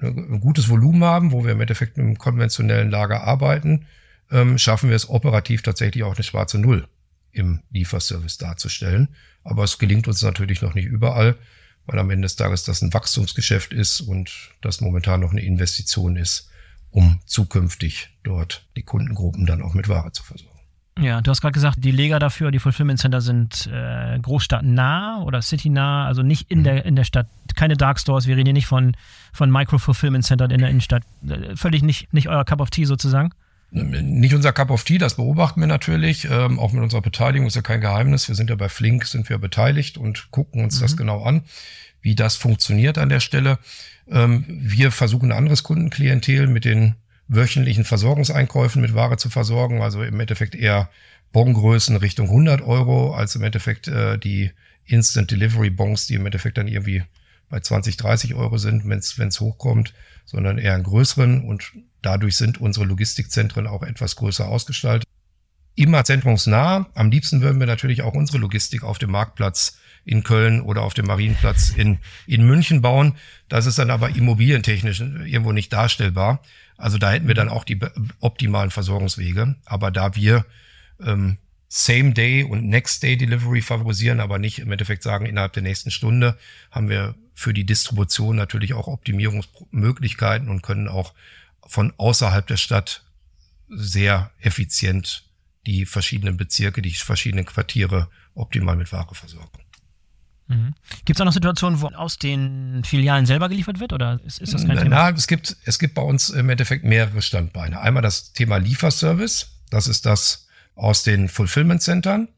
ein 0.00 0.40
gutes 0.40 0.68
Volumen 0.68 1.04
haben, 1.04 1.32
wo 1.32 1.44
wir 1.44 1.52
im 1.52 1.60
Endeffekt 1.60 1.98
im 1.98 2.18
konventionellen 2.18 2.90
Lager 2.90 3.24
arbeiten, 3.24 3.86
ähm, 4.30 4.58
schaffen 4.58 4.90
wir 4.90 4.96
es 4.96 5.08
operativ 5.08 5.62
tatsächlich 5.62 6.04
auch 6.04 6.14
eine 6.14 6.22
schwarze 6.22 6.58
Null 6.58 6.86
im 7.32 7.60
Lieferservice 7.70 8.38
darzustellen. 8.38 9.08
Aber 9.44 9.64
es 9.64 9.78
gelingt 9.78 10.08
uns 10.08 10.22
natürlich 10.22 10.62
noch 10.62 10.74
nicht 10.74 10.86
überall, 10.86 11.36
weil 11.86 11.98
am 11.98 12.10
Ende 12.10 12.26
des 12.26 12.36
Tages 12.36 12.64
das 12.64 12.82
ein 12.82 12.92
Wachstumsgeschäft 12.92 13.72
ist 13.72 14.00
und 14.00 14.52
das 14.60 14.80
momentan 14.80 15.20
noch 15.20 15.32
eine 15.32 15.42
Investition 15.42 16.16
ist, 16.16 16.50
um 16.90 17.20
zukünftig 17.26 18.10
dort 18.22 18.66
die 18.76 18.82
Kundengruppen 18.82 19.46
dann 19.46 19.62
auch 19.62 19.74
mit 19.74 19.88
Ware 19.88 20.12
zu 20.12 20.22
versorgen. 20.22 20.57
Ja, 21.00 21.20
du 21.20 21.30
hast 21.30 21.40
gerade 21.40 21.52
gesagt, 21.52 21.78
die 21.80 21.90
Leger 21.90 22.18
dafür, 22.18 22.50
die 22.50 22.58
Fulfillment 22.58 22.98
Center 22.98 23.20
sind 23.20 23.68
äh, 23.72 24.18
großstadtnah 24.18 25.22
oder 25.22 25.42
citynah, 25.42 26.06
also 26.06 26.22
nicht 26.22 26.50
in 26.50 26.60
mhm. 26.60 26.64
der 26.64 26.84
in 26.84 26.96
der 26.96 27.04
Stadt, 27.04 27.28
keine 27.54 27.76
Dark 27.76 28.00
Stores. 28.00 28.26
Wir 28.26 28.36
reden 28.36 28.46
hier 28.46 28.52
nicht 28.52 28.66
von 28.66 28.96
von 29.32 29.50
Micro 29.50 29.78
Fulfillment 29.78 30.24
Center 30.24 30.50
in 30.50 30.58
der 30.58 30.70
Innenstadt. 30.70 31.04
Äh, 31.28 31.56
völlig 31.56 31.82
nicht 31.82 32.12
nicht 32.12 32.28
euer 32.28 32.44
Cup 32.44 32.60
of 32.60 32.70
Tea 32.70 32.84
sozusagen. 32.84 33.30
Nicht 33.70 34.34
unser 34.34 34.52
Cup 34.52 34.70
of 34.70 34.82
Tea, 34.84 34.96
das 34.96 35.16
beobachten 35.16 35.60
wir 35.60 35.66
natürlich. 35.66 36.26
Ähm, 36.30 36.58
auch 36.58 36.72
mit 36.72 36.82
unserer 36.82 37.02
Beteiligung 37.02 37.46
ist 37.46 37.54
ja 37.56 37.62
kein 37.62 37.82
Geheimnis. 37.82 38.26
Wir 38.26 38.34
sind 38.34 38.48
ja 38.48 38.56
bei 38.56 38.70
Flink, 38.70 39.04
sind 39.04 39.28
wir 39.28 39.36
beteiligt 39.38 39.98
und 39.98 40.30
gucken 40.30 40.64
uns 40.64 40.78
mhm. 40.78 40.82
das 40.82 40.96
genau 40.96 41.22
an, 41.22 41.42
wie 42.00 42.14
das 42.14 42.36
funktioniert 42.36 42.96
an 42.96 43.10
der 43.10 43.20
Stelle. 43.20 43.58
Ähm, 44.08 44.44
wir 44.48 44.90
versuchen 44.90 45.32
ein 45.32 45.38
anderes 45.38 45.64
Kundenklientel 45.64 46.46
mit 46.46 46.64
den 46.64 46.94
wöchentlichen 47.28 47.84
Versorgungseinkäufen 47.84 48.82
mit 48.82 48.94
Ware 48.94 49.18
zu 49.18 49.30
versorgen, 49.30 49.82
also 49.82 50.02
im 50.02 50.18
Endeffekt 50.18 50.54
eher 50.54 50.90
Bongrößen 51.32 51.96
Richtung 51.96 52.28
100 52.28 52.62
Euro, 52.62 53.14
als 53.14 53.34
im 53.34 53.42
Endeffekt 53.42 53.86
äh, 53.88 54.18
die 54.18 54.50
Instant 54.86 55.30
Delivery 55.30 55.70
Bons, 55.70 56.06
die 56.06 56.14
im 56.14 56.24
Endeffekt 56.24 56.56
dann 56.56 56.68
irgendwie 56.68 57.02
bei 57.50 57.60
20, 57.60 57.96
30 57.96 58.34
Euro 58.34 58.58
sind, 58.58 58.88
wenn 58.88 58.98
es 58.98 59.40
hochkommt, 59.40 59.94
sondern 60.24 60.58
eher 60.58 60.74
einen 60.74 60.84
größeren 60.84 61.44
und 61.44 61.72
dadurch 62.02 62.36
sind 62.36 62.60
unsere 62.60 62.86
Logistikzentren 62.86 63.66
auch 63.66 63.82
etwas 63.82 64.16
größer 64.16 64.48
ausgestaltet. 64.48 65.08
Immer 65.74 66.04
zentrumsnah. 66.04 66.88
Am 66.94 67.10
liebsten 67.10 67.40
würden 67.40 67.60
wir 67.60 67.66
natürlich 67.66 68.02
auch 68.02 68.14
unsere 68.14 68.38
Logistik 68.38 68.82
auf 68.82 68.98
dem 68.98 69.10
Marktplatz 69.10 69.78
in 70.08 70.24
Köln 70.24 70.60
oder 70.62 70.82
auf 70.82 70.94
dem 70.94 71.06
Marienplatz 71.06 71.68
in, 71.70 71.98
in 72.26 72.46
München 72.46 72.80
bauen. 72.80 73.14
Das 73.48 73.66
ist 73.66 73.78
dann 73.78 73.90
aber 73.90 74.16
immobilientechnisch 74.16 75.00
irgendwo 75.00 75.52
nicht 75.52 75.72
darstellbar. 75.72 76.42
Also 76.76 76.96
da 76.96 77.10
hätten 77.10 77.28
wir 77.28 77.34
dann 77.34 77.48
auch 77.48 77.64
die 77.64 77.78
optimalen 78.20 78.70
Versorgungswege. 78.70 79.56
Aber 79.66 79.90
da 79.90 80.16
wir 80.16 80.46
ähm, 81.00 81.36
Same-Day 81.68 82.44
und 82.44 82.64
Next-Day-Delivery 82.64 83.60
favorisieren, 83.60 84.20
aber 84.20 84.38
nicht 84.38 84.60
im 84.60 84.72
Endeffekt 84.72 85.02
sagen, 85.02 85.26
innerhalb 85.26 85.52
der 85.52 85.62
nächsten 85.62 85.90
Stunde, 85.90 86.38
haben 86.70 86.88
wir 86.88 87.14
für 87.34 87.52
die 87.52 87.64
Distribution 87.64 88.36
natürlich 88.36 88.72
auch 88.72 88.88
Optimierungsmöglichkeiten 88.88 90.48
und 90.48 90.62
können 90.62 90.88
auch 90.88 91.12
von 91.66 91.92
außerhalb 91.98 92.46
der 92.46 92.56
Stadt 92.56 93.04
sehr 93.68 94.30
effizient 94.40 95.24
die 95.66 95.84
verschiedenen 95.84 96.38
Bezirke, 96.38 96.80
die 96.80 96.92
verschiedenen 96.92 97.44
Quartiere 97.44 98.08
optimal 98.34 98.76
mit 98.76 98.90
Ware 98.90 99.14
versorgen. 99.14 99.58
Mhm. 100.48 100.74
Gibt 101.04 101.18
es 101.18 101.20
auch 101.20 101.26
noch 101.26 101.32
Situationen, 101.32 101.80
wo 101.80 101.88
aus 101.88 102.18
den 102.18 102.82
Filialen 102.84 103.26
selber 103.26 103.48
geliefert 103.48 103.80
wird 103.80 103.92
oder 103.92 104.18
ist, 104.24 104.40
ist 104.40 104.54
das 104.54 104.66
kein 104.66 104.78
Thema? 104.78 104.88
Na, 104.88 105.10
es 105.10 105.26
gibt, 105.26 105.56
es 105.64 105.78
gibt 105.78 105.94
bei 105.94 106.02
uns 106.02 106.30
im 106.30 106.48
Endeffekt 106.48 106.84
mehrere 106.84 107.22
Standbeine. 107.22 107.80
Einmal 107.80 108.02
das 108.02 108.32
Thema 108.32 108.56
Lieferservice. 108.56 109.50
Das 109.70 109.86
ist 109.86 110.06
das 110.06 110.48
aus 110.74 111.02
den 111.02 111.28
Fulfillment 111.28 111.82
Centern. 111.82 112.28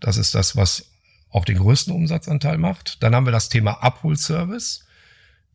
Das 0.00 0.16
ist 0.16 0.34
das, 0.34 0.56
was 0.56 0.90
auch 1.30 1.44
den 1.44 1.58
größten 1.58 1.94
Umsatzanteil 1.94 2.58
macht. 2.58 3.02
Dann 3.02 3.14
haben 3.14 3.26
wir 3.26 3.32
das 3.32 3.48
Thema 3.48 3.82
Abholservice. 3.82 4.84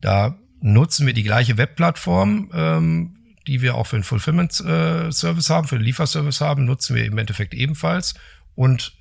Da 0.00 0.38
nutzen 0.60 1.06
wir 1.06 1.12
die 1.12 1.22
gleiche 1.22 1.58
Webplattform, 1.58 2.50
ähm, 2.54 3.16
die 3.46 3.60
wir 3.60 3.74
auch 3.74 3.86
für 3.86 3.96
den 3.96 4.02
Fulfillment 4.02 4.58
äh, 4.60 5.12
Service 5.12 5.50
haben, 5.50 5.68
für 5.68 5.76
den 5.76 5.84
Lieferservice 5.84 6.40
haben, 6.40 6.64
nutzen 6.64 6.96
wir 6.96 7.04
im 7.04 7.18
Endeffekt 7.18 7.54
ebenfalls. 7.54 8.14
Und 8.54 8.94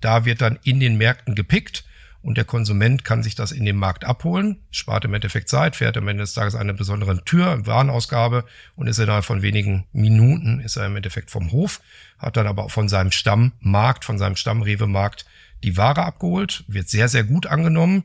da 0.00 0.24
wird 0.24 0.40
dann 0.40 0.58
in 0.62 0.80
den 0.80 0.96
Märkten 0.96 1.34
gepickt 1.34 1.84
und 2.24 2.38
der 2.38 2.46
Konsument 2.46 3.04
kann 3.04 3.22
sich 3.22 3.34
das 3.34 3.52
in 3.52 3.66
dem 3.66 3.76
Markt 3.76 4.04
abholen, 4.04 4.56
spart 4.70 5.04
im 5.04 5.12
Endeffekt 5.12 5.50
Zeit, 5.50 5.76
fährt 5.76 5.98
am 5.98 6.08
Ende 6.08 6.22
des 6.22 6.32
Tages 6.32 6.54
eine 6.54 6.72
besondere 6.72 7.22
Tür, 7.22 7.66
Warenausgabe 7.66 8.46
und 8.76 8.86
ist 8.86 8.98
innerhalb 8.98 9.26
von 9.26 9.42
wenigen 9.42 9.86
Minuten 9.92 10.58
ist 10.60 10.76
er 10.76 10.86
im 10.86 10.96
Endeffekt 10.96 11.30
vom 11.30 11.52
Hof, 11.52 11.82
hat 12.18 12.38
dann 12.38 12.46
aber 12.46 12.64
auch 12.64 12.70
von 12.70 12.88
seinem 12.88 13.12
Stammmarkt, 13.12 14.06
von 14.06 14.18
seinem 14.18 14.36
Stammrewe-Markt 14.36 15.26
die 15.62 15.76
Ware 15.76 16.02
abgeholt, 16.02 16.64
wird 16.66 16.88
sehr, 16.88 17.10
sehr 17.10 17.24
gut 17.24 17.46
angenommen 17.46 18.04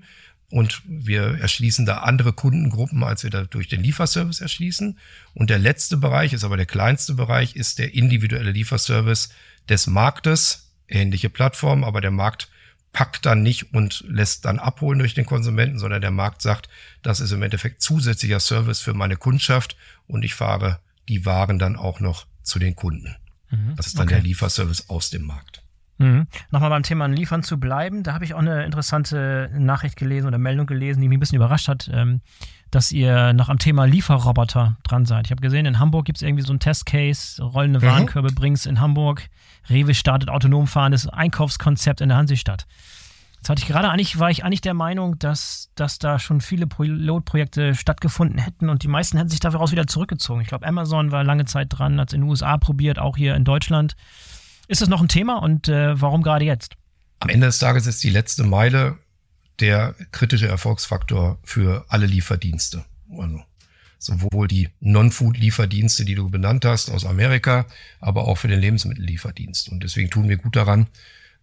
und 0.49 0.82
wir 0.86 1.39
erschließen 1.39 1.86
da 1.86 1.99
andere 1.99 2.34
Kundengruppen, 2.34 3.05
als 3.05 3.24
wir 3.24 3.30
da 3.30 3.45
durch 3.45 3.70
den 3.70 3.82
Lieferservice 3.82 4.41
erschließen. 4.41 4.97
Und 5.34 5.49
der 5.49 5.59
letzte 5.59 5.95
Bereich 5.95 6.34
ist 6.34 6.43
aber 6.43 6.57
der 6.57 6.65
kleinste 6.65 7.13
Bereich, 7.13 7.55
ist 7.55 7.80
der 7.80 7.93
individuelle 7.93 8.51
Lieferservice 8.51 9.30
des 9.70 9.88
Marktes. 9.88 10.72
Ähnliche 10.89 11.30
Plattform, 11.30 11.84
aber 11.84 12.01
der 12.01 12.11
Markt 12.11 12.49
packt 12.92 13.26
dann 13.26 13.44
nicht 13.44 13.74
und 13.74 14.04
lässt 14.08 14.46
dann 14.46 14.60
abholen 14.60 15.00
durch 15.00 15.14
den 15.14 15.26
Konsumenten, 15.26 15.80
sondern 15.80 16.02
der 16.02 16.12
Markt 16.12 16.42
sagt, 16.42 16.70
das 17.02 17.20
ist 17.20 17.32
im 17.32 17.44
Endeffekt 17.44 17.82
zusätzlicher 17.82 18.40
Service 18.40 18.82
für 18.82 18.94
meine 18.94 19.16
Kundschaft 19.16 19.78
und 20.08 20.24
ich 20.24 20.34
fahre 20.34 20.80
die 21.08 21.26
Waren 21.26 21.60
dann 21.60 21.76
auch 21.76 22.00
noch 22.00 22.26
zu 22.44 22.60
den 22.60 22.76
Kunden. 22.76 23.16
Mhm, 23.52 23.76
das 23.76 23.88
ist 23.88 23.98
dann 23.98 24.08
okay. 24.08 24.16
der 24.16 24.24
Lieferservice 24.24 24.90
aus 24.90 25.10
dem 25.10 25.24
Markt. 25.24 25.64
Mhm. 26.00 26.28
Nochmal 26.50 26.70
beim 26.70 26.84
Thema 26.84 27.08
Liefern 27.08 27.44
zu 27.44 27.60
bleiben. 27.60 28.04
Da 28.04 28.14
habe 28.14 28.24
ich 28.24 28.34
auch 28.34 28.40
eine 28.40 28.64
interessante 28.64 29.52
Nachricht 29.54 29.98
gelesen 29.98 30.28
oder 30.28 30.38
Meldung 30.38 30.66
gelesen, 30.66 31.02
die 31.02 31.10
mich 31.10 31.18
ein 31.18 31.20
bisschen 31.20 31.36
überrascht 31.36 31.68
hat, 31.68 31.90
ähm, 31.94 32.22
dass 32.72 32.92
ihr 32.92 33.34
noch 33.34 33.50
am 33.50 33.60
Thema 33.60 33.86
Lieferroboter 33.86 34.78
dran 34.84 35.06
seid. 35.06 35.28
Ich 35.28 35.32
habe 35.32 35.42
gesehen, 35.42 35.66
in 35.66 35.78
Hamburg 35.78 36.06
gibt 36.06 36.20
es 36.20 36.22
irgendwie 36.22 36.46
so 36.46 36.54
ein 36.54 36.60
Testcase, 36.60 37.44
rollende 37.44 37.80
mhm. 37.80 37.84
Warenkörbe 37.84 38.32
bringst 38.32 38.66
in 38.66 38.80
Hamburg. 38.80 39.30
Rewe 39.70 39.93
startet 39.93 40.30
autonom 40.30 40.67
fahrendes 40.67 41.07
Einkaufskonzept 41.07 42.01
in 42.01 42.09
der 42.09 42.17
Hansestadt. 42.17 42.65
Jetzt 43.38 43.49
hatte 43.49 43.61
ich 43.61 43.67
gerade 43.67 43.89
eigentlich, 43.89 44.20
war 44.20 44.30
ich 44.30 44.43
eigentlich 44.43 44.61
der 44.61 44.74
Meinung, 44.74 45.17
dass, 45.17 45.72
dass 45.76 45.97
da 45.97 46.20
schon 46.20 46.41
viele 46.41 46.67
Pilotprojekte 46.67 47.74
stattgefunden 47.74 48.38
hätten 48.38 48.67
und 48.70 48.84
die 48.84 48.89
meisten 48.89 49.17
hätten 49.17 49.30
sich 49.30 49.39
daraus 49.39 49.72
wieder 49.72 49.88
zurückgezogen. 49.88 50.41
Ich 50.41 50.47
glaube, 50.49 50.67
Amazon 50.67 51.11
war 51.11 51.24
lange 51.24 51.45
Zeit 51.45 51.67
dran, 51.70 51.99
hat 52.01 52.09
es 52.09 52.13
in 52.13 52.22
den 52.22 52.30
USA 52.30 52.57
probiert, 52.57 52.99
auch 52.99 53.15
hier 53.15 53.36
in 53.36 53.45
Deutschland. 53.45 53.95
Ist 54.67 54.82
das 54.82 54.89
noch 54.89 55.01
ein 55.01 55.07
Thema 55.07 55.41
und 55.41 55.70
äh, 55.70 55.99
warum 55.99 56.22
gerade 56.22 56.43
jetzt? 56.43 56.76
Am 57.20 57.30
Ende 57.30 57.47
des 57.47 57.59
Tages 57.59 57.88
ist 57.88 58.03
die 58.03 58.09
letzte 58.09 58.43
Meile 58.43 58.97
der 59.61 59.95
kritische 60.11 60.47
Erfolgsfaktor 60.47 61.39
für 61.43 61.86
alle 61.88 62.05
Lieferdienste. 62.05 62.84
Also 63.17 63.41
sowohl 64.00 64.47
die 64.47 64.70
Non-Food-Lieferdienste, 64.80 66.06
die 66.06 66.16
du 66.16 66.30
benannt 66.30 66.66
hast 66.66 66.89
aus 66.89 67.06
Amerika, 67.06 67.66
aber 68.00 68.28
auch 68.28 68.38
für 68.38 68.47
den 68.47 68.60
Lebensmittellieferdienst. 68.60 69.70
Und 69.70 69.84
deswegen 69.84 70.10
tun 70.10 70.30
wir 70.30 70.38
gut 70.38 70.56
daran, 70.56 70.88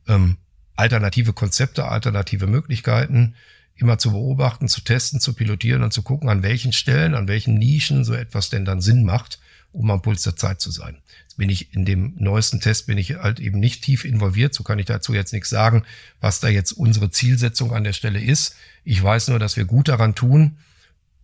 ähm, 0.08 0.38
alternative 0.74 1.32
Konzepte, 1.32 1.86
alternative 1.86 2.46
Möglichkeiten 2.46 3.34
immer 3.76 3.98
zu 3.98 4.10
beobachten, 4.12 4.68
zu 4.68 4.80
testen, 4.80 5.20
zu 5.20 5.34
pilotieren 5.34 5.82
und 5.82 5.92
zu 5.92 6.02
gucken, 6.02 6.28
an 6.30 6.42
welchen 6.42 6.72
Stellen, 6.72 7.14
an 7.14 7.28
welchen 7.28 7.58
Nischen 7.58 8.04
so 8.04 8.14
etwas 8.14 8.48
denn 8.48 8.64
dann 8.64 8.80
Sinn 8.80 9.04
macht, 9.04 9.38
um 9.72 9.90
am 9.90 10.00
Puls 10.00 10.22
der 10.22 10.36
Zeit 10.36 10.60
zu 10.60 10.70
sein 10.70 10.98
bin 11.36 11.50
ich 11.50 11.74
in 11.74 11.84
dem 11.84 12.14
neuesten 12.16 12.60
Test 12.60 12.86
bin 12.86 12.98
ich 12.98 13.16
halt 13.16 13.40
eben 13.40 13.60
nicht 13.60 13.82
tief 13.82 14.04
involviert. 14.04 14.54
So 14.54 14.62
kann 14.64 14.78
ich 14.78 14.86
dazu 14.86 15.14
jetzt 15.14 15.32
nichts 15.32 15.50
sagen, 15.50 15.84
was 16.20 16.40
da 16.40 16.48
jetzt 16.48 16.72
unsere 16.72 17.10
Zielsetzung 17.10 17.72
an 17.72 17.84
der 17.84 17.92
Stelle 17.92 18.20
ist. 18.20 18.56
Ich 18.84 19.02
weiß 19.02 19.28
nur, 19.28 19.38
dass 19.38 19.56
wir 19.56 19.64
gut 19.64 19.88
daran 19.88 20.14
tun, 20.14 20.56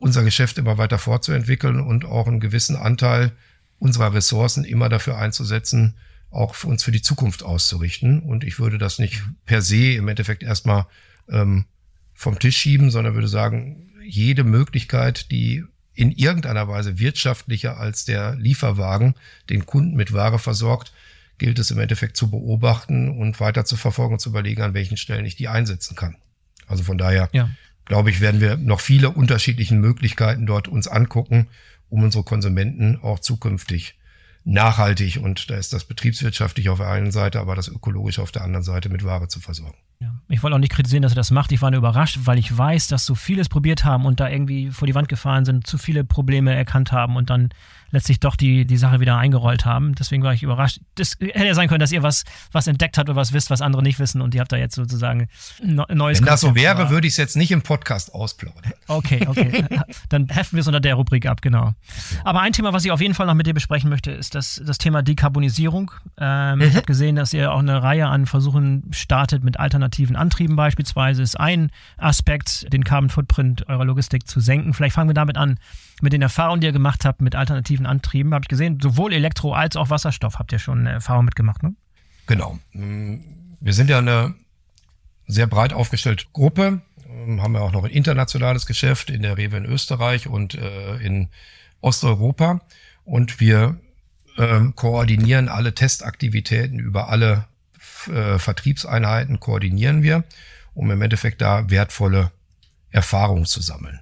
unser 0.03 0.25
Geschäft 0.25 0.59
immer 0.59 0.79
weiter 0.79 0.99
fortzuentwickeln 0.99 1.81
und 1.81 2.05
auch 2.05 2.27
einen 2.27 2.41
gewissen 2.41 2.75
Anteil 2.75 3.31
unserer 3.79 4.13
Ressourcen 4.13 4.65
immer 4.65 4.89
dafür 4.89 5.17
einzusetzen, 5.17 5.95
auch 6.29 6.57
für 6.57 6.67
uns 6.67 6.83
für 6.83 6.91
die 6.91 7.03
Zukunft 7.03 7.45
auszurichten. 7.45 8.19
Und 8.19 8.43
ich 8.43 8.59
würde 8.59 8.79
das 8.79 8.99
nicht 8.99 9.23
per 9.47 9.63
se 9.63 9.93
im 9.93 10.09
Endeffekt 10.09 10.43
erstmal 10.43 10.87
ähm, 11.29 11.67
vom 12.15 12.41
Tisch 12.41 12.57
schieben, 12.57 12.91
sondern 12.91 13.15
würde 13.15 13.29
sagen, 13.29 13.93
jede 14.05 14.43
Möglichkeit, 14.43 15.31
die 15.31 15.65
in 15.95 16.11
irgendeiner 16.11 16.67
Weise 16.67 16.99
wirtschaftlicher 16.99 17.79
als 17.79 18.05
der 18.05 18.35
Lieferwagen 18.35 19.15
den 19.51 19.67
Kunden 19.67 19.95
mit 19.95 20.13
Ware 20.13 20.41
versorgt, 20.41 20.93
gilt 21.39 21.61
es 21.61 21.71
im 21.71 21.79
Endeffekt 21.79 22.17
zu 22.17 22.29
beobachten 22.29 23.09
und 23.09 23.39
weiter 23.39 23.65
zu 23.65 23.77
verfolgen 23.77 24.15
und 24.15 24.21
zu 24.21 24.31
überlegen, 24.31 24.63
an 24.63 24.75
welchen 24.75 24.97
Stellen 24.97 25.27
ich 25.27 25.37
die 25.37 25.47
einsetzen 25.47 25.95
kann. 25.95 26.17
Also 26.67 26.83
von 26.83 26.99
daher, 26.99 27.29
ja. 27.33 27.51
Glaube 27.85 28.11
ich, 28.11 28.21
werden 28.21 28.41
wir 28.41 28.57
noch 28.57 28.81
viele 28.81 29.11
unterschiedliche 29.11 29.75
Möglichkeiten 29.75 30.47
dort 30.47 30.69
uns 30.69 30.89
angucken, 30.89 31.49
um 31.89 32.03
unsere 32.03 32.25
Konsumenten 32.25 32.99
auch 33.03 33.19
zukünftig 33.19 33.99
nachhaltig 34.45 35.19
und 35.23 35.51
da 35.51 35.57
ist 35.57 35.73
das 35.73 35.85
betriebswirtschaftlich 35.85 36.69
auf 36.69 36.79
der 36.79 36.89
einen 36.89 37.13
Seite, 37.13 37.41
aber 37.41 37.55
das 37.55 37.69
ökologisch 37.69 38.19
auf 38.19 38.33
der 38.33 38.43
anderen 38.43 38.65
Seite 38.65 38.89
mit 38.89 39.05
Ware 39.05 39.29
zu 39.29 39.41
versorgen. 39.41 39.77
Ich 40.29 40.43
wollte 40.43 40.57
auch 40.57 40.61
nicht 40.61 40.73
kritisieren, 40.73 41.03
dass 41.03 41.13
er 41.13 41.17
das 41.17 41.31
macht. 41.31 41.53
Ich 41.53 41.63
war 41.63 41.71
nur 41.71 41.79
überrascht, 41.79 42.19
weil 42.25 42.39
ich 42.39 42.57
weiß, 42.57 42.89
dass 42.89 43.07
so 43.07 43.15
vieles 43.15 43.49
probiert 43.49 43.85
haben 43.85 44.05
und 44.05 44.19
da 44.19 44.29
irgendwie 44.29 44.71
vor 44.71 44.87
die 44.87 44.97
Wand 44.97 45.09
gefahren 45.09 45.45
sind, 45.45 45.67
zu 45.67 45.79
viele 45.79 46.03
Probleme 46.03 46.55
erkannt 46.55 46.91
haben 46.91 47.17
und 47.17 47.31
dann 47.31 47.51
letztlich 47.93 48.19
doch 48.21 48.37
die, 48.37 48.67
die 48.67 48.77
Sache 48.77 49.01
wieder 49.01 49.17
eingerollt 49.17 49.65
haben. 49.65 49.95
Deswegen 49.95 50.23
war 50.23 50.33
ich 50.33 50.43
überrascht. 50.43 50.81
Das 50.97 51.17
hätte 51.21 51.47
ja 51.47 51.55
sein 51.55 51.69
können, 51.69 51.81
dass 51.81 51.93
ihr 51.93 52.03
was, 52.03 52.25
was 52.51 52.67
entdeckt 52.67 52.99
habt 52.99 53.09
oder 53.09 53.17
was 53.17 53.33
wisst, 53.33 53.51
was 53.51 53.61
andere 53.61 53.83
nicht 53.83 53.99
wissen 53.99 54.21
und 54.21 54.35
ihr 54.35 54.41
habt 54.41 54.51
da 54.51 54.57
jetzt 54.57 54.75
sozusagen 54.75 55.29
neues 55.63 56.19
Wenn 56.19 56.27
das 56.27 56.41
so 56.41 56.55
wäre, 56.55 56.91
würde 56.91 57.07
ich 57.07 57.13
es 57.13 57.19
jetzt 57.19 57.37
nicht 57.37 57.53
im 57.53 57.63
Podcast 57.63 58.15
ausplaudern. 58.15 58.73
Okay, 58.89 59.25
okay. 59.27 59.65
Dann 60.09 60.29
heften 60.29 60.57
wir 60.57 60.63
es 60.63 60.67
unter 60.67 60.81
der 60.81 60.95
Rubrik 60.95 61.27
ab, 61.27 61.43
genau. 61.43 61.75
Aber 62.25 62.41
ein 62.41 62.53
Thema, 62.53 62.73
was 62.73 62.85
ich 62.85 62.91
auf 62.91 63.01
jeden 63.01 63.15
Fall 63.15 63.27
noch 63.27 63.35
mit 63.35 63.47
dir 63.47 63.55
besprechen 63.55 63.91
möchte, 63.91 64.11
ist 64.11 64.35
das, 64.35 64.61
das 64.65 64.79
Thema 64.79 65.03
Dekarbonisierung. 65.03 65.91
Ähm, 66.19 66.59
mhm. 66.59 66.65
Ich 66.65 66.75
habe 66.75 66.87
gesehen, 66.87 67.17
dass 67.17 67.33
ihr 67.33 67.53
auch 67.53 67.61
eine 67.61 67.83
Reihe 67.83 68.07
an 68.07 68.27
Versuchen 68.27 68.85
startet 68.91 69.45
mit 69.45 69.61
alternativen 69.61 70.17
Antrieben 70.17 70.57
beispielsweise. 70.57 71.23
Ist 71.23 71.39
ein 71.39 71.71
Aspekt, 71.99 72.73
den 72.73 72.85
Carbon 72.85 73.11
Footprint 73.11 73.69
eurer 73.69 73.85
Logistik 73.85 74.27
zu 74.27 74.41
senken. 74.41 74.73
Vielleicht 74.73 74.95
fangen 74.95 75.11
wir 75.11 75.15
damit 75.15 75.37
an 75.37 75.59
mit 76.01 76.13
den 76.13 76.23
Erfahrungen, 76.23 76.61
die 76.61 76.67
ihr 76.67 76.73
gemacht 76.73 77.05
habt 77.05 77.23
mit 77.23 77.35
alternativen 77.35 77.82
Antrieben, 77.87 78.35
habe 78.35 78.45
ich 78.45 78.49
gesehen, 78.49 78.79
sowohl 78.81 79.13
Elektro 79.13 79.53
als 79.53 79.77
auch 79.77 79.91
Wasserstoff 79.91 80.39
habt 80.39 80.53
ihr 80.53 80.59
schon 80.59 80.87
Erfahrung 80.87 81.25
mitgemacht, 81.25 81.63
ne? 81.63 81.75
Genau. 82.27 82.59
Wir 82.73 83.73
sind 83.73 83.91
ja 83.91 83.99
eine 83.99 84.35
sehr 85.27 85.47
breit 85.47 85.73
aufgestellte 85.73 86.27
Gruppe, 86.33 86.81
haben 87.09 87.55
ja 87.55 87.61
auch 87.61 87.73
noch 87.73 87.85
ein 87.85 87.91
internationales 87.91 88.67
Geschäft 88.67 89.11
in 89.11 89.23
der 89.23 89.37
Rewe 89.37 89.57
in 89.57 89.65
Österreich 89.65 90.29
und 90.29 90.55
äh, 90.55 90.97
in 90.97 91.29
Osteuropa 91.81 92.61
und 93.05 93.41
wir 93.41 93.79
äh, 94.37 94.61
koordinieren 94.75 95.49
alle 95.49 95.75
Testaktivitäten 95.75 96.79
über 96.79 97.09
alle 97.09 97.47
äh, 98.07 98.39
Vertriebseinheiten, 98.39 99.41
koordinieren 99.41 100.03
wir, 100.03 100.25
um 100.75 100.91
im 100.91 101.03
Endeffekt 101.03 101.41
da 101.41 101.71
wertvolle 101.71 102.31
Erfahrungen 102.91 103.47
zu 103.47 103.61
sammeln. 103.61 104.01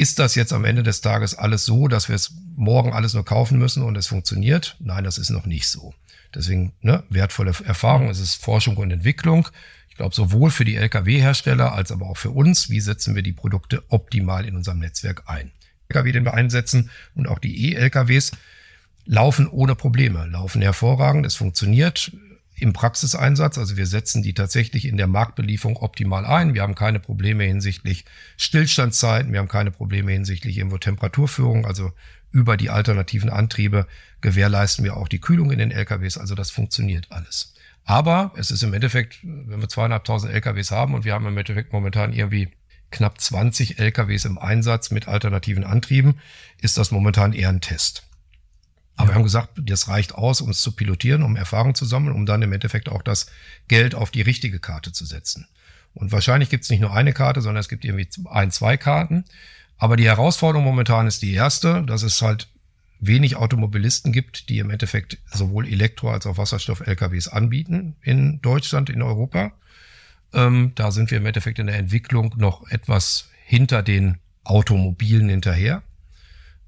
Ist 0.00 0.18
das 0.18 0.34
jetzt 0.34 0.54
am 0.54 0.64
Ende 0.64 0.82
des 0.82 1.02
Tages 1.02 1.34
alles 1.34 1.66
so, 1.66 1.86
dass 1.86 2.08
wir 2.08 2.16
es 2.16 2.32
morgen 2.56 2.94
alles 2.94 3.12
nur 3.12 3.22
kaufen 3.26 3.58
müssen 3.58 3.82
und 3.82 3.98
es 3.98 4.06
funktioniert? 4.06 4.78
Nein, 4.80 5.04
das 5.04 5.18
ist 5.18 5.28
noch 5.28 5.44
nicht 5.44 5.68
so. 5.68 5.92
Deswegen 6.34 6.72
ne, 6.80 7.02
wertvolle 7.10 7.52
Erfahrung, 7.66 8.08
es 8.08 8.18
ist 8.18 8.42
Forschung 8.42 8.78
und 8.78 8.90
Entwicklung. 8.90 9.46
Ich 9.90 9.96
glaube, 9.96 10.14
sowohl 10.14 10.50
für 10.50 10.64
die 10.64 10.76
Lkw-Hersteller 10.76 11.74
als 11.74 11.92
aber 11.92 12.06
auch 12.06 12.16
für 12.16 12.30
uns, 12.30 12.70
wie 12.70 12.80
setzen 12.80 13.14
wir 13.14 13.22
die 13.22 13.34
Produkte 13.34 13.82
optimal 13.88 14.46
in 14.46 14.56
unserem 14.56 14.78
Netzwerk 14.78 15.24
ein. 15.26 15.52
Lkw, 15.90 16.12
den 16.12 16.24
wir 16.24 16.32
einsetzen 16.32 16.88
und 17.14 17.28
auch 17.28 17.38
die 17.38 17.74
E-Lkws 17.74 18.32
laufen 19.04 19.48
ohne 19.48 19.74
Probleme, 19.74 20.24
laufen 20.28 20.62
hervorragend, 20.62 21.26
es 21.26 21.34
funktioniert 21.34 22.10
im 22.60 22.72
Praxiseinsatz. 22.72 23.58
Also 23.58 23.76
wir 23.76 23.86
setzen 23.86 24.22
die 24.22 24.34
tatsächlich 24.34 24.86
in 24.86 24.96
der 24.96 25.06
Marktbelieferung 25.06 25.76
optimal 25.76 26.24
ein. 26.24 26.54
Wir 26.54 26.62
haben 26.62 26.74
keine 26.74 27.00
Probleme 27.00 27.44
hinsichtlich 27.44 28.04
Stillstandszeiten. 28.36 29.32
Wir 29.32 29.40
haben 29.40 29.48
keine 29.48 29.70
Probleme 29.70 30.12
hinsichtlich 30.12 30.58
irgendwo 30.58 30.78
Temperaturführung. 30.78 31.66
Also 31.66 31.92
über 32.30 32.56
die 32.56 32.70
alternativen 32.70 33.30
Antriebe 33.30 33.86
gewährleisten 34.20 34.84
wir 34.84 34.96
auch 34.96 35.08
die 35.08 35.20
Kühlung 35.20 35.50
in 35.50 35.58
den 35.58 35.70
LKWs. 35.70 36.18
Also 36.18 36.34
das 36.34 36.50
funktioniert 36.50 37.06
alles. 37.10 37.54
Aber 37.84 38.32
es 38.36 38.50
ist 38.50 38.62
im 38.62 38.74
Endeffekt, 38.74 39.18
wenn 39.22 39.60
wir 39.60 39.68
zweieinhalbtausend 39.68 40.32
LKWs 40.32 40.70
haben 40.70 40.94
und 40.94 41.04
wir 41.04 41.14
haben 41.14 41.26
im 41.26 41.36
Endeffekt 41.36 41.72
momentan 41.72 42.12
irgendwie 42.12 42.48
knapp 42.90 43.20
20 43.20 43.78
LKWs 43.78 44.24
im 44.24 44.38
Einsatz 44.38 44.90
mit 44.90 45.08
alternativen 45.08 45.64
Antrieben, 45.64 46.20
ist 46.60 46.76
das 46.76 46.90
momentan 46.90 47.32
eher 47.32 47.48
ein 47.48 47.60
Test. 47.60 48.09
Aber 49.00 49.08
wir 49.10 49.14
haben 49.14 49.22
gesagt, 49.22 49.50
das 49.56 49.88
reicht 49.88 50.14
aus, 50.14 50.40
um 50.42 50.50
es 50.50 50.60
zu 50.60 50.72
pilotieren, 50.72 51.22
um 51.22 51.36
Erfahrung 51.36 51.74
zu 51.74 51.86
sammeln, 51.86 52.14
um 52.14 52.26
dann 52.26 52.42
im 52.42 52.52
Endeffekt 52.52 52.90
auch 52.90 53.02
das 53.02 53.26
Geld 53.66 53.94
auf 53.94 54.10
die 54.10 54.20
richtige 54.20 54.58
Karte 54.58 54.92
zu 54.92 55.06
setzen. 55.06 55.48
Und 55.94 56.12
wahrscheinlich 56.12 56.50
gibt 56.50 56.64
es 56.64 56.70
nicht 56.70 56.80
nur 56.80 56.92
eine 56.92 57.12
Karte, 57.12 57.40
sondern 57.40 57.60
es 57.60 57.68
gibt 57.68 57.84
irgendwie 57.84 58.08
ein, 58.26 58.50
zwei 58.50 58.76
Karten. 58.76 59.24
Aber 59.78 59.96
die 59.96 60.04
Herausforderung 60.04 60.64
momentan 60.64 61.06
ist 61.06 61.22
die 61.22 61.32
erste, 61.32 61.82
dass 61.82 62.02
es 62.02 62.20
halt 62.20 62.48
wenig 63.00 63.36
Automobilisten 63.36 64.12
gibt, 64.12 64.50
die 64.50 64.58
im 64.58 64.68
Endeffekt 64.68 65.16
sowohl 65.32 65.66
Elektro- 65.66 66.10
als 66.10 66.26
auch 66.26 66.36
Wasserstoff-LKWs 66.36 67.28
anbieten 67.28 67.96
in 68.02 68.42
Deutschland, 68.42 68.90
in 68.90 69.00
Europa. 69.00 69.52
Ähm, 70.34 70.72
da 70.74 70.90
sind 70.90 71.10
wir 71.10 71.18
im 71.18 71.26
Endeffekt 71.26 71.58
in 71.58 71.66
der 71.66 71.78
Entwicklung 71.78 72.34
noch 72.36 72.68
etwas 72.68 73.30
hinter 73.46 73.82
den 73.82 74.18
Automobilen 74.44 75.30
hinterher. 75.30 75.82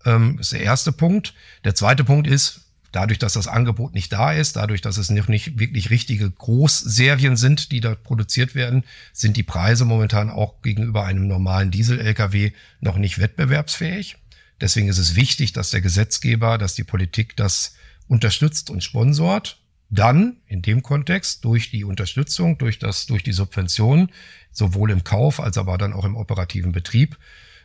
Ähm, 0.05 0.39
ist 0.39 0.53
der 0.53 0.61
erste 0.61 0.93
Punkt. 0.93 1.35
Der 1.65 1.75
zweite 1.75 2.05
Punkt 2.05 2.27
ist, 2.27 2.63
dadurch, 2.93 3.19
dass 3.19 3.33
das 3.33 3.49
Angebot 3.49 3.95
nicht 3.95 4.13
da 4.13 4.33
ist, 4.33 4.57
dadurch, 4.57 4.81
dass 4.81 4.99
es 4.99 5.11
noch 5.11 5.29
nicht 5.29 5.59
wirklich 5.59 5.91
richtige 5.91 6.31
Großserien 6.31 7.37
sind, 7.37 7.73
die 7.73 7.81
da 7.81 7.95
produziert 7.95 8.55
werden, 8.55 8.85
sind 9.13 9.37
die 9.37 9.43
Preise 9.43 9.85
momentan 9.85 10.31
auch 10.31 10.61
gegenüber 10.63 11.05
einem 11.05 11.27
normalen 11.27 11.71
Diesel-Lkw 11.71 12.53
noch 12.81 12.97
nicht 12.97 13.19
wettbewerbsfähig. 13.19 14.17
Deswegen 14.61 14.89
ist 14.89 14.99
es 14.99 15.17
wichtig, 15.17 15.53
dass 15.53 15.71
der 15.71 15.81
Gesetzgeber, 15.81 16.59
dass 16.59 16.75
die 16.75 16.85
Politik 16.85 17.37
das 17.37 17.75
unterstützt 18.07 18.71
und 18.71 18.85
sponsort. 18.85 19.59
Dann 19.89 20.37
in 20.47 20.63
dem 20.63 20.83
Kontext 20.83 21.45
durch 21.45 21.71
die 21.71 21.85
Unterstützung, 21.85 22.57
durch 22.59 22.79
das, 22.79 23.07
durch 23.07 23.23
die 23.23 23.33
Subvention, 23.33 24.11
sowohl 24.53 24.91
im 24.91 25.05
Kauf 25.05 25.41
als 25.41 25.59
aber 25.59 25.77
dann 25.79 25.93
auch 25.93 26.05
im 26.05 26.17
operativen 26.17 26.73
Betrieb, 26.73 27.19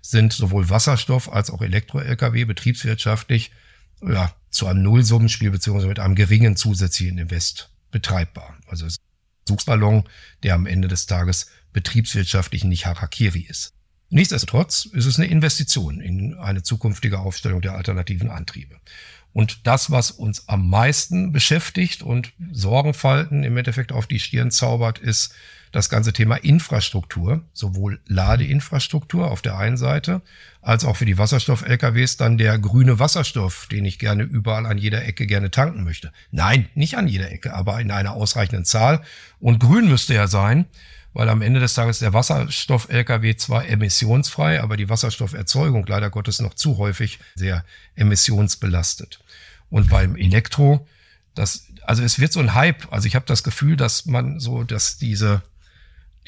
sind 0.09 0.31
sowohl 0.31 0.69
Wasserstoff 0.69 1.31
als 1.31 1.49
auch 1.49 1.61
Elektro-Lkw 1.61 2.45
betriebswirtschaftlich 2.45 3.51
ja, 4.01 4.33
zu 4.49 4.67
einem 4.67 4.83
Nullsummenspiel 4.83 5.51
beziehungsweise 5.51 5.87
mit 5.87 5.99
einem 5.99 6.15
geringen 6.15 6.55
zusätzlichen 6.55 7.17
Invest 7.17 7.71
betreibbar. 7.91 8.57
Also 8.67 8.85
es 8.85 8.93
ist 8.93 8.99
ein 8.99 9.57
Suchballon, 9.57 10.03
der 10.43 10.55
am 10.55 10.65
Ende 10.65 10.87
des 10.87 11.07
Tages 11.07 11.47
betriebswirtschaftlich 11.73 12.63
nicht 12.63 12.85
Harakiri 12.85 13.41
ist. 13.41 13.73
Nichtsdestotrotz 14.09 14.85
ist 14.85 15.05
es 15.05 15.19
eine 15.19 15.27
Investition 15.27 15.99
in 15.99 16.35
eine 16.35 16.63
zukünftige 16.63 17.19
Aufstellung 17.19 17.61
der 17.61 17.73
alternativen 17.73 18.29
Antriebe. 18.29 18.79
Und 19.33 19.67
das, 19.67 19.91
was 19.91 20.11
uns 20.11 20.47
am 20.47 20.69
meisten 20.69 21.33
beschäftigt 21.33 22.01
und 22.01 22.31
Sorgenfalten 22.51 23.43
im 23.43 23.57
Endeffekt 23.57 23.91
auf 23.91 24.07
die 24.07 24.19
Stirn 24.19 24.51
zaubert, 24.51 24.99
ist 24.99 25.33
das 25.71 25.89
ganze 25.89 26.13
Thema 26.13 26.35
Infrastruktur, 26.35 27.43
sowohl 27.53 27.99
Ladeinfrastruktur 28.07 29.29
auf 29.29 29.41
der 29.41 29.57
einen 29.57 29.77
Seite, 29.77 30.21
als 30.61 30.85
auch 30.85 30.97
für 30.97 31.05
die 31.05 31.17
Wasserstoff-LKWs 31.17 32.17
dann 32.17 32.37
der 32.37 32.57
grüne 32.59 32.99
Wasserstoff, 32.99 33.67
den 33.67 33.85
ich 33.85 33.99
gerne 33.99 34.23
überall 34.23 34.65
an 34.65 34.77
jeder 34.77 35.05
Ecke 35.05 35.27
gerne 35.27 35.51
tanken 35.51 35.83
möchte. 35.83 36.11
Nein, 36.31 36.67
nicht 36.75 36.97
an 36.97 37.07
jeder 37.07 37.31
Ecke, 37.31 37.53
aber 37.53 37.79
in 37.79 37.91
einer 37.91 38.13
ausreichenden 38.13 38.65
Zahl. 38.65 39.01
Und 39.39 39.59
grün 39.59 39.87
müsste 39.87 40.13
er 40.13 40.27
sein, 40.27 40.65
weil 41.13 41.29
am 41.29 41.41
Ende 41.41 41.59
des 41.59 41.73
Tages 41.73 41.99
der 41.99 42.13
Wasserstoff-LKW 42.13 43.35
zwar 43.37 43.67
emissionsfrei, 43.67 44.61
aber 44.61 44.77
die 44.77 44.89
Wasserstofferzeugung 44.89 45.85
leider 45.87 46.09
Gottes 46.09 46.41
noch 46.41 46.53
zu 46.53 46.77
häufig 46.77 47.19
sehr 47.35 47.65
emissionsbelastet. 47.95 49.19
Und 49.69 49.89
beim 49.89 50.15
Elektro, 50.15 50.87
das, 51.33 51.67
also 51.83 52.03
es 52.03 52.19
wird 52.19 52.33
so 52.33 52.39
ein 52.39 52.53
Hype. 52.53 52.91
Also 52.91 53.07
ich 53.07 53.15
habe 53.15 53.25
das 53.25 53.43
Gefühl, 53.43 53.77
dass 53.77 54.05
man 54.05 54.39
so, 54.39 54.63
dass 54.63 54.97
diese 54.97 55.41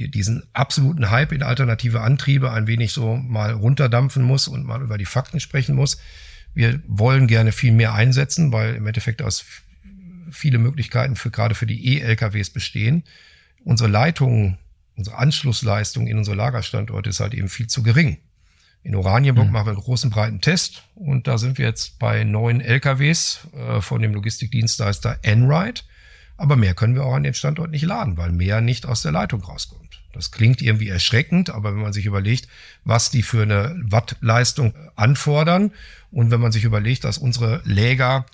diesen 0.07 0.43
absoluten 0.53 1.09
Hype 1.09 1.31
in 1.31 1.43
alternative 1.43 2.01
Antriebe 2.01 2.51
ein 2.51 2.67
wenig 2.67 2.93
so 2.93 3.15
mal 3.17 3.51
runterdampfen 3.51 4.23
muss 4.23 4.47
und 4.47 4.65
mal 4.65 4.81
über 4.81 4.97
die 4.97 5.05
Fakten 5.05 5.39
sprechen 5.39 5.75
muss. 5.75 5.99
Wir 6.53 6.81
wollen 6.87 7.27
gerne 7.27 7.51
viel 7.51 7.71
mehr 7.71 7.93
einsetzen, 7.93 8.51
weil 8.51 8.75
im 8.75 8.87
Endeffekt 8.87 9.21
aus 9.21 9.45
viele 10.31 10.57
Möglichkeiten 10.57 11.15
für 11.15 11.31
gerade 11.31 11.55
für 11.55 11.65
die 11.65 11.97
E-LKWs 11.97 12.49
bestehen. 12.51 13.03
Unsere 13.63 13.89
Leitungen, 13.89 14.57
unsere 14.95 15.17
Anschlussleistung 15.17 16.07
in 16.07 16.17
unsere 16.17 16.35
Lagerstandorte 16.35 17.09
ist 17.09 17.19
halt 17.19 17.33
eben 17.33 17.49
viel 17.49 17.67
zu 17.67 17.83
gering. 17.83 18.17
In 18.83 18.95
Oranienburg 18.95 19.47
mhm. 19.47 19.53
machen 19.53 19.67
wir 19.67 19.71
einen 19.71 19.81
großen 19.81 20.09
breiten 20.09 20.41
Test 20.41 20.83
und 20.95 21.27
da 21.27 21.37
sind 21.37 21.57
wir 21.57 21.65
jetzt 21.65 21.99
bei 21.99 22.23
neun 22.23 22.61
LKWs 22.61 23.47
äh, 23.53 23.81
von 23.81 24.01
dem 24.01 24.13
Logistikdienstleister 24.13 25.19
Enride. 25.21 25.81
Aber 26.37 26.55
mehr 26.55 26.73
können 26.73 26.95
wir 26.95 27.03
auch 27.03 27.13
an 27.13 27.23
dem 27.23 27.33
Standort 27.33 27.71
nicht 27.71 27.83
laden, 27.83 28.15
weil 28.15 28.31
mehr 28.31 28.61
nicht 28.61 28.85
aus 28.85 29.01
der 29.01 29.11
Leitung 29.11 29.43
rauskommt. 29.43 29.88
Das 30.19 30.31
klingt 30.31 30.61
irgendwie 30.61 30.89
erschreckend, 30.89 31.49
aber 31.49 31.73
wenn 31.73 31.81
man 31.81 31.93
sich 31.93 32.05
überlegt, 32.05 32.49
was 32.83 33.09
die 33.09 33.23
für 33.23 33.43
eine 33.43 33.73
Wattleistung 33.81 34.73
anfordern 34.95 35.71
und 36.11 36.29
wenn 36.29 36.41
man 36.41 36.51
sich 36.51 36.65
überlegt, 36.65 37.05
dass 37.05 37.17
unsere 37.17 37.61
Läger 37.63 38.25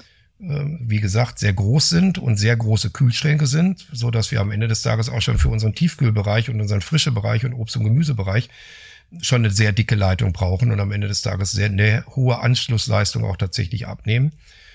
ähm, 0.42 0.80
wie 0.82 1.00
gesagt, 1.00 1.40
sehr 1.40 1.54
groß 1.54 1.90
sind 1.90 2.18
und 2.18 2.38
sehr 2.38 2.58
große 2.58 2.90
Kühlschränke 2.90 3.48
sind, 3.48 3.88
so 3.94 4.12
dass 4.12 4.32
wir 4.32 4.42
am 4.42 4.52
Ende 4.52 4.68
des 4.68 4.82
Tages 4.82 5.10
auch 5.10 5.22
schon 5.22 5.38
für 5.38 5.50
unseren 5.50 5.76
Tiefkühlbereich 5.76 6.50
und 6.50 6.60
unseren 6.60 6.82
frische 6.82 7.12
Bereich 7.12 7.46
und 7.46 7.54
Obst- 7.54 7.78
und 7.78 7.86
Gemüsebereich 7.86 8.50
schon 9.22 9.46
eine 9.46 9.52
sehr 9.52 9.72
dicke 9.72 9.96
Leitung 9.96 10.34
brauchen 10.34 10.72
und 10.72 10.80
am 10.80 10.92
Ende 10.92 11.08
des 11.08 11.22
Tages 11.22 11.52
sehr 11.52 11.68
eine 11.68 12.04
hohe 12.16 12.40
Anschlussleistung 12.40 13.24
auch 13.24 13.38
tatsächlich 13.38 13.88
abnehmen, 13.88 14.34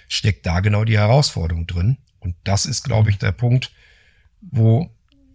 steckt 0.09 0.47
da 0.47 0.61
genau 0.61 0.85
die 0.85 0.97
Herausforderung 0.97 1.67
drin. 1.67 1.99
Und 2.21 2.37
das 2.45 2.65
ist, 2.65 2.85
glaube 2.85 3.11
ich, 3.11 3.19
der 3.19 3.33
Punkt, 3.33 3.73
wo 4.41 4.91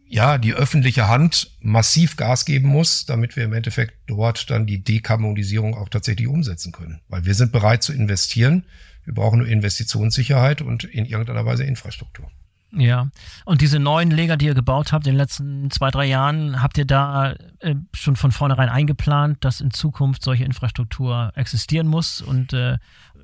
ja 0.08 0.38
die 0.38 0.53
öffentliche 0.53 1.08
Hand 1.08 1.51
massiv 1.60 2.16
Gas 2.16 2.45
geben 2.45 2.68
muss, 2.68 3.06
damit 3.06 3.36
wir 3.36 3.43
im 3.43 3.53
Endeffekt 3.53 3.93
dort 4.08 4.49
dann 4.49 4.66
die 4.66 4.84
Dekarbonisierung 4.84 5.76
auch 5.76 5.89
tatsächlich 5.89 6.28
umsetzen 6.28 6.72
können. 6.72 7.01
Weil 7.10 7.26
wir 7.26 7.34
sind 7.34 7.51
bereit 7.51 7.84
zu 7.84 7.93
investieren. 7.93 8.66
Wir 9.03 9.14
brauchen 9.14 9.39
nur 9.39 9.47
Investitionssicherheit 9.47 10.62
und 10.62 10.84
in 10.84 11.06
irgendeiner 11.06 11.45
Weise 11.45 11.64
Infrastruktur. 11.64 12.30
Ja, 12.78 13.08
und 13.45 13.62
diese 13.62 13.80
neuen 13.80 14.12
Leger, 14.12 14.36
die 14.36 14.47
ihr 14.47 14.53
gebaut 14.53 14.91
habt 14.91 15.08
in 15.08 15.14
den 15.14 15.18
letzten 15.18 15.72
zwei, 15.72 15.91
drei 15.91 16.06
Jahren, 16.06 16.62
habt 16.62 16.78
ihr 16.78 16.86
da 16.86 17.34
äh, 17.60 17.76
schon 17.93 18.18
von 18.18 18.32
vornherein 18.32 18.68
eingeplant, 18.68 19.45
dass 19.45 19.62
in 19.62 19.72
Zukunft 19.72 20.24
solche 20.24 20.43
Infrastruktur 20.43 21.32
existieren 21.36 21.88
muss? 21.88 22.22
Und 22.22 22.51
äh, 22.51 22.78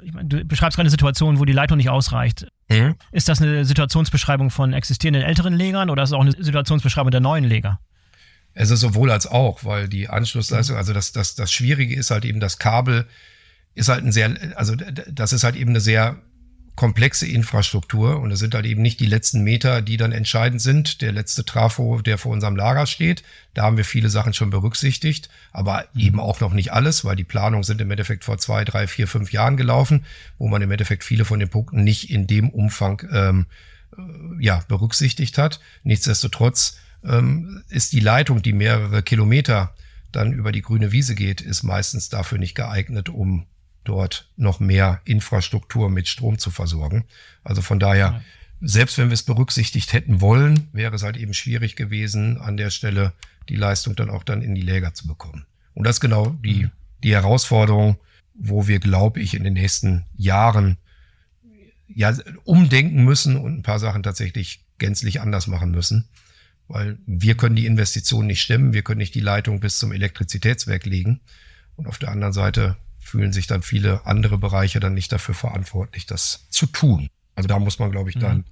ich 0.03 0.13
meine, 0.13 0.27
du 0.27 0.43
beschreibst 0.45 0.75
gerade 0.75 0.85
eine 0.85 0.91
Situation, 0.91 1.39
wo 1.39 1.45
die 1.45 1.53
Leitung 1.53 1.77
nicht 1.77 1.89
ausreicht. 1.89 2.47
Mhm. 2.69 2.95
Ist 3.11 3.29
das 3.29 3.41
eine 3.41 3.65
Situationsbeschreibung 3.65 4.49
von 4.49 4.73
existierenden 4.73 5.23
älteren 5.23 5.53
Legern 5.53 5.89
oder 5.89 6.03
ist 6.03 6.09
es 6.09 6.13
auch 6.13 6.21
eine 6.21 6.31
Situationsbeschreibung 6.31 7.11
der 7.11 7.19
neuen 7.19 7.43
Leger? 7.43 7.79
Es 8.53 8.69
ist 8.69 8.81
sowohl 8.81 9.11
als 9.11 9.27
auch, 9.27 9.63
weil 9.63 9.87
die 9.87 10.09
Anschlussleistung, 10.09 10.75
also 10.75 10.93
das, 10.93 11.11
das, 11.13 11.35
das 11.35 11.51
Schwierige 11.51 11.95
ist 11.95 12.11
halt 12.11 12.25
eben, 12.25 12.39
das 12.39 12.59
Kabel 12.59 13.07
ist 13.75 13.87
halt 13.87 14.03
ein 14.03 14.11
sehr, 14.11 14.35
also 14.55 14.75
das 14.75 15.31
ist 15.31 15.43
halt 15.43 15.55
eben 15.55 15.69
eine 15.69 15.79
sehr 15.79 16.21
komplexe 16.75 17.27
Infrastruktur 17.27 18.19
und 18.19 18.31
es 18.31 18.39
sind 18.39 18.55
halt 18.55 18.65
eben 18.65 18.81
nicht 18.81 18.99
die 18.99 19.05
letzten 19.05 19.43
Meter, 19.43 19.81
die 19.81 19.97
dann 19.97 20.11
entscheidend 20.11 20.61
sind. 20.61 21.01
Der 21.01 21.11
letzte 21.11 21.43
Trafo, 21.43 22.01
der 22.01 22.17
vor 22.17 22.31
unserem 22.31 22.55
Lager 22.55 22.87
steht, 22.87 23.23
da 23.53 23.63
haben 23.63 23.77
wir 23.77 23.85
viele 23.85 24.09
Sachen 24.09 24.33
schon 24.33 24.49
berücksichtigt, 24.49 25.29
aber 25.51 25.85
mhm. 25.93 26.01
eben 26.01 26.19
auch 26.19 26.39
noch 26.39 26.53
nicht 26.53 26.71
alles, 26.71 27.03
weil 27.03 27.15
die 27.15 27.23
Planungen 27.23 27.63
sind 27.63 27.81
im 27.81 27.91
Endeffekt 27.91 28.23
vor 28.23 28.37
zwei, 28.37 28.63
drei, 28.63 28.87
vier, 28.87 29.07
fünf 29.07 29.31
Jahren 29.31 29.57
gelaufen, 29.57 30.05
wo 30.37 30.47
man 30.47 30.61
im 30.61 30.71
Endeffekt 30.71 31.03
viele 31.03 31.25
von 31.25 31.39
den 31.39 31.49
Punkten 31.49 31.83
nicht 31.83 32.09
in 32.09 32.25
dem 32.25 32.49
Umfang 32.49 33.01
ähm, 33.11 33.45
äh, 33.97 34.43
ja 34.43 34.63
berücksichtigt 34.67 35.37
hat. 35.37 35.59
Nichtsdestotrotz 35.83 36.77
ähm, 37.03 37.63
ist 37.69 37.91
die 37.93 37.99
Leitung, 37.99 38.41
die 38.41 38.53
mehrere 38.53 39.03
Kilometer 39.03 39.73
dann 40.11 40.33
über 40.33 40.51
die 40.51 40.61
grüne 40.61 40.91
Wiese 40.91 41.15
geht, 41.15 41.41
ist 41.41 41.63
meistens 41.63 42.09
dafür 42.09 42.37
nicht 42.37 42.55
geeignet, 42.55 43.09
um 43.09 43.45
dort 43.83 44.29
noch 44.37 44.59
mehr 44.59 45.01
Infrastruktur 45.05 45.89
mit 45.89 46.07
Strom 46.07 46.37
zu 46.37 46.51
versorgen. 46.51 47.05
Also 47.43 47.61
von 47.61 47.79
daher, 47.79 48.21
selbst 48.61 48.97
wenn 48.97 49.09
wir 49.09 49.13
es 49.13 49.23
berücksichtigt 49.23 49.93
hätten 49.93 50.21
wollen, 50.21 50.69
wäre 50.71 50.95
es 50.95 51.03
halt 51.03 51.17
eben 51.17 51.33
schwierig 51.33 51.75
gewesen, 51.75 52.37
an 52.37 52.57
der 52.57 52.69
Stelle 52.69 53.13
die 53.49 53.55
Leistung 53.55 53.95
dann 53.95 54.09
auch 54.09 54.23
dann 54.23 54.41
in 54.41 54.55
die 54.55 54.61
Läger 54.61 54.93
zu 54.93 55.07
bekommen. 55.07 55.45
Und 55.73 55.85
das 55.85 55.97
ist 55.97 56.01
genau 56.01 56.35
die, 56.43 56.69
die 57.03 57.13
Herausforderung, 57.13 57.97
wo 58.33 58.67
wir, 58.67 58.79
glaube 58.79 59.19
ich, 59.19 59.33
in 59.33 59.43
den 59.43 59.53
nächsten 59.53 60.05
Jahren 60.15 60.77
ja 61.87 62.15
umdenken 62.43 63.03
müssen 63.03 63.35
und 63.35 63.59
ein 63.59 63.63
paar 63.63 63.79
Sachen 63.79 64.03
tatsächlich 64.03 64.63
gänzlich 64.77 65.21
anders 65.21 65.47
machen 65.47 65.71
müssen. 65.71 66.07
Weil 66.67 66.97
wir 67.05 67.35
können 67.35 67.55
die 67.55 67.65
Investition 67.65 68.27
nicht 68.27 68.41
stemmen, 68.41 68.73
wir 68.73 68.81
können 68.81 68.99
nicht 68.99 69.15
die 69.15 69.19
Leitung 69.19 69.59
bis 69.59 69.77
zum 69.77 69.91
Elektrizitätswerk 69.91 70.85
legen. 70.85 71.19
Und 71.75 71.87
auf 71.87 71.99
der 71.99 72.09
anderen 72.09 72.33
Seite 72.33 72.77
fühlen 73.01 73.33
sich 73.33 73.47
dann 73.47 73.61
viele 73.61 74.05
andere 74.05 74.37
Bereiche 74.37 74.79
dann 74.79 74.93
nicht 74.93 75.11
dafür 75.11 75.35
verantwortlich, 75.35 76.05
das 76.05 76.47
zu 76.49 76.67
tun. 76.67 77.09
Also 77.35 77.47
da 77.47 77.59
muss 77.59 77.79
man, 77.79 77.91
glaube 77.91 78.09
ich, 78.09 78.17
dann 78.17 78.37
mhm. 78.37 78.45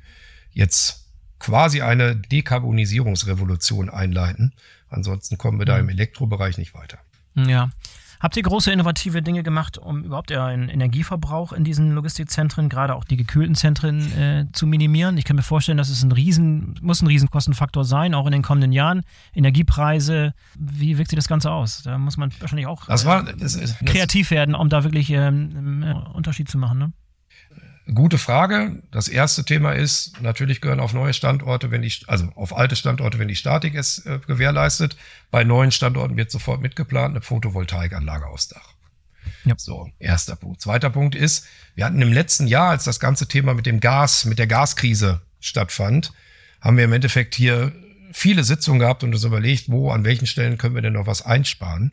jetzt 0.51 1.05
quasi 1.37 1.81
eine 1.81 2.15
Dekarbonisierungsrevolution 2.15 3.89
einleiten. 3.89 4.53
Ansonsten 4.89 5.37
kommen 5.37 5.59
wir 5.59 5.65
da 5.65 5.75
mhm. 5.75 5.81
im 5.81 5.89
Elektrobereich 5.89 6.57
nicht 6.57 6.73
weiter. 6.73 6.99
Ja. 7.35 7.69
Habt 8.19 8.35
ihr 8.35 8.43
große 8.43 8.71
innovative 8.71 9.21
Dinge 9.21 9.43
gemacht, 9.43 9.77
um 9.77 10.03
überhaupt 10.03 10.29
euren 10.31 10.67
Energieverbrauch 10.67 11.53
in 11.53 11.63
diesen 11.63 11.91
Logistikzentren, 11.91 12.67
gerade 12.67 12.95
auch 12.95 13.05
die 13.05 13.15
gekühlten 13.15 13.55
Zentren, 13.55 14.11
äh, 14.11 14.45
zu 14.51 14.67
minimieren? 14.67 15.17
Ich 15.17 15.23
kann 15.23 15.37
mir 15.37 15.41
vorstellen, 15.41 15.77
dass 15.77 15.89
es 15.89 16.03
ein 16.03 16.11
riesen, 16.11 16.75
muss 16.81 17.01
ein 17.01 17.07
Riesenkostenfaktor 17.07 17.85
sein, 17.85 18.13
auch 18.13 18.25
in 18.25 18.33
den 18.33 18.41
kommenden 18.41 18.73
Jahren. 18.73 19.03
Energiepreise, 19.33 20.33
wie 20.57 20.97
wirkt 20.97 21.11
sich 21.11 21.17
das 21.17 21.29
Ganze 21.29 21.49
aus? 21.49 21.83
Da 21.83 21.97
muss 21.97 22.17
man 22.17 22.31
wahrscheinlich 22.41 22.67
auch 22.67 22.85
das 22.87 23.05
war, 23.05 23.23
das 23.23 23.55
ist, 23.55 23.79
kreativ 23.85 24.31
werden, 24.31 24.53
um 24.53 24.67
da 24.67 24.83
wirklich 24.83 25.09
ähm, 25.11 25.51
einen 25.55 25.93
Unterschied 26.13 26.49
zu 26.49 26.57
machen. 26.57 26.77
Ne? 26.77 26.91
Gute 27.93 28.17
Frage. 28.17 28.83
Das 28.91 29.07
erste 29.07 29.43
Thema 29.45 29.71
ist, 29.71 30.21
natürlich 30.21 30.61
gehören 30.61 30.79
auf 30.79 30.93
neue 30.93 31.13
Standorte, 31.13 31.71
wenn 31.71 31.81
die, 31.81 31.91
also 32.07 32.29
auf 32.35 32.55
alte 32.55 32.75
Standorte, 32.75 33.19
wenn 33.19 33.27
die 33.27 33.35
Statik 33.35 33.75
es 33.75 34.05
äh, 34.05 34.19
gewährleistet. 34.27 34.97
Bei 35.31 35.43
neuen 35.43 35.71
Standorten 35.71 36.15
wird 36.17 36.29
sofort 36.29 36.61
mitgeplant 36.61 37.15
eine 37.15 37.21
Photovoltaikanlage 37.21 38.27
aufs 38.27 38.49
Dach. 38.49 38.73
Ja. 39.45 39.55
So, 39.57 39.89
erster 39.99 40.35
Punkt. 40.35 40.61
Zweiter 40.61 40.89
Punkt 40.89 41.15
ist, 41.15 41.47
wir 41.75 41.85
hatten 41.85 42.01
im 42.01 42.13
letzten 42.13 42.47
Jahr, 42.47 42.71
als 42.71 42.83
das 42.83 42.99
ganze 42.99 43.27
Thema 43.27 43.53
mit 43.53 43.65
dem 43.65 43.79
Gas, 43.79 44.25
mit 44.25 44.39
der 44.39 44.47
Gaskrise 44.47 45.21
stattfand, 45.39 46.11
haben 46.61 46.77
wir 46.77 46.83
im 46.83 46.93
Endeffekt 46.93 47.35
hier 47.35 47.71
viele 48.11 48.43
Sitzungen 48.43 48.79
gehabt 48.79 49.03
und 49.03 49.13
uns 49.13 49.23
überlegt, 49.23 49.69
wo, 49.71 49.91
an 49.91 50.03
welchen 50.03 50.27
Stellen 50.27 50.57
können 50.57 50.75
wir 50.75 50.81
denn 50.81 50.93
noch 50.93 51.07
was 51.07 51.21
einsparen 51.21 51.91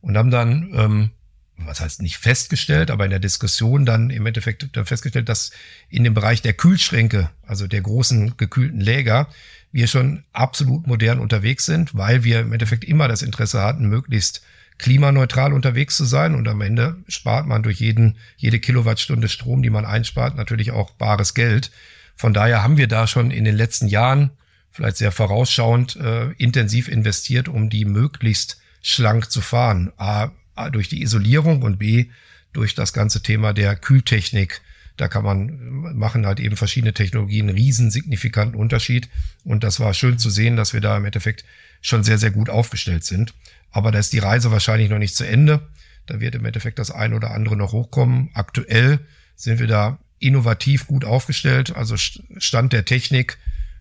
und 0.00 0.16
haben 0.16 0.30
dann, 0.30 0.72
ähm, 0.74 1.10
was 1.58 1.80
heißt 1.80 2.02
nicht 2.02 2.18
festgestellt, 2.18 2.90
aber 2.90 3.04
in 3.04 3.10
der 3.10 3.18
Diskussion 3.20 3.86
dann 3.86 4.10
im 4.10 4.26
Endeffekt 4.26 4.68
festgestellt, 4.84 5.28
dass 5.28 5.50
in 5.88 6.04
dem 6.04 6.14
Bereich 6.14 6.42
der 6.42 6.52
Kühlschränke, 6.52 7.30
also 7.46 7.66
der 7.66 7.80
großen 7.80 8.36
gekühlten 8.36 8.80
Läger, 8.80 9.28
wir 9.72 9.86
schon 9.86 10.24
absolut 10.32 10.86
modern 10.86 11.18
unterwegs 11.18 11.66
sind, 11.66 11.94
weil 11.94 12.24
wir 12.24 12.40
im 12.40 12.52
Endeffekt 12.52 12.84
immer 12.84 13.08
das 13.08 13.22
Interesse 13.22 13.62
hatten, 13.62 13.88
möglichst 13.88 14.42
klimaneutral 14.78 15.52
unterwegs 15.52 15.96
zu 15.96 16.04
sein 16.04 16.34
und 16.34 16.46
am 16.48 16.60
Ende 16.60 16.96
spart 17.08 17.46
man 17.46 17.62
durch 17.62 17.80
jeden, 17.80 18.18
jede 18.36 18.60
Kilowattstunde 18.60 19.28
Strom, 19.28 19.62
die 19.62 19.70
man 19.70 19.86
einspart, 19.86 20.36
natürlich 20.36 20.70
auch 20.70 20.90
bares 20.92 21.34
Geld. 21.34 21.70
Von 22.14 22.34
daher 22.34 22.62
haben 22.62 22.76
wir 22.76 22.86
da 22.86 23.06
schon 23.06 23.30
in 23.30 23.44
den 23.44 23.56
letzten 23.56 23.88
Jahren, 23.88 24.30
vielleicht 24.70 24.98
sehr 24.98 25.12
vorausschauend, 25.12 25.96
äh, 25.96 26.32
intensiv 26.32 26.88
investiert, 26.88 27.48
um 27.48 27.70
die 27.70 27.86
möglichst 27.86 28.60
schlank 28.82 29.30
zu 29.30 29.40
fahren. 29.40 29.92
A, 29.96 30.30
durch 30.72 30.88
die 30.88 31.02
Isolierung 31.02 31.62
und 31.62 31.78
B, 31.78 32.06
durch 32.52 32.74
das 32.74 32.92
ganze 32.92 33.22
Thema 33.22 33.52
der 33.52 33.76
Kühltechnik. 33.76 34.60
Da 34.96 35.08
kann 35.08 35.24
man 35.24 35.94
machen 35.94 36.26
halt 36.26 36.40
eben 36.40 36.56
verschiedene 36.56 36.94
Technologien 36.94 37.48
einen 37.48 37.56
riesen 37.56 37.90
signifikanten 37.90 38.58
Unterschied. 38.58 39.08
Und 39.44 39.62
das 39.62 39.78
war 39.78 39.92
schön 39.92 40.18
zu 40.18 40.30
sehen, 40.30 40.56
dass 40.56 40.72
wir 40.72 40.80
da 40.80 40.96
im 40.96 41.04
Endeffekt 41.04 41.44
schon 41.82 42.02
sehr, 42.02 42.18
sehr 42.18 42.30
gut 42.30 42.48
aufgestellt 42.48 43.04
sind. 43.04 43.34
Aber 43.70 43.92
da 43.92 43.98
ist 43.98 44.12
die 44.12 44.18
Reise 44.18 44.50
wahrscheinlich 44.50 44.88
noch 44.88 44.98
nicht 44.98 45.14
zu 45.14 45.24
Ende. 45.24 45.68
Da 46.06 46.20
wird 46.20 46.34
im 46.34 46.44
Endeffekt 46.44 46.78
das 46.78 46.90
ein 46.90 47.12
oder 47.12 47.32
andere 47.32 47.56
noch 47.56 47.72
hochkommen. 47.72 48.30
Aktuell 48.32 49.00
sind 49.34 49.58
wir 49.58 49.66
da 49.66 49.98
innovativ 50.18 50.86
gut 50.86 51.04
aufgestellt, 51.04 51.76
also 51.76 51.96
Stand 51.96 52.72
der 52.72 52.86
Technik 52.86 53.36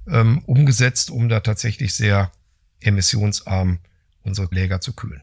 ähm, 0.07 0.39
umgesetzt, 0.45 1.09
um 1.09 1.30
da 1.30 1.39
tatsächlich 1.39 1.93
sehr 1.93 2.32
emissionsarm 2.82 3.80
unsere 4.23 4.53
Läger 4.53 4.82
zu 4.82 4.93
kühlen. 4.93 5.21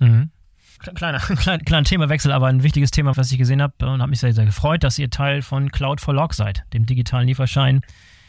Mhm. 0.00 0.30
Kleiner, 0.78 1.18
kleiner, 1.20 1.62
kleiner 1.64 1.84
Themawechsel, 1.84 2.32
aber 2.32 2.46
ein 2.46 2.62
wichtiges 2.62 2.90
Thema, 2.90 3.16
was 3.16 3.32
ich 3.32 3.38
gesehen 3.38 3.62
habe 3.62 3.74
und 3.86 4.00
habe 4.00 4.10
mich 4.10 4.20
sehr, 4.20 4.32
sehr 4.32 4.46
gefreut, 4.46 4.84
dass 4.84 4.98
ihr 4.98 5.10
Teil 5.10 5.42
von 5.42 5.70
Cloud 5.70 6.00
for 6.00 6.14
Log 6.14 6.34
seid, 6.34 6.64
dem 6.72 6.86
digitalen 6.86 7.26
Lieferschein 7.26 7.82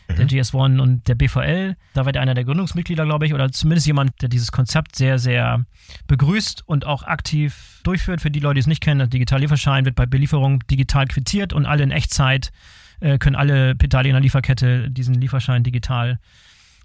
mhm. 0.07 0.15
der 0.15 0.27
GS1 0.27 0.79
und 0.79 1.07
der 1.07 1.15
BVL. 1.15 1.75
Da 1.93 2.05
war 2.05 2.13
ihr 2.13 2.21
einer 2.21 2.33
der 2.33 2.43
Gründungsmitglieder, 2.43 3.05
glaube 3.05 3.25
ich, 3.25 3.33
oder 3.33 3.51
zumindest 3.51 3.87
jemand, 3.87 4.21
der 4.21 4.29
dieses 4.29 4.51
Konzept 4.51 4.95
sehr, 4.95 5.19
sehr 5.19 5.65
begrüßt 6.07 6.67
und 6.67 6.85
auch 6.85 7.03
aktiv 7.03 7.81
durchführt. 7.83 8.21
Für 8.21 8.31
die 8.31 8.39
Leute, 8.39 8.55
die 8.55 8.61
es 8.61 8.67
nicht 8.67 8.81
kennen, 8.81 8.99
der 8.99 9.07
digitale 9.07 9.41
Lieferschein 9.41 9.85
wird 9.85 9.95
bei 9.95 10.05
Belieferung 10.05 10.65
digital 10.67 11.07
quittiert 11.07 11.53
und 11.53 11.65
alle 11.65 11.83
in 11.83 11.91
Echtzeit 11.91 12.51
äh, 12.99 13.17
können 13.17 13.35
alle 13.35 13.75
Pedale 13.75 14.09
in 14.09 14.13
der 14.13 14.21
Lieferkette 14.21 14.89
diesen 14.89 15.15
Lieferschein 15.15 15.63
digital 15.63 16.19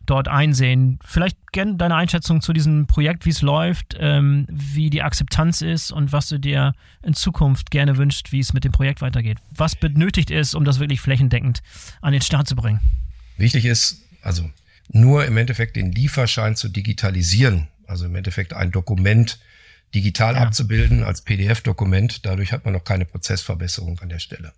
dort 0.07 0.29
einsehen. 0.29 0.99
Vielleicht 1.05 1.53
gerne 1.53 1.77
deine 1.77 1.95
Einschätzung 1.97 2.41
zu 2.41 2.53
diesem 2.53 2.87
Projekt, 2.87 3.27
wie 3.27 3.31
es 3.31 3.43
läuft, 3.43 3.97
ähm, 3.99 4.47
wie 4.51 4.91
die 4.91 5.03
Akzeptanz 5.03 5.61
ist 5.61 5.93
und 5.93 6.13
was 6.13 6.29
du 6.29 6.39
dir 6.39 6.75
in 7.03 7.15
Zukunft 7.15 7.71
gerne 7.71 7.97
wünscht, 7.97 8.33
wie 8.33 8.41
es 8.41 8.53
mit 8.53 8.65
dem 8.65 8.73
Projekt 8.73 9.01
weitergeht. 9.01 9.39
Was 9.55 9.77
benötigt 9.77 10.31
ist, 10.31 10.55
um 10.55 10.65
das 10.65 10.79
wirklich 10.79 11.01
flächendeckend 11.01 11.63
an 12.01 12.13
den 12.13 12.23
Start 12.23 12.49
zu 12.49 12.57
bringen? 12.57 12.81
Wichtig 13.37 13.65
ist, 13.65 14.03
also 14.23 14.51
nur 14.89 15.25
im 15.25 15.37
Endeffekt 15.37 15.77
den 15.77 15.93
Lieferschein 15.93 16.57
zu 16.57 16.69
digitalisieren, 16.69 17.69
also 17.87 18.07
im 18.07 18.15
Endeffekt 18.15 18.53
ein 18.53 18.71
Dokument 18.71 19.39
digital 19.95 20.35
ja. 20.35 20.41
abzubilden 20.41 21.05
als 21.05 21.23
PDF-Dokument. 21.23 22.27
Dadurch 22.27 22.53
hat 22.53 22.65
man 22.65 22.75
noch 22.75 22.85
keine 22.85 23.05
Prozessverbesserung 23.05 23.99
an 24.01 24.09
der 24.09 24.19
Stelle. 24.19 24.53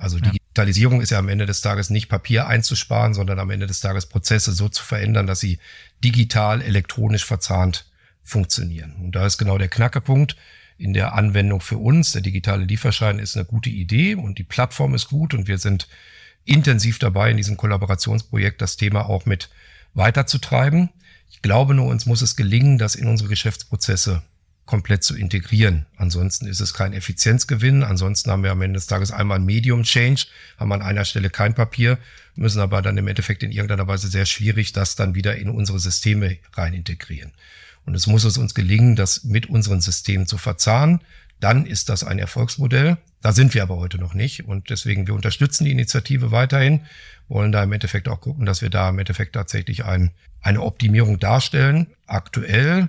Also 0.00 0.18
ja. 0.18 0.30
Digitalisierung 0.30 1.00
ist 1.00 1.10
ja 1.10 1.18
am 1.18 1.28
Ende 1.28 1.46
des 1.46 1.60
Tages 1.60 1.90
nicht 1.90 2.08
Papier 2.08 2.46
einzusparen, 2.46 3.14
sondern 3.14 3.38
am 3.38 3.50
Ende 3.50 3.66
des 3.66 3.80
Tages 3.80 4.06
Prozesse 4.06 4.52
so 4.52 4.68
zu 4.68 4.82
verändern, 4.82 5.26
dass 5.26 5.40
sie 5.40 5.58
digital, 6.02 6.62
elektronisch 6.62 7.24
verzahnt 7.24 7.86
funktionieren. 8.22 8.94
Und 8.96 9.12
da 9.12 9.26
ist 9.26 9.38
genau 9.38 9.58
der 9.58 9.68
Knackepunkt 9.68 10.36
in 10.78 10.94
der 10.94 11.14
Anwendung 11.14 11.60
für 11.60 11.76
uns. 11.76 12.12
Der 12.12 12.22
digitale 12.22 12.64
Lieferschein 12.64 13.18
ist 13.18 13.36
eine 13.36 13.44
gute 13.44 13.68
Idee 13.68 14.14
und 14.14 14.38
die 14.38 14.44
Plattform 14.44 14.94
ist 14.94 15.08
gut 15.08 15.34
und 15.34 15.46
wir 15.46 15.58
sind 15.58 15.86
intensiv 16.44 16.98
dabei, 16.98 17.30
in 17.30 17.36
diesem 17.36 17.58
Kollaborationsprojekt 17.58 18.62
das 18.62 18.76
Thema 18.76 19.06
auch 19.06 19.26
mit 19.26 19.50
weiterzutreiben. 19.92 20.88
Ich 21.30 21.42
glaube 21.42 21.74
nur, 21.74 21.86
uns 21.86 22.06
muss 22.06 22.22
es 22.22 22.36
gelingen, 22.36 22.78
das 22.78 22.94
in 22.94 23.06
unsere 23.06 23.28
Geschäftsprozesse 23.28 24.22
komplett 24.70 25.02
zu 25.02 25.16
integrieren. 25.16 25.86
Ansonsten 25.96 26.46
ist 26.46 26.60
es 26.60 26.74
kein 26.74 26.92
Effizienzgewinn. 26.92 27.82
Ansonsten 27.82 28.30
haben 28.30 28.44
wir 28.44 28.52
am 28.52 28.62
Ende 28.62 28.78
des 28.78 28.86
Tages 28.86 29.10
einmal 29.10 29.40
ein 29.40 29.44
Medium 29.44 29.82
Change, 29.82 30.26
haben 30.58 30.72
an 30.72 30.80
einer 30.80 31.04
Stelle 31.04 31.28
kein 31.28 31.54
Papier, 31.54 31.98
müssen 32.36 32.60
aber 32.60 32.80
dann 32.80 32.96
im 32.96 33.08
Endeffekt 33.08 33.42
in 33.42 33.50
irgendeiner 33.50 33.88
Weise 33.88 34.06
sehr 34.06 34.26
schwierig 34.26 34.72
das 34.72 34.94
dann 34.94 35.16
wieder 35.16 35.34
in 35.34 35.50
unsere 35.50 35.80
Systeme 35.80 36.38
rein 36.54 36.72
integrieren. 36.72 37.32
Und 37.84 37.96
es 37.96 38.06
muss 38.06 38.22
es 38.22 38.38
uns 38.38 38.54
gelingen, 38.54 38.94
das 38.94 39.24
mit 39.24 39.46
unseren 39.46 39.80
Systemen 39.80 40.28
zu 40.28 40.38
verzahnen. 40.38 41.00
Dann 41.40 41.66
ist 41.66 41.88
das 41.88 42.04
ein 42.04 42.20
Erfolgsmodell. 42.20 42.96
Da 43.22 43.32
sind 43.32 43.54
wir 43.54 43.64
aber 43.64 43.76
heute 43.76 43.98
noch 43.98 44.14
nicht. 44.14 44.44
Und 44.44 44.70
deswegen, 44.70 45.08
wir 45.08 45.14
unterstützen 45.14 45.64
die 45.64 45.72
Initiative 45.72 46.30
weiterhin, 46.30 46.82
wollen 47.26 47.50
da 47.50 47.64
im 47.64 47.72
Endeffekt 47.72 48.06
auch 48.06 48.20
gucken, 48.20 48.46
dass 48.46 48.62
wir 48.62 48.70
da 48.70 48.88
im 48.90 49.00
Endeffekt 49.00 49.32
tatsächlich 49.32 49.84
ein, 49.84 50.12
eine 50.40 50.62
Optimierung 50.62 51.18
darstellen. 51.18 51.88
Aktuell 52.06 52.88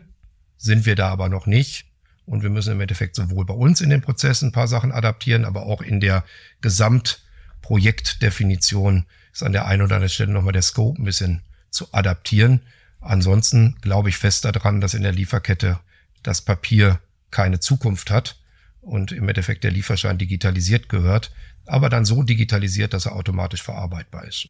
sind 0.61 0.85
wir 0.85 0.95
da 0.95 1.09
aber 1.09 1.27
noch 1.27 1.47
nicht. 1.47 1.87
Und 2.25 2.43
wir 2.43 2.51
müssen 2.51 2.73
im 2.73 2.81
Endeffekt 2.81 3.15
sowohl 3.15 3.45
bei 3.45 3.53
uns 3.53 3.81
in 3.81 3.89
den 3.89 4.01
Prozessen 4.01 4.49
ein 4.49 4.51
paar 4.51 4.67
Sachen 4.67 4.91
adaptieren, 4.91 5.43
aber 5.43 5.63
auch 5.63 5.81
in 5.81 5.99
der 5.99 6.23
Gesamtprojektdefinition 6.61 9.07
ist 9.33 9.41
an 9.43 9.53
der 9.53 9.65
einen 9.65 9.81
oder 9.81 9.95
anderen 9.95 10.09
Stelle 10.09 10.31
nochmal 10.31 10.53
der 10.53 10.61
Scope 10.61 11.01
ein 11.01 11.05
bisschen 11.05 11.41
zu 11.71 11.91
adaptieren. 11.93 12.61
Ansonsten 12.99 13.77
glaube 13.81 14.09
ich 14.09 14.17
fest 14.17 14.45
daran, 14.45 14.81
dass 14.81 14.93
in 14.93 15.01
der 15.03 15.13
Lieferkette 15.13 15.79
das 16.21 16.41
Papier 16.41 16.99
keine 17.31 17.59
Zukunft 17.59 18.11
hat 18.11 18.39
und 18.81 19.11
im 19.11 19.27
Endeffekt 19.27 19.63
der 19.63 19.71
Lieferschein 19.71 20.19
digitalisiert 20.19 20.89
gehört, 20.89 21.31
aber 21.65 21.89
dann 21.89 22.05
so 22.05 22.21
digitalisiert, 22.23 22.93
dass 22.93 23.07
er 23.07 23.15
automatisch 23.15 23.63
verarbeitbar 23.63 24.25
ist. 24.25 24.47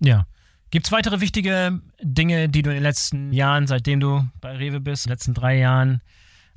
Ja, 0.00 0.26
Gibt 0.70 0.86
es 0.86 0.92
weitere 0.92 1.20
wichtige 1.20 1.80
Dinge, 2.00 2.48
die 2.48 2.62
du 2.62 2.70
in 2.70 2.76
den 2.76 2.82
letzten 2.84 3.32
Jahren, 3.32 3.66
seitdem 3.66 3.98
du 3.98 4.28
bei 4.40 4.56
Rewe 4.56 4.78
bist, 4.78 5.04
in 5.04 5.08
den 5.08 5.14
letzten 5.14 5.34
drei 5.34 5.58
Jahren, 5.58 6.00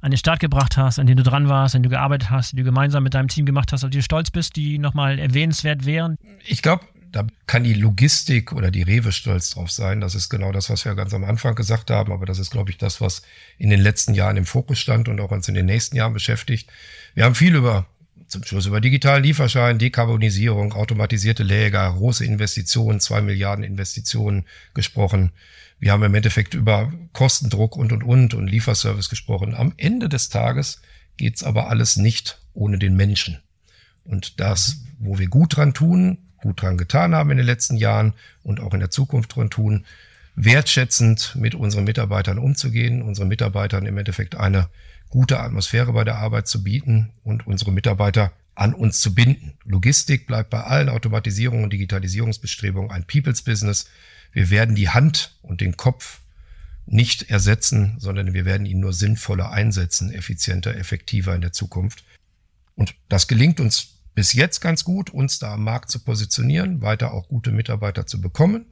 an 0.01 0.11
den 0.11 0.18
Start 0.18 0.39
gebracht 0.39 0.78
hast, 0.78 0.99
an 0.99 1.07
denen 1.07 1.18
du 1.18 1.24
dran 1.24 1.47
warst, 1.47 1.74
an 1.74 1.82
denen 1.82 1.89
du 1.89 1.95
gearbeitet 1.95 2.30
hast, 2.30 2.51
die 2.51 2.57
du 2.57 2.64
gemeinsam 2.64 3.03
mit 3.03 3.16
deinem 3.16 3.30
Team 3.30 3.45
gemacht 3.45 3.72
hast, 3.72 3.84
auf 3.84 3.89
die 3.89 3.97
du 3.97 4.03
stolz 4.03 4.30
bist, 4.30 4.55
die 4.55 4.78
nochmal 4.78 5.18
erwähnenswert 5.18 5.86
wären? 5.86 6.18
Ich 6.45 6.61
glaube, 6.61 6.86
da 7.11 7.26
kann 7.47 7.64
die 7.64 7.74
Logistik 7.74 8.51
oder 8.53 8.70
die 8.70 8.82
Rewe 8.82 9.11
stolz 9.11 9.51
drauf 9.51 9.72
sein. 9.72 10.01
Das 10.01 10.14
ist 10.14 10.30
genau 10.30 10.51
das, 10.51 10.70
was 10.70 10.84
wir 10.84 10.93
ganz 10.95 11.14
am 11.14 11.24
Anfang 11.24 11.55
gesagt 11.55 11.89
haben. 11.89 12.11
Aber 12.11 12.26
das 12.26 12.38
ist, 12.38 12.51
glaube 12.51 12.70
ich, 12.72 12.78
das, 12.78 13.01
was 13.01 13.22
in 13.57 13.70
den 13.70 13.80
letzten 13.80 14.14
Jahren 14.14 14.36
im 14.36 14.45
Fokus 14.45 14.80
stand 14.80 15.07
und 15.07 15.20
auch 15.22 15.32
uns 15.32 15.47
in 15.47 15.53
den 15.55 15.68
nächsten 15.68 15.95
Jahren 15.95 16.14
beschäftigt. 16.14 16.70
Wir 17.14 17.26
haben 17.26 17.36
viel 17.36 17.55
über 17.55 17.86
zum 18.34 18.44
Schluss 18.44 18.66
über 18.66 18.82
digitalen 18.82 19.24
Lieferschein, 19.24 19.78
Dekarbonisierung, 19.78 20.74
automatisierte 20.74 21.44
Läger, 21.44 21.94
große 21.94 22.26
Investitionen, 22.26 23.00
zwei 23.00 23.22
Milliarden 23.22 23.64
Investitionen 23.64 24.46
gesprochen. 24.74 25.32
Wir 25.80 25.92
haben 25.92 26.04
im 26.04 26.16
Endeffekt 26.16 26.56
über 26.56 26.92
Kostendruck 27.14 27.78
und, 27.78 27.92
und, 27.94 28.04
und 28.04 28.34
und 28.34 28.48
Lieferservice 28.48 29.10
gesprochen. 29.10 29.54
Am 29.54 29.74
Ende 29.78 30.10
des 30.10 30.30
Tages 30.30 30.82
geht's 31.16 31.44
aber 31.44 31.70
alles 31.70 31.96
nicht 31.96 32.40
ohne 32.54 32.80
den 32.80 32.96
Menschen. 32.96 33.40
Und 34.04 34.40
das, 34.40 34.82
wo 34.98 35.20
wir 35.20 35.28
gut 35.28 35.56
dran 35.56 35.76
tun, 35.76 36.18
gut 36.38 36.62
dran 36.62 36.78
getan 36.78 37.14
haben 37.14 37.30
in 37.30 37.38
den 37.38 37.46
letzten 37.46 37.78
Jahren 37.78 38.14
und 38.42 38.60
auch 38.60 38.74
in 38.74 38.80
der 38.80 38.90
Zukunft 38.90 39.36
dran 39.36 39.52
tun, 39.52 39.86
wertschätzend 40.36 41.36
mit 41.36 41.54
unseren 41.54 41.84
Mitarbeitern 41.84 42.40
umzugehen, 42.40 43.04
unseren 43.04 43.28
Mitarbeitern 43.28 43.86
im 43.86 43.98
Endeffekt 44.00 44.36
eine 44.36 44.70
gute 45.14 45.39
Atmosphäre 45.39 45.93
bei 45.93 46.03
der 46.03 46.18
Arbeit 46.18 46.47
zu 46.47 46.64
bieten 46.64 47.11
und 47.24 47.45
unsere 47.45 47.72
Mitarbeiter 47.72 48.34
an 48.55 48.74
uns 48.74 48.99
zu 48.99 49.14
binden. 49.14 49.53
Logistik 49.64 50.26
bleibt 50.26 50.49
bei 50.49 50.64
allen 50.64 50.89
Automatisierungen 50.89 51.66
und 51.66 51.72
Digitalisierungsbestrebungen 51.72 52.89
ein 52.89 53.05
People's 53.05 53.43
Business. 53.43 53.88
Wir 54.32 54.49
werden 54.49 54.74
die 54.74 54.89
Hand 54.89 55.38
und 55.43 55.61
den 55.61 55.78
Kopf 55.78 56.22
nicht 56.88 57.30
ersetzen, 57.30 57.95
sondern 57.99 58.34
wir 58.34 58.43
werden 58.45 58.66
ihn 58.66 58.80
nur 58.80 58.91
sinnvoller 58.91 59.51
einsetzen, 59.51 60.11
effizienter, 60.11 60.76
effektiver 60.76 61.36
in 61.36 61.41
der 61.41 61.53
Zukunft. 61.53 62.03
Und 62.74 62.95
das 63.07 63.28
gelingt 63.28 63.59
uns 63.59 63.99
bis 64.16 64.34
jetzt 64.34 64.61
ganz 64.61 64.84
gut, 64.84 65.11
uns 65.11 65.38
da 65.38 65.53
am 65.53 65.64
Markt 65.64 65.91
zu 65.91 65.99
positionieren, 65.99 66.82
weiter 66.82 67.14
auch 67.14 67.28
gute 67.28 67.51
Mitarbeiter 67.51 68.07
zu 68.07 68.20
bekommen. 68.20 68.66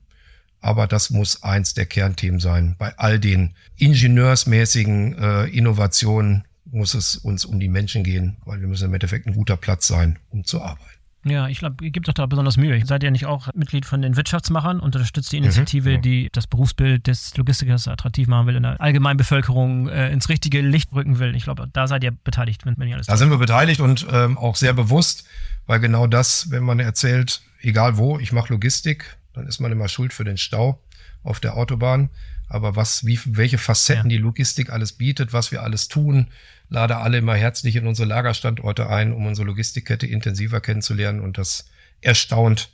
Aber 0.62 0.88
das 0.88 1.10
muss 1.10 1.44
eins 1.44 1.74
der 1.74 1.88
Kernthemen 1.88 2.40
sein. 2.40 2.76
Bei 2.78 2.98
all 2.98 3.20
den 3.20 3.56
ingenieursmäßigen 3.78 5.18
äh, 5.18 5.46
Innovationen 5.46 6.46
muss 6.66 6.94
es 6.94 7.18
uns 7.18 7.46
um 7.46 7.60
die 7.60 7.68
Menschen 7.68 8.04
gehen, 8.04 8.38
weil 8.46 8.62
wir 8.62 8.68
müssen 8.68 8.86
im 8.86 8.94
Endeffekt 8.94 9.28
ein 9.28 9.34
guter 9.34 9.58
Platz 9.58 9.88
sein, 9.88 10.20
um 10.30 10.46
zu 10.46 10.62
arbeiten. 10.62 10.92
Ja, 11.24 11.48
ich 11.48 11.60
glaube, 11.60 11.84
ihr 11.86 11.92
gebt 11.92 12.08
doch 12.08 12.14
da 12.14 12.26
besonders 12.26 12.58
Mühe. 12.58 12.84
Seid 12.84 13.04
ihr 13.04 13.12
nicht 13.12 13.28
auch 13.28 13.50
Mitglied 13.54 13.86
von 13.86 14.02
den 14.02 14.16
Wirtschaftsmachern 14.16 14.80
und 14.80 14.96
unterstützt 14.96 15.32
die 15.32 15.38
mhm. 15.38 15.46
Initiative, 15.46 15.98
mhm. 15.98 16.02
die 16.02 16.30
das 16.32 16.48
Berufsbild 16.48 17.06
des 17.06 17.38
Logistikers 17.38 17.88
attraktiv 17.88 18.28
machen 18.28 18.48
will, 18.48 18.56
in 18.56 18.64
der 18.64 18.82
allgemeinen 18.82 19.18
Bevölkerung 19.18 19.88
äh, 19.88 20.12
ins 20.12 20.30
richtige 20.30 20.62
Licht 20.62 20.92
rücken 20.94 21.20
will? 21.20 21.36
Ich 21.36 21.44
glaube, 21.44 21.70
da 21.72 21.88
seid 21.88 22.04
ihr 22.04 22.12
beteiligt, 22.12 22.66
wenn, 22.66 22.76
wenn 22.78 22.88
ihr 22.88 22.96
alles 22.96 23.06
Da 23.06 23.18
sind 23.18 23.30
wir 23.30 23.38
beteiligt 23.38 23.82
und 23.82 24.08
ähm, 24.12 24.38
auch 24.38 24.56
sehr 24.56 24.74
bewusst, 24.74 25.26
weil 25.68 25.80
genau 25.80 26.08
das, 26.08 26.50
wenn 26.50 26.64
man 26.64 26.80
erzählt, 26.80 27.42
egal 27.62 27.98
wo, 27.98 28.18
ich 28.18 28.32
mache 28.32 28.52
Logistik, 28.52 29.18
dann 29.34 29.48
ist 29.48 29.60
man 29.60 29.72
immer 29.72 29.88
schuld 29.88 30.14
für 30.14 30.24
den 30.24 30.38
Stau 30.38 30.82
auf 31.24 31.40
der 31.40 31.56
Autobahn. 31.56 32.10
Aber 32.48 32.76
was, 32.76 33.06
wie, 33.06 33.20
welche 33.26 33.58
Facetten 33.58 34.10
ja. 34.10 34.18
die 34.18 34.22
Logistik 34.22 34.72
alles 34.72 34.94
bietet, 34.94 35.32
was 35.32 35.52
wir 35.52 35.64
alles 35.64 35.88
tun, 35.88 36.28
lade 36.70 36.98
alle 36.98 37.20
immer 37.20 37.36
herzlich 37.36 37.78
in 37.78 37.88
unsere 37.88 38.10
Lagerstandorte 38.10 38.90
ein, 38.90 39.14
um 39.14 39.26
unsere 39.26 39.48
Logistikkette 39.48 40.06
intensiver 40.06 40.60
kennenzulernen. 40.60 41.22
Und 41.22 41.38
das 41.38 41.70
erstaunt 42.02 42.72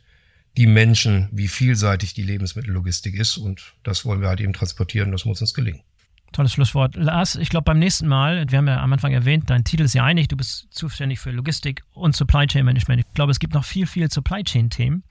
die 0.58 0.66
Menschen, 0.66 1.30
wie 1.32 1.48
vielseitig 1.48 2.16
die 2.16 2.24
Lebensmittellogistik 2.24 3.14
ist. 3.14 3.38
Und 3.38 3.76
das 3.84 4.04
wollen 4.04 4.22
wir 4.22 4.30
halt 4.30 4.42
eben 4.42 4.54
transportieren. 4.54 5.12
Das 5.12 5.26
muss 5.26 5.42
uns 5.42 5.54
gelingen. 5.54 5.82
Tolles 6.32 6.54
Schlusswort. 6.54 6.96
Lars, 6.96 7.36
ich 7.36 7.50
glaube 7.50 7.66
beim 7.66 7.80
nächsten 7.80 8.08
Mal, 8.08 8.50
wir 8.50 8.58
haben 8.58 8.68
ja 8.68 8.82
am 8.82 8.92
Anfang 8.92 9.14
erwähnt, 9.14 9.50
dein 9.50 9.64
Titel 9.64 9.84
ist 9.84 9.94
ja 9.94 10.04
einig, 10.04 10.28
du 10.28 10.36
bist 10.36 10.68
zuständig 10.72 11.20
für 11.20 11.32
Logistik 11.32 11.84
und 11.94 12.16
Supply 12.16 12.48
Chain 12.48 12.66
Management. 12.66 13.06
Ich 13.08 13.14
glaube, 13.14 13.32
es 13.32 13.40
gibt 13.40 13.54
noch 13.54 13.64
viel, 13.64 13.88
viel 13.88 14.12
Supply 14.12 14.44
Chain 14.44 14.70
Themen 14.70 15.04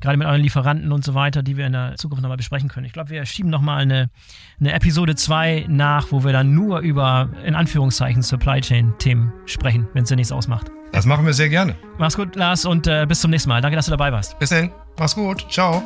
gerade 0.00 0.16
mit 0.16 0.26
euren 0.26 0.40
Lieferanten 0.40 0.92
und 0.92 1.04
so 1.04 1.14
weiter, 1.14 1.42
die 1.42 1.56
wir 1.56 1.66
in 1.66 1.72
der 1.72 1.96
Zukunft 1.96 2.22
nochmal 2.22 2.36
besprechen 2.36 2.68
können. 2.68 2.86
Ich 2.86 2.92
glaube, 2.92 3.10
wir 3.10 3.24
schieben 3.26 3.50
nochmal 3.50 3.82
eine, 3.82 4.10
eine 4.58 4.72
Episode 4.72 5.14
2 5.14 5.66
nach, 5.68 6.10
wo 6.10 6.24
wir 6.24 6.32
dann 6.32 6.54
nur 6.54 6.80
über, 6.80 7.30
in 7.44 7.54
Anführungszeichen, 7.54 8.22
Supply 8.22 8.60
Chain-Themen 8.60 9.32
sprechen, 9.46 9.88
wenn 9.92 10.04
es 10.04 10.08
dir 10.08 10.16
nichts 10.16 10.32
ausmacht. 10.32 10.70
Das 10.92 11.06
machen 11.06 11.24
wir 11.24 11.32
sehr 11.32 11.48
gerne. 11.48 11.76
Mach's 11.98 12.16
gut, 12.16 12.34
Lars, 12.34 12.64
und 12.64 12.86
äh, 12.86 13.06
bis 13.06 13.20
zum 13.20 13.30
nächsten 13.30 13.48
Mal. 13.48 13.60
Danke, 13.60 13.76
dass 13.76 13.86
du 13.86 13.90
dabei 13.90 14.12
warst. 14.12 14.38
Bis 14.38 14.50
dann. 14.50 14.70
Mach's 14.98 15.14
gut. 15.14 15.46
Ciao. 15.50 15.82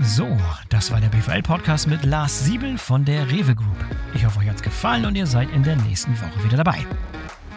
So, 0.00 0.36
das 0.68 0.90
war 0.90 1.00
der 1.00 1.08
BVL-Podcast 1.08 1.86
mit 1.86 2.04
Lars 2.04 2.44
Siebel 2.44 2.76
von 2.76 3.04
der 3.04 3.30
Rewe 3.30 3.54
Group. 3.54 3.84
Ich 4.14 4.26
hoffe, 4.26 4.40
euch 4.40 4.48
hat's 4.48 4.62
gefallen 4.62 5.06
und 5.06 5.16
ihr 5.16 5.26
seid 5.26 5.50
in 5.52 5.62
der 5.62 5.76
nächsten 5.76 6.12
Woche 6.20 6.44
wieder 6.44 6.58
dabei. 6.58 6.84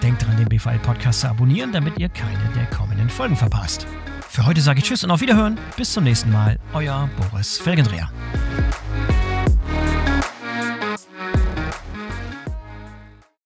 Denkt 0.02 0.26
dran, 0.26 0.38
den 0.38 0.48
BVL-Podcast 0.48 1.22
zu 1.22 1.28
abonnieren, 1.28 1.74
damit 1.74 1.98
ihr 1.98 2.08
keine 2.08 2.50
der 2.56 2.66
kommenden 2.68 3.10
Folgen 3.10 3.36
verpasst. 3.36 3.86
Für 4.30 4.46
heute 4.46 4.62
sage 4.62 4.80
ich 4.80 4.86
Tschüss 4.86 5.04
und 5.04 5.10
auf 5.10 5.22
Wiederhören. 5.22 5.58
Bis 5.76 5.92
zum 5.92 6.04
nächsten 6.04 6.32
Mal. 6.32 6.60
Euer 6.74 7.10
Boris 7.18 7.58
Felgendreher. 7.58 8.12